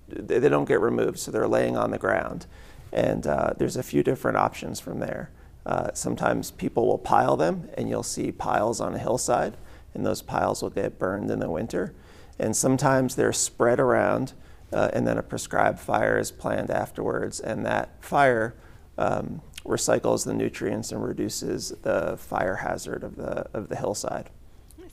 they, 0.08 0.40
they 0.40 0.50
don't 0.50 0.68
get 0.68 0.80
removed, 0.80 1.20
so 1.20 1.32
they're 1.32 1.48
laying 1.48 1.76
on 1.76 1.92
the 1.92 1.98
ground. 1.98 2.46
And 2.92 3.26
uh, 3.26 3.54
there's 3.58 3.78
a 3.78 3.84
few 3.84 4.04
different 4.04 4.38
options 4.38 4.80
from 4.80 5.00
there. 5.00 5.32
Uh, 5.66 5.90
sometimes 5.94 6.52
people 6.52 6.86
will 6.86 7.00
pile 7.00 7.36
them, 7.36 7.70
and 7.76 7.90
you'll 7.90 8.04
see 8.04 8.32
piles 8.32 8.80
on 8.80 8.94
a 8.94 9.00
hillside, 9.00 9.58
and 9.94 10.06
those 10.06 10.22
piles 10.22 10.62
will 10.62 10.70
get 10.70 11.00
burned 11.00 11.32
in 11.32 11.40
the 11.40 11.50
winter. 11.50 11.94
And 12.38 12.56
sometimes 12.56 13.16
they're 13.16 13.34
spread 13.34 13.80
around, 13.80 14.34
uh, 14.72 14.90
and 14.94 15.08
then 15.08 15.18
a 15.18 15.24
prescribed 15.24 15.80
fire 15.80 16.20
is 16.20 16.32
planned 16.32 16.70
afterwards, 16.70 17.40
and 17.40 17.66
that 17.66 18.04
fire 18.04 18.56
um, 18.98 19.42
recycles 19.66 20.26
the 20.26 20.34
nutrients 20.34 20.91
and 20.91 21.03
reduces 21.03 21.70
the 21.82 22.18
fire 22.18 22.55
hazard 22.55 23.03
of 23.03 23.16
the, 23.16 23.47
of 23.53 23.70
the 23.70 23.76
hillside. 23.76 24.30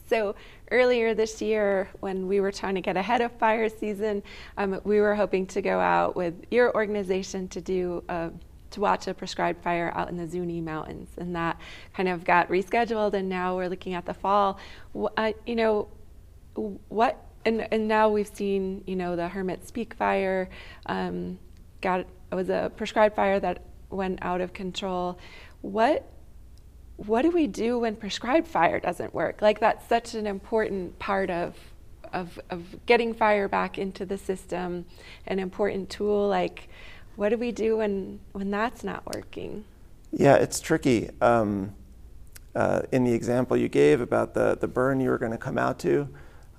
So 0.09 0.35
earlier 0.71 1.15
this 1.15 1.41
year, 1.41 1.89
when 2.01 2.27
we 2.27 2.41
were 2.41 2.53
trying 2.53 2.75
to 2.75 2.81
get 2.81 2.97
ahead 2.97 3.21
of 3.21 3.33
fire 3.33 3.69
season, 3.69 4.23
um, 4.59 4.81
we 4.85 5.01
were 5.01 5.15
hoping 5.15 5.47
to 5.47 5.63
go 5.63 5.81
out 5.81 6.17
with 6.17 6.35
your 6.51 6.75
organization 6.75 7.49
to 7.49 7.61
do 7.61 8.05
a, 8.09 8.31
to 8.73 8.81
watch 8.81 9.07
a 9.07 9.15
prescribed 9.15 9.63
fire 9.63 9.91
out 9.95 10.11
in 10.11 10.17
the 10.17 10.27
Zuni 10.27 10.61
Mountains, 10.61 11.11
and 11.17 11.35
that 11.37 11.59
kind 11.95 12.09
of 12.09 12.25
got 12.25 12.49
rescheduled. 12.49 13.15
And 13.15 13.29
now 13.29 13.57
we're 13.57 13.69
looking 13.69 13.95
at 13.95 14.05
the 14.05 14.15
fall. 14.15 14.59
Uh, 15.17 15.33
you 15.47 15.57
know, 15.57 15.89
what? 16.89 17.25
And, 17.45 17.67
and 17.73 17.89
now 17.89 18.09
we've 18.09 18.31
seen, 18.33 18.85
you 18.87 18.97
know, 18.97 19.17
the 19.17 19.29
Hermit's 19.29 19.71
Peak 19.71 19.95
fire. 19.95 20.49
Um, 20.87 21.39
got 21.81 22.01
it 22.01 22.35
was 22.35 22.49
a 22.49 22.71
prescribed 22.77 23.15
fire 23.15 23.41
that 23.41 23.63
went 23.93 24.19
out 24.23 24.41
of 24.41 24.53
control. 24.53 25.19
What 25.61 26.09
what 26.97 27.23
do 27.23 27.31
we 27.31 27.47
do 27.47 27.81
when 27.81 27.97
prescribed 27.97 28.47
fire 28.47 28.79
doesn't 28.79 29.13
work? 29.13 29.43
Like 29.43 29.61
that's 29.61 29.89
such 29.89 30.15
an 30.15 30.27
important 30.27 30.99
part 30.99 31.31
of 31.31 31.57
of, 32.13 32.39
of 32.51 32.85
getting 32.87 33.15
fire 33.15 33.49
back 33.49 33.79
into 33.79 34.05
the 34.05 34.19
system, 34.19 34.85
an 35.27 35.39
important 35.39 35.89
tool. 35.89 36.29
Like, 36.29 36.69
what 37.17 37.31
do 37.31 37.39
we 37.39 37.53
do 37.53 37.79
when 37.79 38.21
when 38.33 38.51
that's 38.51 38.85
not 38.85 39.03
working? 39.15 39.65
Yeah, 40.13 40.37
it's 40.37 40.61
tricky. 40.61 41.11
Um, 41.21 41.75
uh, 42.55 42.83
in 42.93 43.05
the 43.05 43.13
example 43.13 43.57
you 43.57 43.69
gave 43.69 44.01
about 44.03 44.35
the, 44.35 44.57
the 44.61 44.69
burn 44.69 45.01
you 45.01 45.09
were 45.09 45.19
going 45.19 45.33
to 45.33 45.39
come 45.39 45.57
out 45.57 45.79
to, 45.79 46.07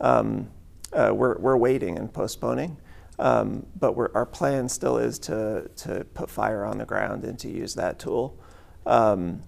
um, 0.02 0.50
uh, 0.92 1.12
we're, 1.14 1.38
we're 1.38 1.58
waiting 1.58 2.00
and 2.00 2.12
postponing. 2.12 2.76
Um, 3.20 3.66
but 3.80 3.95
our 4.16 4.26
plan 4.26 4.70
still 4.70 4.97
is 4.97 5.20
to, 5.20 5.70
to 5.78 6.05
put 6.14 6.30
fire 6.30 6.66
on 6.66 6.78
the 6.80 6.86
ground 6.86 7.24
and 7.24 7.38
to 7.39 7.49
use 7.49 7.76
that 7.76 7.99
tool. 7.99 8.39
Um, 8.86 9.43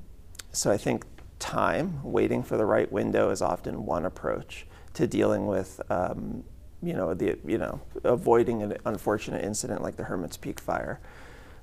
so 0.52 0.72
I 0.72 0.78
think 0.78 1.06
time, 1.40 2.00
waiting 2.04 2.44
for 2.44 2.58
the 2.58 2.66
right 2.66 2.92
window, 2.92 3.30
is 3.30 3.42
often 3.42 3.86
one 3.86 4.06
approach 4.06 4.66
to 4.94 5.08
dealing 5.08 5.48
with, 5.48 5.82
um, 5.90 6.44
you 6.82 6.94
know, 6.94 7.14
the 7.14 7.38
you 7.46 7.58
know, 7.58 7.82
avoiding 8.04 8.62
an 8.62 8.78
unfortunate 8.86 9.44
incident 9.44 9.82
like 9.82 9.98
the 9.98 10.04
Hermit's 10.04 10.38
Peak 10.38 10.60
fire. 10.60 11.00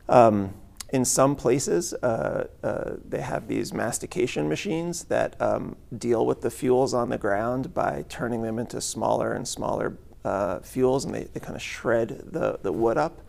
Um, 0.08 0.54
in 0.92 1.06
some 1.06 1.34
places, 1.34 1.94
uh, 1.94 2.48
uh, 2.62 2.96
they 3.08 3.22
have 3.22 3.48
these 3.48 3.72
mastication 3.72 4.46
machines 4.46 5.04
that 5.04 5.40
um, 5.40 5.76
deal 5.96 6.26
with 6.26 6.42
the 6.42 6.50
fuels 6.50 6.92
on 6.92 7.08
the 7.08 7.16
ground 7.16 7.72
by 7.72 8.04
turning 8.10 8.42
them 8.42 8.58
into 8.58 8.78
smaller 8.80 9.32
and 9.32 9.48
smaller 9.48 9.96
uh, 10.24 10.60
fuels, 10.60 11.04
and 11.04 11.14
they, 11.14 11.24
they 11.24 11.40
kind 11.40 11.56
of 11.56 11.62
shred 11.62 12.22
the, 12.32 12.58
the 12.62 12.72
wood 12.72 12.96
up. 12.96 13.20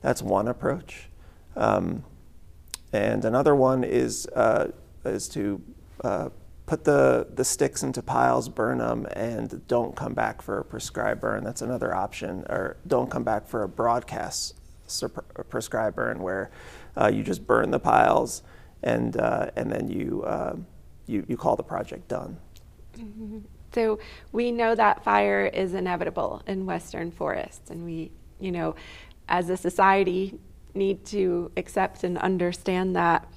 That's 0.00 0.22
one 0.22 0.48
approach. 0.48 1.08
Um, 1.56 2.04
and 2.92 3.24
another 3.24 3.54
one 3.54 3.84
is, 3.84 4.26
uh, 4.34 4.68
is 5.04 5.28
to 5.30 5.62
uh, 6.02 6.30
put 6.66 6.84
the, 6.84 7.26
the 7.34 7.44
sticks 7.44 7.82
into 7.82 8.02
piles, 8.02 8.48
burn 8.48 8.78
them, 8.78 9.06
and 9.12 9.66
don't 9.68 9.94
come 9.94 10.14
back 10.14 10.42
for 10.42 10.58
a 10.58 10.64
prescribed 10.64 11.20
burn. 11.20 11.44
That's 11.44 11.62
another 11.62 11.94
option. 11.94 12.44
Or 12.48 12.76
don't 12.86 13.10
come 13.10 13.24
back 13.24 13.48
for 13.48 13.62
a 13.62 13.68
broadcast 13.68 14.56
prescribed 15.48 15.96
burn 15.96 16.20
where 16.20 16.50
uh, 16.96 17.10
you 17.12 17.22
just 17.22 17.46
burn 17.46 17.70
the 17.70 17.78
piles 17.78 18.42
and, 18.82 19.16
uh, 19.16 19.50
and 19.56 19.70
then 19.70 19.88
you, 19.88 20.22
uh, 20.22 20.56
you, 21.06 21.24
you 21.28 21.36
call 21.36 21.54
the 21.56 21.62
project 21.62 22.08
done. 22.08 22.38
Mm-hmm. 22.96 23.38
So 23.72 23.98
we 24.32 24.50
know 24.50 24.74
that 24.74 25.04
fire 25.04 25.46
is 25.46 25.74
inevitable 25.74 26.42
in 26.46 26.66
western 26.66 27.10
forests, 27.10 27.70
and 27.70 27.84
we, 27.84 28.10
you 28.40 28.52
know, 28.52 28.74
as 29.28 29.48
a 29.48 29.56
society, 29.56 30.38
need 30.74 31.04
to 31.04 31.50
accept 31.56 32.04
and 32.04 32.18
understand 32.18 32.96
that 32.96 33.28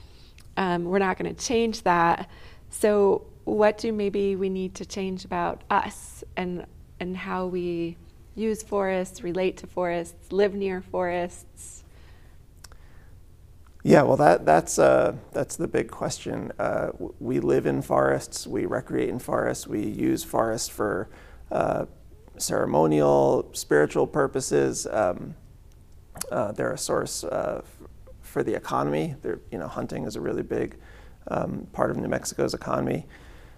um, 0.58 0.86
we're 0.86 1.00
not 1.00 1.18
going 1.18 1.34
to 1.34 1.46
change 1.46 1.82
that. 1.84 2.30
So, 2.70 3.26
what 3.44 3.78
do 3.78 3.92
maybe 3.92 4.36
we 4.36 4.50
need 4.50 4.76
to 4.76 4.86
change 4.86 5.26
about 5.26 5.64
us 5.70 6.24
and 6.38 6.66
and 7.00 7.18
how 7.18 7.48
we 7.48 7.98
use 8.36 8.64
forests, 8.64 9.24
relate 9.24 9.58
to 9.58 9.68
forests, 9.68 10.32
live 10.32 10.54
near 10.54 10.82
forests? 10.82 11.83
Yeah, 13.86 14.04
well, 14.04 14.16
that 14.16 14.46
that's 14.46 14.80
uh, 14.80 15.16
that's 15.34 15.58
the 15.58 15.68
big 15.68 15.92
question. 15.92 16.54
Uh, 16.58 16.92
we 17.20 17.42
live 17.42 17.66
in 17.66 17.82
forests, 17.82 18.48
we 18.48 18.66
recreate 18.66 19.10
in 19.10 19.20
forests, 19.20 19.68
we 19.68 19.82
use 19.86 20.24
forests 20.24 20.70
for 20.70 21.10
uh, 21.52 21.86
ceremonial, 22.38 23.50
spiritual 23.52 24.08
purposes. 24.08 24.88
Um, 24.88 25.36
uh, 26.32 26.54
they're 26.54 26.72
a 26.72 26.78
source 26.78 27.26
uh, 27.26 27.62
for 28.22 28.42
the 28.42 28.56
economy. 28.56 29.16
They're, 29.22 29.42
you 29.52 29.58
know, 29.58 29.68
hunting 29.68 30.06
is 30.06 30.16
a 30.16 30.22
really 30.22 30.44
big 30.44 30.78
um, 31.28 31.68
part 31.74 31.92
of 31.92 31.98
New 31.98 32.08
Mexico's 32.08 32.54
economy. 32.54 33.06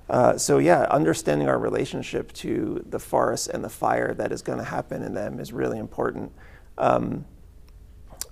Uh, 0.09 0.39
so 0.39 0.57
yeah, 0.57 0.87
understanding 0.89 1.47
our 1.47 1.59
relationship 1.59 2.31
to 2.33 2.83
the 2.89 2.99
forest 2.99 3.49
and 3.49 3.63
the 3.63 3.69
fire 3.69 4.13
that 4.15 4.31
is 4.31 4.41
going 4.41 4.57
to 4.57 4.65
happen 4.65 5.03
in 5.03 5.13
them 5.13 5.39
is 5.39 5.53
really 5.53 5.77
important. 5.77 6.31
Um, 6.79 7.25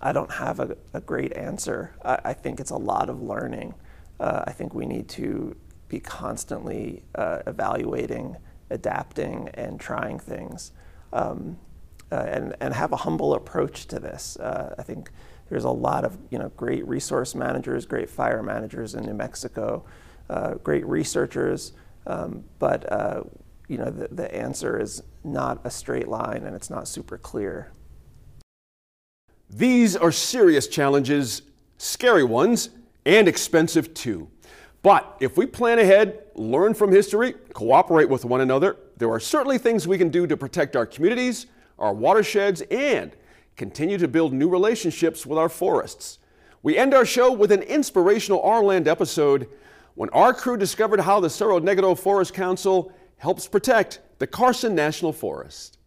I 0.03 0.11
don't 0.11 0.31
have 0.31 0.59
a, 0.59 0.75
a 0.93 0.99
great 0.99 1.35
answer. 1.37 1.95
I, 2.03 2.19
I, 2.25 2.33
think 2.33 2.59
it's 2.59 2.71
a 2.71 2.77
lot 2.77 3.09
of 3.09 3.21
learning. 3.21 3.73
Uh, 4.19 4.43
I 4.45 4.51
think 4.51 4.73
we 4.73 4.85
need 4.85 5.07
to 5.09 5.55
be 5.87 6.01
constantly 6.01 7.03
uh, 7.15 7.39
evaluating, 7.47 8.35
adapting, 8.69 9.47
and 9.53 9.79
trying 9.79 10.19
things, 10.19 10.73
um, 11.13 11.57
uh, 12.11 12.15
and 12.15 12.55
and 12.59 12.73
have 12.73 12.91
a 12.91 12.97
humble 12.97 13.33
approach 13.33 13.87
to 13.87 13.99
this. 13.99 14.35
Uh, 14.37 14.75
I 14.77 14.83
think 14.83 15.09
there's 15.49 15.63
a 15.63 15.69
lot 15.69 16.03
of 16.03 16.17
you 16.29 16.37
know 16.37 16.49
great 16.57 16.85
resource 16.85 17.33
managers, 17.33 17.85
great 17.85 18.09
fire 18.09 18.43
managers 18.43 18.95
in 18.95 19.05
New 19.05 19.13
Mexico, 19.13 19.85
uh, 20.29 20.55
great 20.55 20.85
researchers, 20.85 21.71
um, 22.07 22.43
but 22.59 22.91
uh, 22.91 23.23
you 23.69 23.77
know 23.77 23.89
the, 23.89 24.09
the 24.09 24.35
answer 24.35 24.81
is 24.81 25.01
not 25.23 25.61
a 25.63 25.71
straight 25.71 26.09
line 26.09 26.43
and 26.43 26.57
it's 26.57 26.69
not 26.69 26.89
super 26.89 27.17
clear. 27.17 27.71
These 29.55 29.95
are 29.95 30.11
serious 30.11 30.65
challenges, 30.65 31.43
scary 31.77 32.23
ones, 32.23 32.69
and 33.05 33.27
expensive 33.27 33.93
too. 33.93 34.27
But 34.81 35.15
if 35.19 35.37
we 35.37 35.45
plan 35.45 35.77
ahead, 35.77 36.23
learn 36.33 36.73
from 36.73 36.91
history, 36.91 37.33
cooperate 37.53 38.09
with 38.09 38.25
one 38.25 38.41
another, 38.41 38.77
there 38.97 39.11
are 39.11 39.19
certainly 39.19 39.59
things 39.59 39.87
we 39.87 39.99
can 39.99 40.09
do 40.09 40.25
to 40.25 40.35
protect 40.35 40.75
our 40.75 40.87
communities, 40.87 41.45
our 41.77 41.93
watersheds, 41.93 42.61
and 42.71 43.15
continue 43.55 43.99
to 43.99 44.07
build 44.07 44.33
new 44.33 44.49
relationships 44.49 45.23
with 45.23 45.37
our 45.37 45.49
forests. 45.49 46.17
We 46.63 46.75
end 46.75 46.95
our 46.95 47.05
show 47.05 47.31
with 47.31 47.51
an 47.51 47.61
inspirational 47.61 48.41
Our 48.41 48.63
Land 48.63 48.87
episode 48.87 49.47
when 49.93 50.09
our 50.09 50.33
crew 50.33 50.57
discovered 50.57 51.01
how 51.01 51.19
the 51.19 51.29
Cerro 51.29 51.59
Negro 51.59 51.97
Forest 51.97 52.33
Council 52.33 52.91
helps 53.17 53.47
protect 53.47 53.99
the 54.17 54.25
Carson 54.25 54.73
National 54.73 55.13
Forest. 55.13 55.77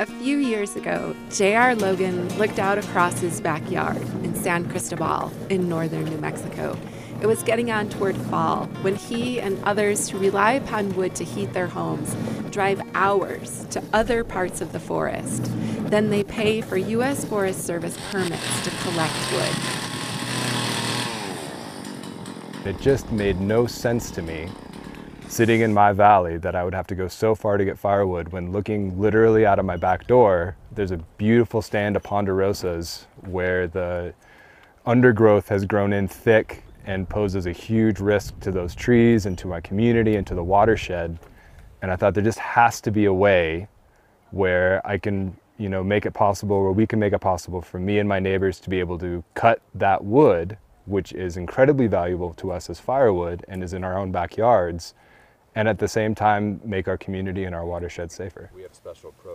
A 0.00 0.06
few 0.06 0.38
years 0.38 0.74
ago, 0.74 1.14
J.R. 1.30 1.76
Logan 1.76 2.28
looked 2.36 2.58
out 2.58 2.78
across 2.78 3.20
his 3.20 3.40
backyard 3.40 4.02
in 4.24 4.34
San 4.34 4.68
Cristobal 4.68 5.30
in 5.50 5.68
northern 5.68 6.06
New 6.06 6.18
Mexico. 6.18 6.76
It 7.22 7.28
was 7.28 7.44
getting 7.44 7.70
on 7.70 7.88
toward 7.88 8.16
fall 8.16 8.66
when 8.82 8.96
he 8.96 9.40
and 9.40 9.62
others 9.62 10.08
who 10.08 10.18
rely 10.18 10.54
upon 10.54 10.96
wood 10.96 11.14
to 11.14 11.24
heat 11.24 11.52
their 11.52 11.68
homes 11.68 12.12
drive 12.50 12.82
hours 12.94 13.66
to 13.70 13.80
other 13.92 14.24
parts 14.24 14.60
of 14.60 14.72
the 14.72 14.80
forest. 14.80 15.48
Then 15.88 16.10
they 16.10 16.24
pay 16.24 16.60
for 16.60 16.76
U.S. 16.76 17.24
Forest 17.24 17.64
Service 17.64 17.96
permits 18.10 18.64
to 18.64 18.70
collect 18.82 19.14
wood. 19.32 19.54
It 22.66 22.80
just 22.80 23.12
made 23.12 23.40
no 23.40 23.68
sense 23.68 24.10
to 24.10 24.22
me 24.22 24.48
sitting 25.34 25.62
in 25.62 25.74
my 25.74 25.92
valley 25.92 26.38
that 26.38 26.54
I 26.54 26.62
would 26.62 26.74
have 26.74 26.86
to 26.86 26.94
go 26.94 27.08
so 27.08 27.34
far 27.34 27.56
to 27.56 27.64
get 27.64 27.76
firewood 27.76 28.28
when 28.28 28.52
looking 28.52 28.96
literally 29.00 29.44
out 29.44 29.58
of 29.58 29.64
my 29.64 29.76
back 29.76 30.06
door, 30.06 30.56
there's 30.70 30.92
a 30.92 30.98
beautiful 31.18 31.60
stand 31.60 31.96
of 31.96 32.04
ponderosas 32.04 33.06
where 33.22 33.66
the 33.66 34.14
undergrowth 34.86 35.48
has 35.48 35.64
grown 35.64 35.92
in 35.92 36.06
thick 36.06 36.62
and 36.86 37.08
poses 37.08 37.46
a 37.46 37.52
huge 37.52 37.98
risk 37.98 38.38
to 38.38 38.52
those 38.52 38.76
trees 38.76 39.26
and 39.26 39.36
to 39.38 39.48
my 39.48 39.60
community 39.60 40.14
and 40.14 40.24
to 40.28 40.36
the 40.36 40.44
watershed. 40.44 41.18
And 41.82 41.90
I 41.90 41.96
thought 41.96 42.14
there 42.14 42.22
just 42.22 42.38
has 42.38 42.80
to 42.82 42.92
be 42.92 43.06
a 43.06 43.12
way 43.12 43.66
where 44.30 44.86
I 44.86 44.98
can, 44.98 45.36
you 45.58 45.68
know, 45.68 45.82
make 45.82 46.06
it 46.06 46.12
possible, 46.12 46.62
where 46.62 46.70
we 46.70 46.86
can 46.86 47.00
make 47.00 47.12
it 47.12 47.20
possible 47.20 47.60
for 47.60 47.80
me 47.80 47.98
and 47.98 48.08
my 48.08 48.20
neighbors 48.20 48.60
to 48.60 48.70
be 48.70 48.78
able 48.78 49.00
to 49.00 49.24
cut 49.34 49.60
that 49.74 50.04
wood, 50.04 50.58
which 50.86 51.12
is 51.12 51.36
incredibly 51.36 51.88
valuable 51.88 52.34
to 52.34 52.52
us 52.52 52.70
as 52.70 52.78
firewood 52.78 53.44
and 53.48 53.64
is 53.64 53.72
in 53.72 53.82
our 53.82 53.98
own 53.98 54.12
backyards, 54.12 54.94
and 55.54 55.68
at 55.68 55.78
the 55.78 55.88
same 55.88 56.14
time 56.14 56.60
make 56.64 56.88
our 56.88 56.98
community 56.98 57.44
and 57.44 57.54
our 57.54 57.64
watershed 57.64 58.10
safer. 58.10 58.50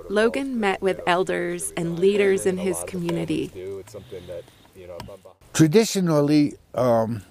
Logan 0.10 0.60
met 0.60 0.82
with 0.82 1.00
elders 1.08 1.72
and 1.78 2.00
leaders 2.00 2.46
in 2.46 2.58
his 2.58 2.84
community. 2.86 3.52
Traditionally, 5.54 6.54
um, 6.76 7.22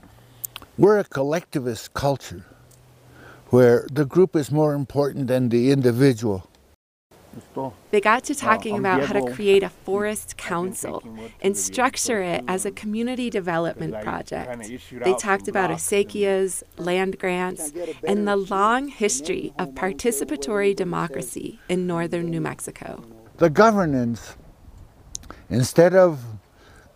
we're 0.76 0.98
a 0.98 1.04
collectivist 1.04 1.94
culture 1.94 2.44
where 3.50 3.86
the 3.90 4.04
group 4.04 4.36
is 4.36 4.50
more 4.50 4.74
important 4.74 5.26
than 5.26 5.48
the 5.48 5.70
individual. 5.70 6.48
They 7.90 8.00
got 8.00 8.24
to 8.24 8.34
talking 8.34 8.78
about 8.78 9.04
how 9.04 9.14
to 9.14 9.32
create 9.32 9.62
a 9.62 9.68
forest 9.68 10.36
council 10.36 11.02
and 11.40 11.56
structure 11.56 12.20
it 12.22 12.44
as 12.46 12.64
a 12.64 12.70
community 12.70 13.30
development 13.30 14.00
project. 14.02 14.70
They 15.04 15.14
talked 15.14 15.48
about 15.48 15.70
acequias, 15.70 16.62
land 16.76 17.18
grants, 17.18 17.72
and 18.06 18.26
the 18.26 18.36
long 18.36 18.88
history 18.88 19.52
of 19.58 19.70
participatory 19.70 20.74
democracy 20.74 21.60
in 21.68 21.86
northern 21.86 22.30
New 22.30 22.40
Mexico. 22.40 23.04
The 23.38 23.50
governance, 23.50 24.36
instead 25.48 25.94
of 25.94 26.24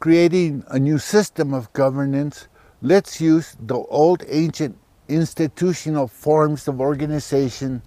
creating 0.01 0.65
a 0.69 0.79
new 0.79 0.99
system 0.99 1.55
of 1.55 1.73
governance, 1.73 2.49
let's 2.83 3.21
use 3.21 3.57
the 3.61 3.77
old 3.77 4.25
ancient 4.29 4.77
institutional 5.09 6.09
forms 6.09 6.67
of 6.67 6.81
organization 6.81 7.83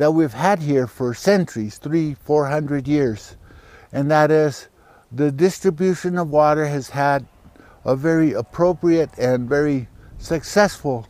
that 0.00 0.12
we've 0.12 0.32
had 0.32 0.60
here 0.60 0.86
for 0.86 1.12
centuries, 1.12 1.76
three, 1.76 2.14
four 2.14 2.46
hundred 2.46 2.88
years. 2.88 3.36
And 3.92 4.10
that 4.10 4.30
is 4.30 4.68
the 5.12 5.30
distribution 5.30 6.16
of 6.16 6.30
water 6.30 6.64
has 6.64 6.88
had 6.88 7.26
a 7.84 7.94
very 7.94 8.32
appropriate 8.32 9.10
and 9.18 9.46
very 9.46 9.88
successful 10.16 11.06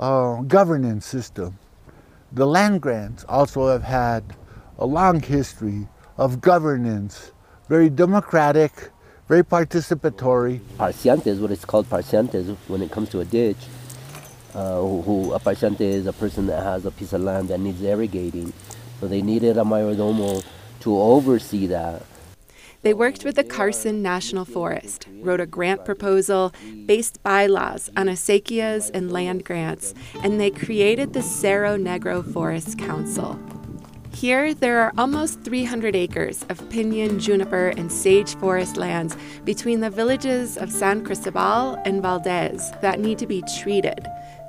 uh, 0.00 0.42
governance 0.42 1.06
system. 1.06 1.56
The 2.32 2.44
land 2.44 2.80
grants 2.80 3.24
also 3.28 3.68
have 3.68 3.84
had 3.84 4.24
a 4.80 4.84
long 4.84 5.20
history 5.20 5.86
of 6.16 6.40
governance, 6.40 7.30
very 7.68 7.88
democratic, 7.88 8.90
very 9.28 9.44
participatory. 9.44 10.58
Parciante 10.76 11.28
is 11.28 11.38
what 11.38 11.52
it's 11.52 11.64
called 11.64 11.88
parciante 11.88 12.56
when 12.66 12.82
it 12.82 12.90
comes 12.90 13.10
to 13.10 13.20
a 13.20 13.24
ditch. 13.24 13.58
Uh, 14.58 14.80
who, 14.80 15.32
a 15.32 15.38
parciante 15.38 15.82
is 15.82 16.08
a 16.08 16.12
person 16.12 16.48
that 16.48 16.64
has 16.64 16.84
a 16.84 16.90
piece 16.90 17.12
of 17.12 17.20
land 17.20 17.46
that 17.46 17.60
needs 17.60 17.80
irrigating. 17.80 18.52
So 18.98 19.06
they 19.06 19.22
needed 19.22 19.56
a 19.56 19.62
mayordomo 19.62 20.44
to 20.80 20.98
oversee 21.00 21.68
that. 21.68 22.02
They 22.82 22.92
worked 22.92 23.24
with 23.24 23.36
the 23.36 23.44
Carson 23.44 24.02
National 24.02 24.44
Forest, 24.44 25.06
wrote 25.20 25.38
a 25.38 25.46
grant 25.46 25.84
proposal, 25.84 26.52
based 26.86 27.22
bylaws 27.22 27.88
on 27.96 28.06
acequias 28.06 28.90
and 28.92 29.12
land 29.12 29.44
grants, 29.44 29.94
and 30.24 30.40
they 30.40 30.50
created 30.50 31.12
the 31.12 31.22
Cerro 31.22 31.76
Negro 31.76 32.24
Forest 32.32 32.80
Council. 32.80 33.38
Here, 34.12 34.54
there 34.54 34.80
are 34.80 34.92
almost 34.98 35.42
300 35.42 35.94
acres 35.94 36.44
of 36.48 36.68
pinyon, 36.68 37.20
juniper, 37.20 37.68
and 37.76 37.92
sage 37.92 38.34
forest 38.38 38.76
lands 38.76 39.16
between 39.44 39.78
the 39.78 39.90
villages 39.90 40.56
of 40.56 40.72
San 40.72 41.04
Cristobal 41.04 41.80
and 41.84 42.02
Valdez 42.02 42.72
that 42.82 42.98
need 42.98 43.18
to 43.18 43.26
be 43.28 43.44
treated 43.60 44.04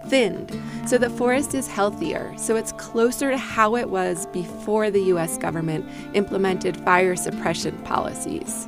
thinned 0.07 0.59
so 0.89 0.97
the 0.97 1.09
forest 1.09 1.53
is 1.53 1.67
healthier, 1.67 2.33
so 2.35 2.55
it's 2.55 2.71
closer 2.71 3.29
to 3.29 3.37
how 3.37 3.75
it 3.75 3.87
was 3.87 4.25
before 4.27 4.89
the 4.89 5.03
US 5.13 5.37
government 5.37 5.85
implemented 6.15 6.75
fire 6.77 7.15
suppression 7.15 7.77
policies. 7.83 8.67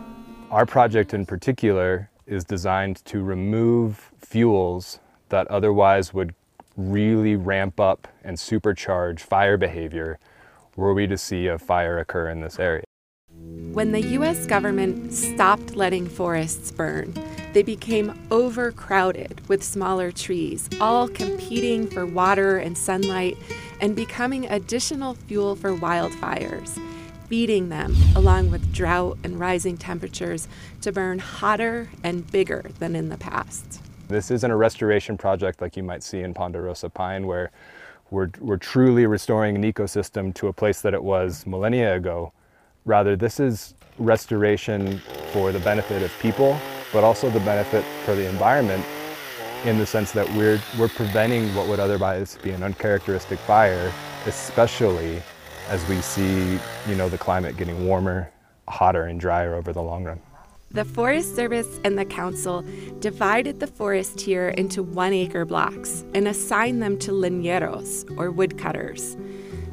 Our 0.51 0.67
project 0.67 1.15
in 1.15 1.25
particular 1.25 2.11
is 2.27 2.43
designed 2.43 3.03
to 3.05 3.23
remove 3.23 4.11
fuels 4.19 4.99
that 5.29 5.47
otherwise 5.47 6.13
would 6.13 6.35
really 6.77 7.35
ramp 7.35 7.79
up 7.79 8.07
and 8.23 8.37
supercharge 8.37 9.19
fire 9.21 9.57
behavior 9.57 10.19
were 10.75 10.93
we 10.93 11.07
to 11.07 11.17
see 11.17 11.47
a 11.47 11.57
fire 11.57 11.97
occur 11.97 12.29
in 12.29 12.41
this 12.41 12.59
area. 12.59 12.83
When 13.73 13.93
the 13.93 14.01
US 14.19 14.45
government 14.45 15.11
stopped 15.11 15.75
letting 15.75 16.07
forests 16.07 16.71
burn, 16.71 17.15
they 17.53 17.63
became 17.63 18.17
overcrowded 18.31 19.41
with 19.47 19.63
smaller 19.63 20.11
trees, 20.11 20.69
all 20.79 21.07
competing 21.07 21.87
for 21.87 22.05
water 22.05 22.57
and 22.57 22.77
sunlight 22.77 23.37
and 23.81 23.95
becoming 23.95 24.45
additional 24.45 25.15
fuel 25.15 25.55
for 25.55 25.75
wildfires, 25.75 26.79
feeding 27.27 27.69
them, 27.69 27.95
along 28.15 28.51
with 28.51 28.73
drought 28.73 29.17
and 29.23 29.39
rising 29.39 29.77
temperatures, 29.77 30.47
to 30.81 30.91
burn 30.91 31.19
hotter 31.19 31.89
and 32.03 32.29
bigger 32.31 32.65
than 32.79 32.95
in 32.95 33.09
the 33.09 33.17
past. 33.17 33.81
This 34.07 34.31
isn't 34.31 34.51
a 34.51 34.55
restoration 34.55 35.17
project 35.17 35.61
like 35.61 35.75
you 35.75 35.83
might 35.83 36.03
see 36.03 36.21
in 36.21 36.33
Ponderosa 36.33 36.89
Pine, 36.89 37.27
where 37.27 37.51
we're, 38.11 38.29
we're 38.39 38.57
truly 38.57 39.05
restoring 39.05 39.55
an 39.55 39.63
ecosystem 39.63 40.33
to 40.35 40.47
a 40.47 40.53
place 40.53 40.81
that 40.81 40.93
it 40.93 41.03
was 41.03 41.45
millennia 41.45 41.95
ago. 41.95 42.33
Rather, 42.85 43.15
this 43.15 43.39
is 43.39 43.73
restoration 43.97 44.99
for 45.31 45.51
the 45.51 45.59
benefit 45.59 46.01
of 46.01 46.11
people 46.19 46.59
but 46.91 47.03
also 47.03 47.29
the 47.29 47.39
benefit 47.41 47.83
for 48.05 48.15
the 48.15 48.27
environment 48.27 48.85
in 49.65 49.77
the 49.77 49.85
sense 49.85 50.11
that 50.11 50.27
we're, 50.33 50.59
we're 50.79 50.89
preventing 50.89 51.53
what 51.53 51.67
would 51.67 51.79
otherwise 51.79 52.37
be 52.41 52.51
an 52.51 52.63
uncharacteristic 52.63 53.37
fire, 53.39 53.91
especially 54.25 55.21
as 55.69 55.87
we 55.87 56.01
see, 56.01 56.59
you 56.87 56.95
know, 56.95 57.07
the 57.07 57.17
climate 57.17 57.57
getting 57.57 57.85
warmer, 57.85 58.31
hotter, 58.67 59.03
and 59.03 59.19
drier 59.19 59.53
over 59.53 59.71
the 59.71 59.81
long 59.81 60.03
run. 60.03 60.19
The 60.71 60.85
Forest 60.85 61.35
Service 61.35 61.79
and 61.83 61.97
the 61.97 62.05
Council 62.05 62.63
divided 62.99 63.59
the 63.59 63.67
forest 63.67 64.21
here 64.21 64.49
into 64.49 64.81
one 64.81 65.11
acre 65.11 65.43
blocks 65.43 66.05
and 66.13 66.27
assigned 66.27 66.81
them 66.81 66.97
to 66.99 67.11
leñeros, 67.11 68.09
or 68.17 68.31
woodcutters. 68.31 69.17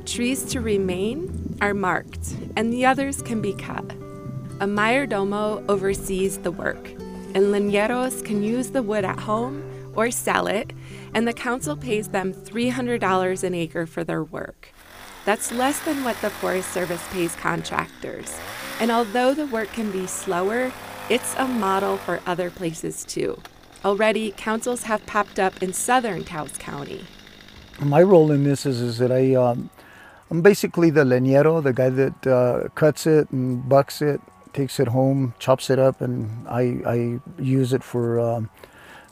Trees 0.06 0.44
to 0.46 0.60
remain 0.60 1.56
are 1.60 1.74
marked, 1.74 2.34
and 2.56 2.72
the 2.72 2.84
others 2.84 3.22
can 3.22 3.40
be 3.40 3.52
cut. 3.52 3.84
A 4.60 4.66
mayordomo 4.66 5.64
oversees 5.68 6.38
the 6.38 6.50
work, 6.50 6.90
and 7.34 7.46
leñeros 7.46 8.24
can 8.24 8.42
use 8.42 8.70
the 8.70 8.82
wood 8.82 9.04
at 9.04 9.20
home 9.20 9.92
or 9.94 10.10
sell 10.10 10.46
it, 10.46 10.72
and 11.14 11.26
the 11.26 11.32
council 11.32 11.76
pays 11.76 12.08
them 12.08 12.32
$300 12.32 13.42
an 13.42 13.54
acre 13.54 13.86
for 13.86 14.04
their 14.04 14.22
work. 14.22 14.72
That's 15.24 15.52
less 15.52 15.80
than 15.80 16.04
what 16.04 16.20
the 16.20 16.30
Forest 16.30 16.72
Service 16.72 17.04
pays 17.10 17.34
contractors. 17.36 18.38
And 18.80 18.90
although 18.90 19.34
the 19.34 19.46
work 19.46 19.68
can 19.72 19.90
be 19.90 20.06
slower, 20.06 20.72
it's 21.10 21.34
a 21.36 21.46
model 21.46 21.96
for 21.96 22.20
other 22.26 22.50
places 22.50 23.04
too. 23.04 23.40
Already, 23.84 24.32
councils 24.36 24.84
have 24.84 25.04
popped 25.06 25.38
up 25.38 25.62
in 25.62 25.72
southern 25.72 26.24
Taos 26.24 26.56
County. 26.58 27.04
My 27.80 28.02
role 28.02 28.30
in 28.32 28.44
this 28.44 28.66
is, 28.66 28.80
is 28.80 28.98
that 28.98 29.12
I, 29.12 29.34
um, 29.34 29.70
I'm 30.30 30.42
basically 30.42 30.90
the 30.90 31.04
leñero, 31.04 31.62
the 31.62 31.72
guy 31.72 31.90
that 31.90 32.26
uh, 32.26 32.68
cuts 32.74 33.06
it 33.06 33.30
and 33.30 33.68
bucks 33.68 34.02
it 34.02 34.20
takes 34.52 34.80
it 34.80 34.88
home, 34.88 35.34
chops 35.38 35.70
it 35.70 35.78
up, 35.78 36.00
and 36.00 36.46
I, 36.48 36.80
I 36.86 37.20
use 37.38 37.72
it 37.72 37.82
for 37.82 38.20
um, 38.20 38.50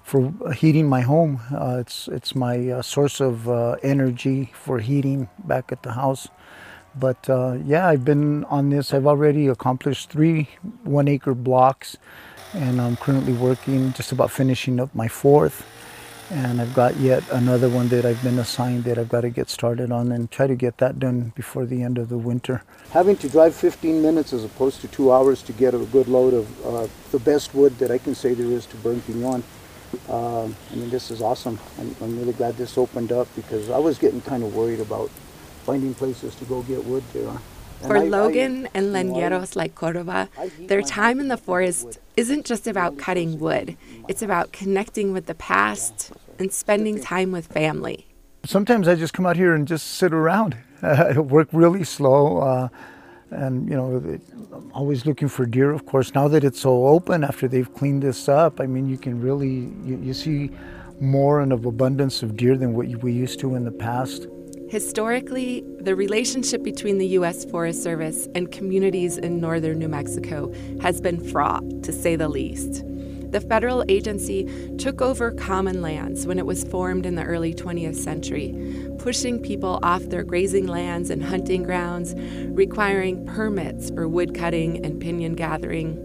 for 0.02 0.32
heating 0.52 0.88
my 0.88 1.00
home. 1.00 1.40
Uh, 1.52 1.78
it's 1.80 2.08
it's 2.08 2.34
my 2.34 2.70
uh, 2.70 2.82
source 2.82 3.20
of 3.20 3.48
uh, 3.48 3.76
energy 3.82 4.52
for 4.54 4.78
heating 4.78 5.28
back 5.44 5.72
at 5.72 5.82
the 5.82 5.92
house. 5.92 6.28
But 6.98 7.28
uh, 7.28 7.58
yeah, 7.64 7.88
I've 7.88 8.04
been 8.04 8.44
on 8.44 8.70
this. 8.70 8.94
I've 8.94 9.06
already 9.06 9.48
accomplished 9.48 10.10
three 10.10 10.48
one 10.84 11.08
acre 11.08 11.34
blocks, 11.34 11.96
and 12.54 12.80
I'm 12.80 12.96
currently 12.96 13.32
working 13.32 13.92
just 13.92 14.12
about 14.12 14.30
finishing 14.30 14.80
up 14.80 14.94
my 14.94 15.08
fourth 15.08 15.64
and 16.30 16.60
I've 16.60 16.74
got 16.74 16.96
yet 16.96 17.22
another 17.30 17.68
one 17.68 17.88
that 17.88 18.04
I've 18.04 18.22
been 18.22 18.38
assigned 18.38 18.84
that 18.84 18.98
I've 18.98 19.08
got 19.08 19.20
to 19.20 19.30
get 19.30 19.48
started 19.48 19.92
on 19.92 20.10
and 20.12 20.30
try 20.30 20.46
to 20.46 20.54
get 20.54 20.78
that 20.78 20.98
done 20.98 21.32
before 21.34 21.64
the 21.64 21.82
end 21.82 21.98
of 21.98 22.08
the 22.08 22.18
winter. 22.18 22.62
Having 22.90 23.16
to 23.18 23.28
drive 23.28 23.54
15 23.54 24.02
minutes 24.02 24.32
as 24.32 24.44
opposed 24.44 24.80
to 24.80 24.88
two 24.88 25.12
hours 25.12 25.42
to 25.42 25.52
get 25.52 25.74
a 25.74 25.78
good 25.78 26.08
load 26.08 26.34
of 26.34 26.66
uh, 26.66 26.88
the 27.12 27.18
best 27.18 27.54
wood 27.54 27.78
that 27.78 27.90
I 27.90 27.98
can 27.98 28.14
say 28.14 28.34
there 28.34 28.46
is 28.46 28.66
to 28.66 28.76
burn 28.76 29.00
pinon. 29.02 29.42
Uh, 30.08 30.44
I 30.44 30.74
mean, 30.74 30.90
this 30.90 31.10
is 31.10 31.22
awesome. 31.22 31.58
I'm, 31.78 31.94
I'm, 32.02 32.18
really 32.18 32.32
glad 32.32 32.56
this 32.56 32.76
opened 32.76 33.12
up 33.12 33.28
because 33.36 33.70
I 33.70 33.78
was 33.78 33.98
getting 33.98 34.20
kind 34.20 34.42
of 34.42 34.54
worried 34.54 34.80
about 34.80 35.10
finding 35.64 35.94
places 35.94 36.34
to 36.36 36.44
go 36.44 36.62
get 36.62 36.84
wood 36.84 37.04
there. 37.12 37.32
For 37.82 38.00
Logan 38.00 38.68
and 38.74 38.86
leñeros 38.94 39.54
like 39.56 39.74
Cordova, 39.74 40.28
their 40.60 40.82
time 40.82 41.20
in 41.20 41.28
the 41.28 41.36
forest 41.36 41.98
isn't 42.16 42.46
just 42.46 42.66
about 42.66 42.98
cutting 42.98 43.38
wood, 43.38 43.76
it's 44.08 44.22
about 44.22 44.52
connecting 44.52 45.12
with 45.12 45.26
the 45.26 45.34
past 45.34 46.12
and 46.38 46.52
spending 46.52 47.00
time 47.00 47.32
with 47.32 47.46
family. 47.46 48.06
Sometimes 48.44 48.88
I 48.88 48.94
just 48.94 49.12
come 49.12 49.26
out 49.26 49.36
here 49.36 49.54
and 49.54 49.66
just 49.66 49.86
sit 49.86 50.12
around. 50.12 50.56
I 50.82 51.18
work 51.18 51.48
really 51.52 51.84
slow. 51.84 52.38
Uh, 52.38 52.68
and 53.30 53.68
you 53.68 53.76
know 53.76 54.20
I'm 54.52 54.70
always 54.72 55.04
looking 55.04 55.28
for 55.28 55.46
deer 55.46 55.72
of 55.72 55.86
course 55.86 56.14
now 56.14 56.28
that 56.28 56.44
it's 56.44 56.60
so 56.60 56.86
open 56.86 57.24
after 57.24 57.48
they've 57.48 57.72
cleaned 57.74 58.02
this 58.02 58.28
up 58.28 58.60
i 58.60 58.66
mean 58.66 58.88
you 58.88 58.96
can 58.96 59.20
really 59.20 59.72
you, 59.84 59.98
you 60.00 60.14
see 60.14 60.50
more 61.00 61.40
and 61.40 61.52
of 61.52 61.66
abundance 61.66 62.22
of 62.22 62.36
deer 62.36 62.56
than 62.56 62.74
what 62.74 62.86
we 63.02 63.12
used 63.12 63.40
to 63.40 63.54
in 63.54 63.64
the 63.64 63.72
past 63.72 64.26
Historically, 64.68 65.62
the 65.78 65.94
relationship 65.94 66.60
between 66.64 66.98
the 66.98 67.06
U.S. 67.08 67.44
Forest 67.44 67.84
Service 67.84 68.26
and 68.34 68.50
communities 68.50 69.16
in 69.16 69.40
northern 69.40 69.78
New 69.78 69.86
Mexico 69.86 70.52
has 70.80 71.00
been 71.00 71.20
fraught, 71.20 71.62
to 71.84 71.92
say 71.92 72.16
the 72.16 72.28
least. 72.28 72.82
The 73.30 73.40
federal 73.40 73.84
agency 73.88 74.44
took 74.76 75.00
over 75.00 75.30
common 75.30 75.82
lands 75.82 76.26
when 76.26 76.40
it 76.40 76.46
was 76.46 76.64
formed 76.64 77.06
in 77.06 77.14
the 77.14 77.22
early 77.22 77.54
20th 77.54 77.94
century, 77.94 78.56
pushing 78.98 79.40
people 79.40 79.78
off 79.84 80.02
their 80.02 80.24
grazing 80.24 80.66
lands 80.66 81.10
and 81.10 81.22
hunting 81.22 81.62
grounds, 81.62 82.16
requiring 82.48 83.24
permits 83.24 83.90
for 83.90 84.08
woodcutting 84.08 84.84
and 84.84 85.00
pinyon 85.00 85.34
gathering. 85.34 86.02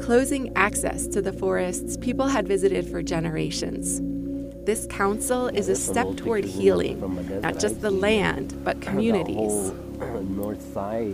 Closing 0.00 0.52
access 0.56 1.06
to 1.06 1.22
the 1.22 1.32
forests 1.32 1.96
people 1.96 2.26
had 2.26 2.48
visited 2.48 2.88
for 2.88 3.02
generations 3.04 4.00
this 4.68 4.86
council 4.90 5.46
is 5.48 5.70
a 5.70 5.74
step 5.74 6.14
toward 6.14 6.44
healing, 6.44 7.00
not 7.40 7.58
just 7.58 7.80
the 7.80 7.90
land, 7.90 8.62
but 8.62 8.82
communities. 8.82 9.72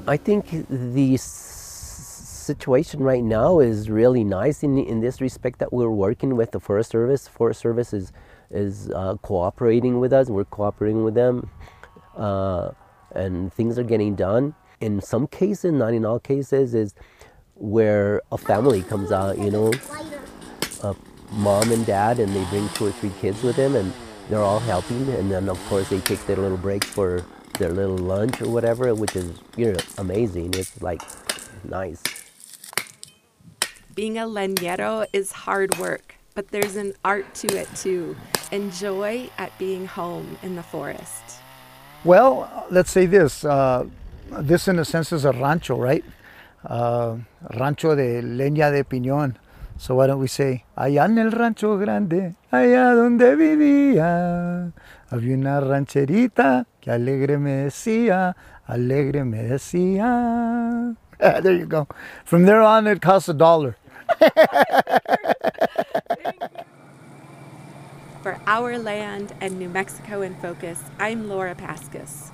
I 0.08 0.16
think 0.16 0.66
the 0.68 1.16
situation 1.16 2.98
right 2.98 3.22
now 3.22 3.60
is 3.60 3.88
really 3.88 4.24
nice 4.24 4.64
in, 4.64 4.76
in 4.76 5.00
this 5.00 5.20
respect 5.20 5.60
that 5.60 5.72
we're 5.72 5.88
working 5.88 6.34
with 6.34 6.50
the 6.50 6.58
Forest 6.58 6.90
Service. 6.90 7.28
Forest 7.28 7.60
Service 7.60 7.92
is, 7.92 8.10
is 8.50 8.90
uh, 8.90 9.14
cooperating 9.22 10.00
with 10.00 10.12
us, 10.12 10.28
we're 10.28 10.44
cooperating 10.46 11.04
with 11.04 11.14
them, 11.14 11.48
uh, 12.16 12.72
and 13.14 13.52
things 13.52 13.78
are 13.78 13.84
getting 13.84 14.16
done. 14.16 14.56
In 14.80 15.00
some 15.00 15.28
cases, 15.28 15.70
not 15.70 15.94
in 15.94 16.04
all 16.04 16.18
cases, 16.18 16.74
is 16.74 16.96
where 17.54 18.20
a 18.32 18.36
family 18.36 18.82
comes 18.82 19.12
out, 19.12 19.38
you 19.38 19.52
know, 19.52 19.72
uh, 20.82 20.94
mom 21.36 21.70
and 21.72 21.84
dad 21.86 22.18
and 22.18 22.34
they 22.34 22.44
bring 22.44 22.68
two 22.70 22.86
or 22.86 22.92
three 22.92 23.12
kids 23.20 23.42
with 23.42 23.56
them 23.56 23.74
and 23.76 23.92
they're 24.28 24.40
all 24.40 24.60
helping. 24.60 25.08
And 25.10 25.30
then 25.30 25.48
of 25.48 25.64
course 25.66 25.88
they 25.88 26.00
take 26.00 26.24
their 26.26 26.36
little 26.36 26.56
break 26.56 26.84
for 26.84 27.24
their 27.58 27.70
little 27.70 27.98
lunch 27.98 28.40
or 28.42 28.48
whatever 28.50 28.94
which 28.94 29.16
is 29.16 29.38
you 29.56 29.72
know 29.72 29.78
amazing. 29.98 30.54
It's 30.54 30.80
like 30.82 31.02
nice. 31.64 32.02
Being 33.94 34.18
a 34.18 34.22
leñero 34.22 35.06
is 35.12 35.32
hard 35.32 35.78
work 35.78 36.16
but 36.34 36.48
there's 36.50 36.76
an 36.76 36.94
art 37.04 37.32
to 37.34 37.56
it 37.56 37.68
too. 37.76 38.16
And 38.50 38.72
joy 38.72 39.30
at 39.38 39.56
being 39.58 39.86
home 39.86 40.36
in 40.42 40.56
the 40.56 40.62
forest. 40.62 41.22
Well 42.04 42.66
let's 42.70 42.90
say 42.90 43.06
this 43.06 43.44
uh, 43.44 43.86
this 44.30 44.68
in 44.68 44.78
a 44.78 44.84
sense 44.84 45.12
is 45.12 45.24
a 45.24 45.32
rancho, 45.32 45.76
right? 45.76 46.04
Uh, 46.64 47.18
rancho 47.58 47.94
de 47.94 48.22
leña 48.22 48.72
de 48.72 48.84
piñón. 48.84 49.36
So 49.84 49.96
why 49.96 50.06
don't 50.06 50.18
we 50.18 50.28
say, 50.28 50.64
allá 50.78 51.04
en 51.04 51.18
el 51.18 51.30
rancho 51.30 51.76
grande, 51.76 52.36
allá 52.50 52.94
donde 52.94 53.36
vivía, 53.36 54.72
había 55.10 55.36
una 55.36 55.60
rancherita 55.60 56.64
que 56.80 56.90
alegre 56.90 57.36
me 57.36 57.50
decía, 57.50 58.34
alegre 58.66 59.26
me 59.26 59.42
decía. 59.42 60.94
there 61.18 61.52
you 61.52 61.66
go. 61.66 61.86
From 62.24 62.46
there 62.46 62.62
on, 62.62 62.86
it 62.86 63.02
costs 63.02 63.28
a 63.28 63.34
dollar. 63.34 63.76
For 68.22 68.38
Our 68.46 68.78
Land 68.78 69.34
and 69.42 69.58
New 69.58 69.68
Mexico 69.68 70.22
in 70.22 70.34
Focus, 70.36 70.78
I'm 70.98 71.28
Laura 71.28 71.54
Paskus. 71.54 72.33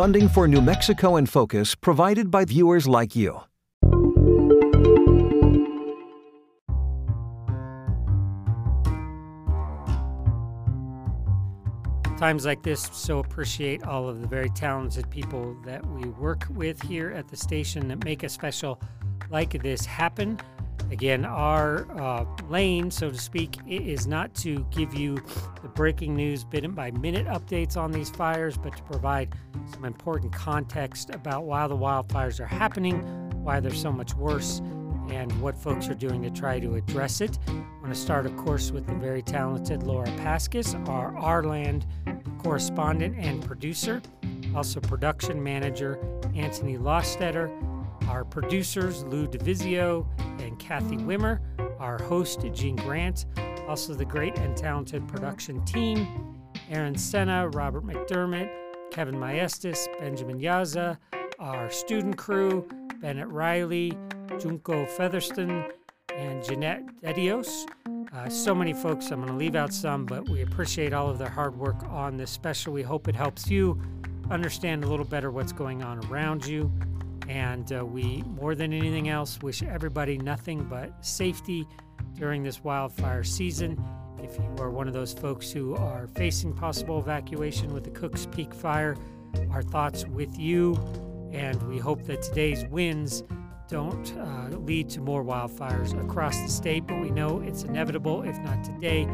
Funding 0.00 0.30
for 0.30 0.48
New 0.48 0.62
Mexico 0.62 1.16
in 1.16 1.26
Focus 1.26 1.74
provided 1.74 2.30
by 2.30 2.46
viewers 2.46 2.88
like 2.88 3.14
you. 3.14 3.38
Times 12.16 12.46
like 12.46 12.62
this, 12.62 12.88
so 12.94 13.18
appreciate 13.18 13.82
all 13.82 14.08
of 14.08 14.22
the 14.22 14.26
very 14.26 14.48
talented 14.48 15.10
people 15.10 15.54
that 15.66 15.84
we 15.84 16.08
work 16.08 16.46
with 16.48 16.80
here 16.80 17.10
at 17.10 17.28
the 17.28 17.36
station 17.36 17.86
that 17.88 18.02
make 18.02 18.22
a 18.22 18.30
special 18.30 18.80
like 19.28 19.62
this 19.62 19.84
happen. 19.84 20.40
Again, 20.90 21.24
our 21.24 21.86
uh, 22.00 22.24
lane, 22.48 22.90
so 22.90 23.10
to 23.10 23.16
speak, 23.16 23.58
is 23.66 24.08
not 24.08 24.34
to 24.36 24.66
give 24.72 24.92
you 24.92 25.22
the 25.62 25.68
breaking 25.68 26.16
news 26.16 26.44
minute 26.52 26.74
by 26.74 26.90
minute 26.90 27.26
updates 27.28 27.76
on 27.76 27.92
these 27.92 28.10
fires, 28.10 28.56
but 28.56 28.76
to 28.76 28.82
provide 28.82 29.32
some 29.72 29.84
important 29.84 30.32
context 30.32 31.10
about 31.10 31.44
why 31.44 31.68
the 31.68 31.76
wildfires 31.76 32.40
are 32.40 32.46
happening, 32.46 33.02
why 33.44 33.60
they're 33.60 33.70
so 33.72 33.92
much 33.92 34.14
worse, 34.14 34.60
and 35.10 35.30
what 35.40 35.56
folks 35.56 35.88
are 35.88 35.94
doing 35.94 36.22
to 36.22 36.30
try 36.30 36.58
to 36.58 36.74
address 36.74 37.20
it. 37.20 37.38
I 37.46 37.52
want 37.80 37.94
to 37.94 38.00
start, 38.00 38.26
of 38.26 38.36
course, 38.36 38.72
with 38.72 38.86
the 38.86 38.94
very 38.94 39.22
talented 39.22 39.84
Laura 39.84 40.08
Paskus, 40.18 40.74
our 40.88 41.16
Our 41.18 41.44
Land 41.44 41.86
correspondent 42.38 43.16
and 43.16 43.44
producer, 43.44 44.02
also 44.56 44.80
production 44.80 45.40
manager 45.40 45.98
Anthony 46.34 46.76
Lostetter 46.78 47.48
our 48.10 48.24
producers, 48.24 49.04
Lou 49.04 49.28
DeVizio 49.28 50.04
and 50.40 50.58
Kathy 50.58 50.96
Wimmer, 50.96 51.38
our 51.78 51.96
host, 52.02 52.44
Gene 52.52 52.74
Grant, 52.74 53.26
also 53.68 53.94
the 53.94 54.04
great 54.04 54.36
and 54.36 54.56
talented 54.56 55.06
production 55.06 55.64
team, 55.64 56.36
Aaron 56.70 56.96
Senna, 56.96 57.48
Robert 57.50 57.86
McDermott, 57.86 58.50
Kevin 58.90 59.14
Maestas, 59.14 59.86
Benjamin 60.00 60.40
Yaza, 60.40 60.98
our 61.38 61.70
student 61.70 62.18
crew, 62.18 62.68
Bennett 63.00 63.28
Riley, 63.28 63.96
Junko 64.40 64.86
Featherston, 64.86 65.70
and 66.12 66.44
Jeanette 66.44 66.82
Dedios. 67.00 67.64
Uh, 68.12 68.28
so 68.28 68.56
many 68.56 68.72
folks, 68.72 69.12
I'm 69.12 69.20
going 69.20 69.32
to 69.32 69.38
leave 69.38 69.54
out 69.54 69.72
some, 69.72 70.04
but 70.04 70.28
we 70.28 70.42
appreciate 70.42 70.92
all 70.92 71.08
of 71.08 71.18
their 71.18 71.28
hard 71.28 71.56
work 71.56 71.80
on 71.88 72.16
this 72.16 72.32
special. 72.32 72.72
We 72.72 72.82
hope 72.82 73.06
it 73.06 73.14
helps 73.14 73.48
you 73.48 73.80
understand 74.32 74.82
a 74.82 74.88
little 74.88 75.06
better 75.06 75.30
what's 75.30 75.52
going 75.52 75.84
on 75.84 76.04
around 76.06 76.44
you. 76.44 76.72
And 77.28 77.72
uh, 77.72 77.84
we, 77.84 78.22
more 78.22 78.54
than 78.54 78.72
anything 78.72 79.08
else, 79.08 79.38
wish 79.40 79.62
everybody 79.62 80.18
nothing 80.18 80.64
but 80.64 81.04
safety 81.04 81.66
during 82.14 82.42
this 82.42 82.64
wildfire 82.64 83.24
season. 83.24 83.82
If 84.22 84.36
you 84.36 84.56
are 84.58 84.70
one 84.70 84.88
of 84.88 84.94
those 84.94 85.12
folks 85.12 85.50
who 85.50 85.74
are 85.76 86.08
facing 86.08 86.52
possible 86.52 86.98
evacuation 86.98 87.72
with 87.72 87.84
the 87.84 87.90
Cooks 87.90 88.26
Peak 88.26 88.52
fire, 88.52 88.96
our 89.50 89.62
thoughts 89.62 90.06
with 90.06 90.38
you. 90.38 90.74
And 91.32 91.62
we 91.64 91.78
hope 91.78 92.04
that 92.04 92.22
today's 92.22 92.64
winds 92.66 93.22
don't 93.68 94.12
uh, 94.18 94.56
lead 94.58 94.90
to 94.90 95.00
more 95.00 95.22
wildfires 95.24 95.98
across 96.04 96.36
the 96.40 96.48
state, 96.48 96.86
but 96.88 97.00
we 97.00 97.10
know 97.10 97.40
it's 97.40 97.62
inevitable, 97.62 98.22
if 98.22 98.36
not 98.40 98.64
today, 98.64 99.06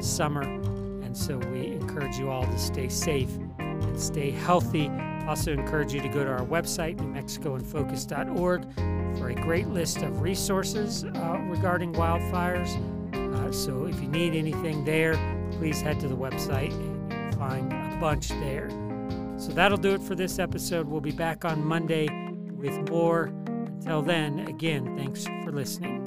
summer. 0.00 0.42
And 0.42 1.16
so 1.16 1.38
we 1.38 1.72
encourage 1.72 2.16
you 2.16 2.30
all 2.30 2.44
to 2.44 2.58
stay 2.58 2.88
safe 2.88 3.30
and 3.58 4.00
stay 4.00 4.30
healthy. 4.30 4.90
Also, 5.26 5.52
encourage 5.52 5.92
you 5.92 6.00
to 6.00 6.08
go 6.08 6.24
to 6.24 6.30
our 6.30 6.44
website, 6.44 6.96
newmexicoinfocus.org, 6.98 9.18
for 9.18 9.30
a 9.30 9.34
great 9.34 9.66
list 9.68 10.02
of 10.02 10.20
resources 10.20 11.04
uh, 11.04 11.38
regarding 11.48 11.92
wildfires. 11.94 12.70
Uh, 13.14 13.52
so, 13.52 13.86
if 13.86 14.00
you 14.00 14.08
need 14.08 14.34
anything 14.34 14.84
there, 14.84 15.14
please 15.52 15.80
head 15.80 15.98
to 16.00 16.08
the 16.08 16.16
website 16.16 16.72
and 17.10 17.34
find 17.36 17.72
a 17.72 17.98
bunch 18.00 18.28
there. 18.28 18.68
So, 19.38 19.52
that'll 19.52 19.78
do 19.78 19.94
it 19.94 20.02
for 20.02 20.14
this 20.14 20.38
episode. 20.38 20.86
We'll 20.86 21.00
be 21.00 21.12
back 21.12 21.44
on 21.44 21.64
Monday 21.64 22.08
with 22.52 22.76
more. 22.90 23.32
Until 23.46 24.02
then, 24.02 24.40
again, 24.40 24.96
thanks 24.96 25.24
for 25.44 25.52
listening. 25.52 26.05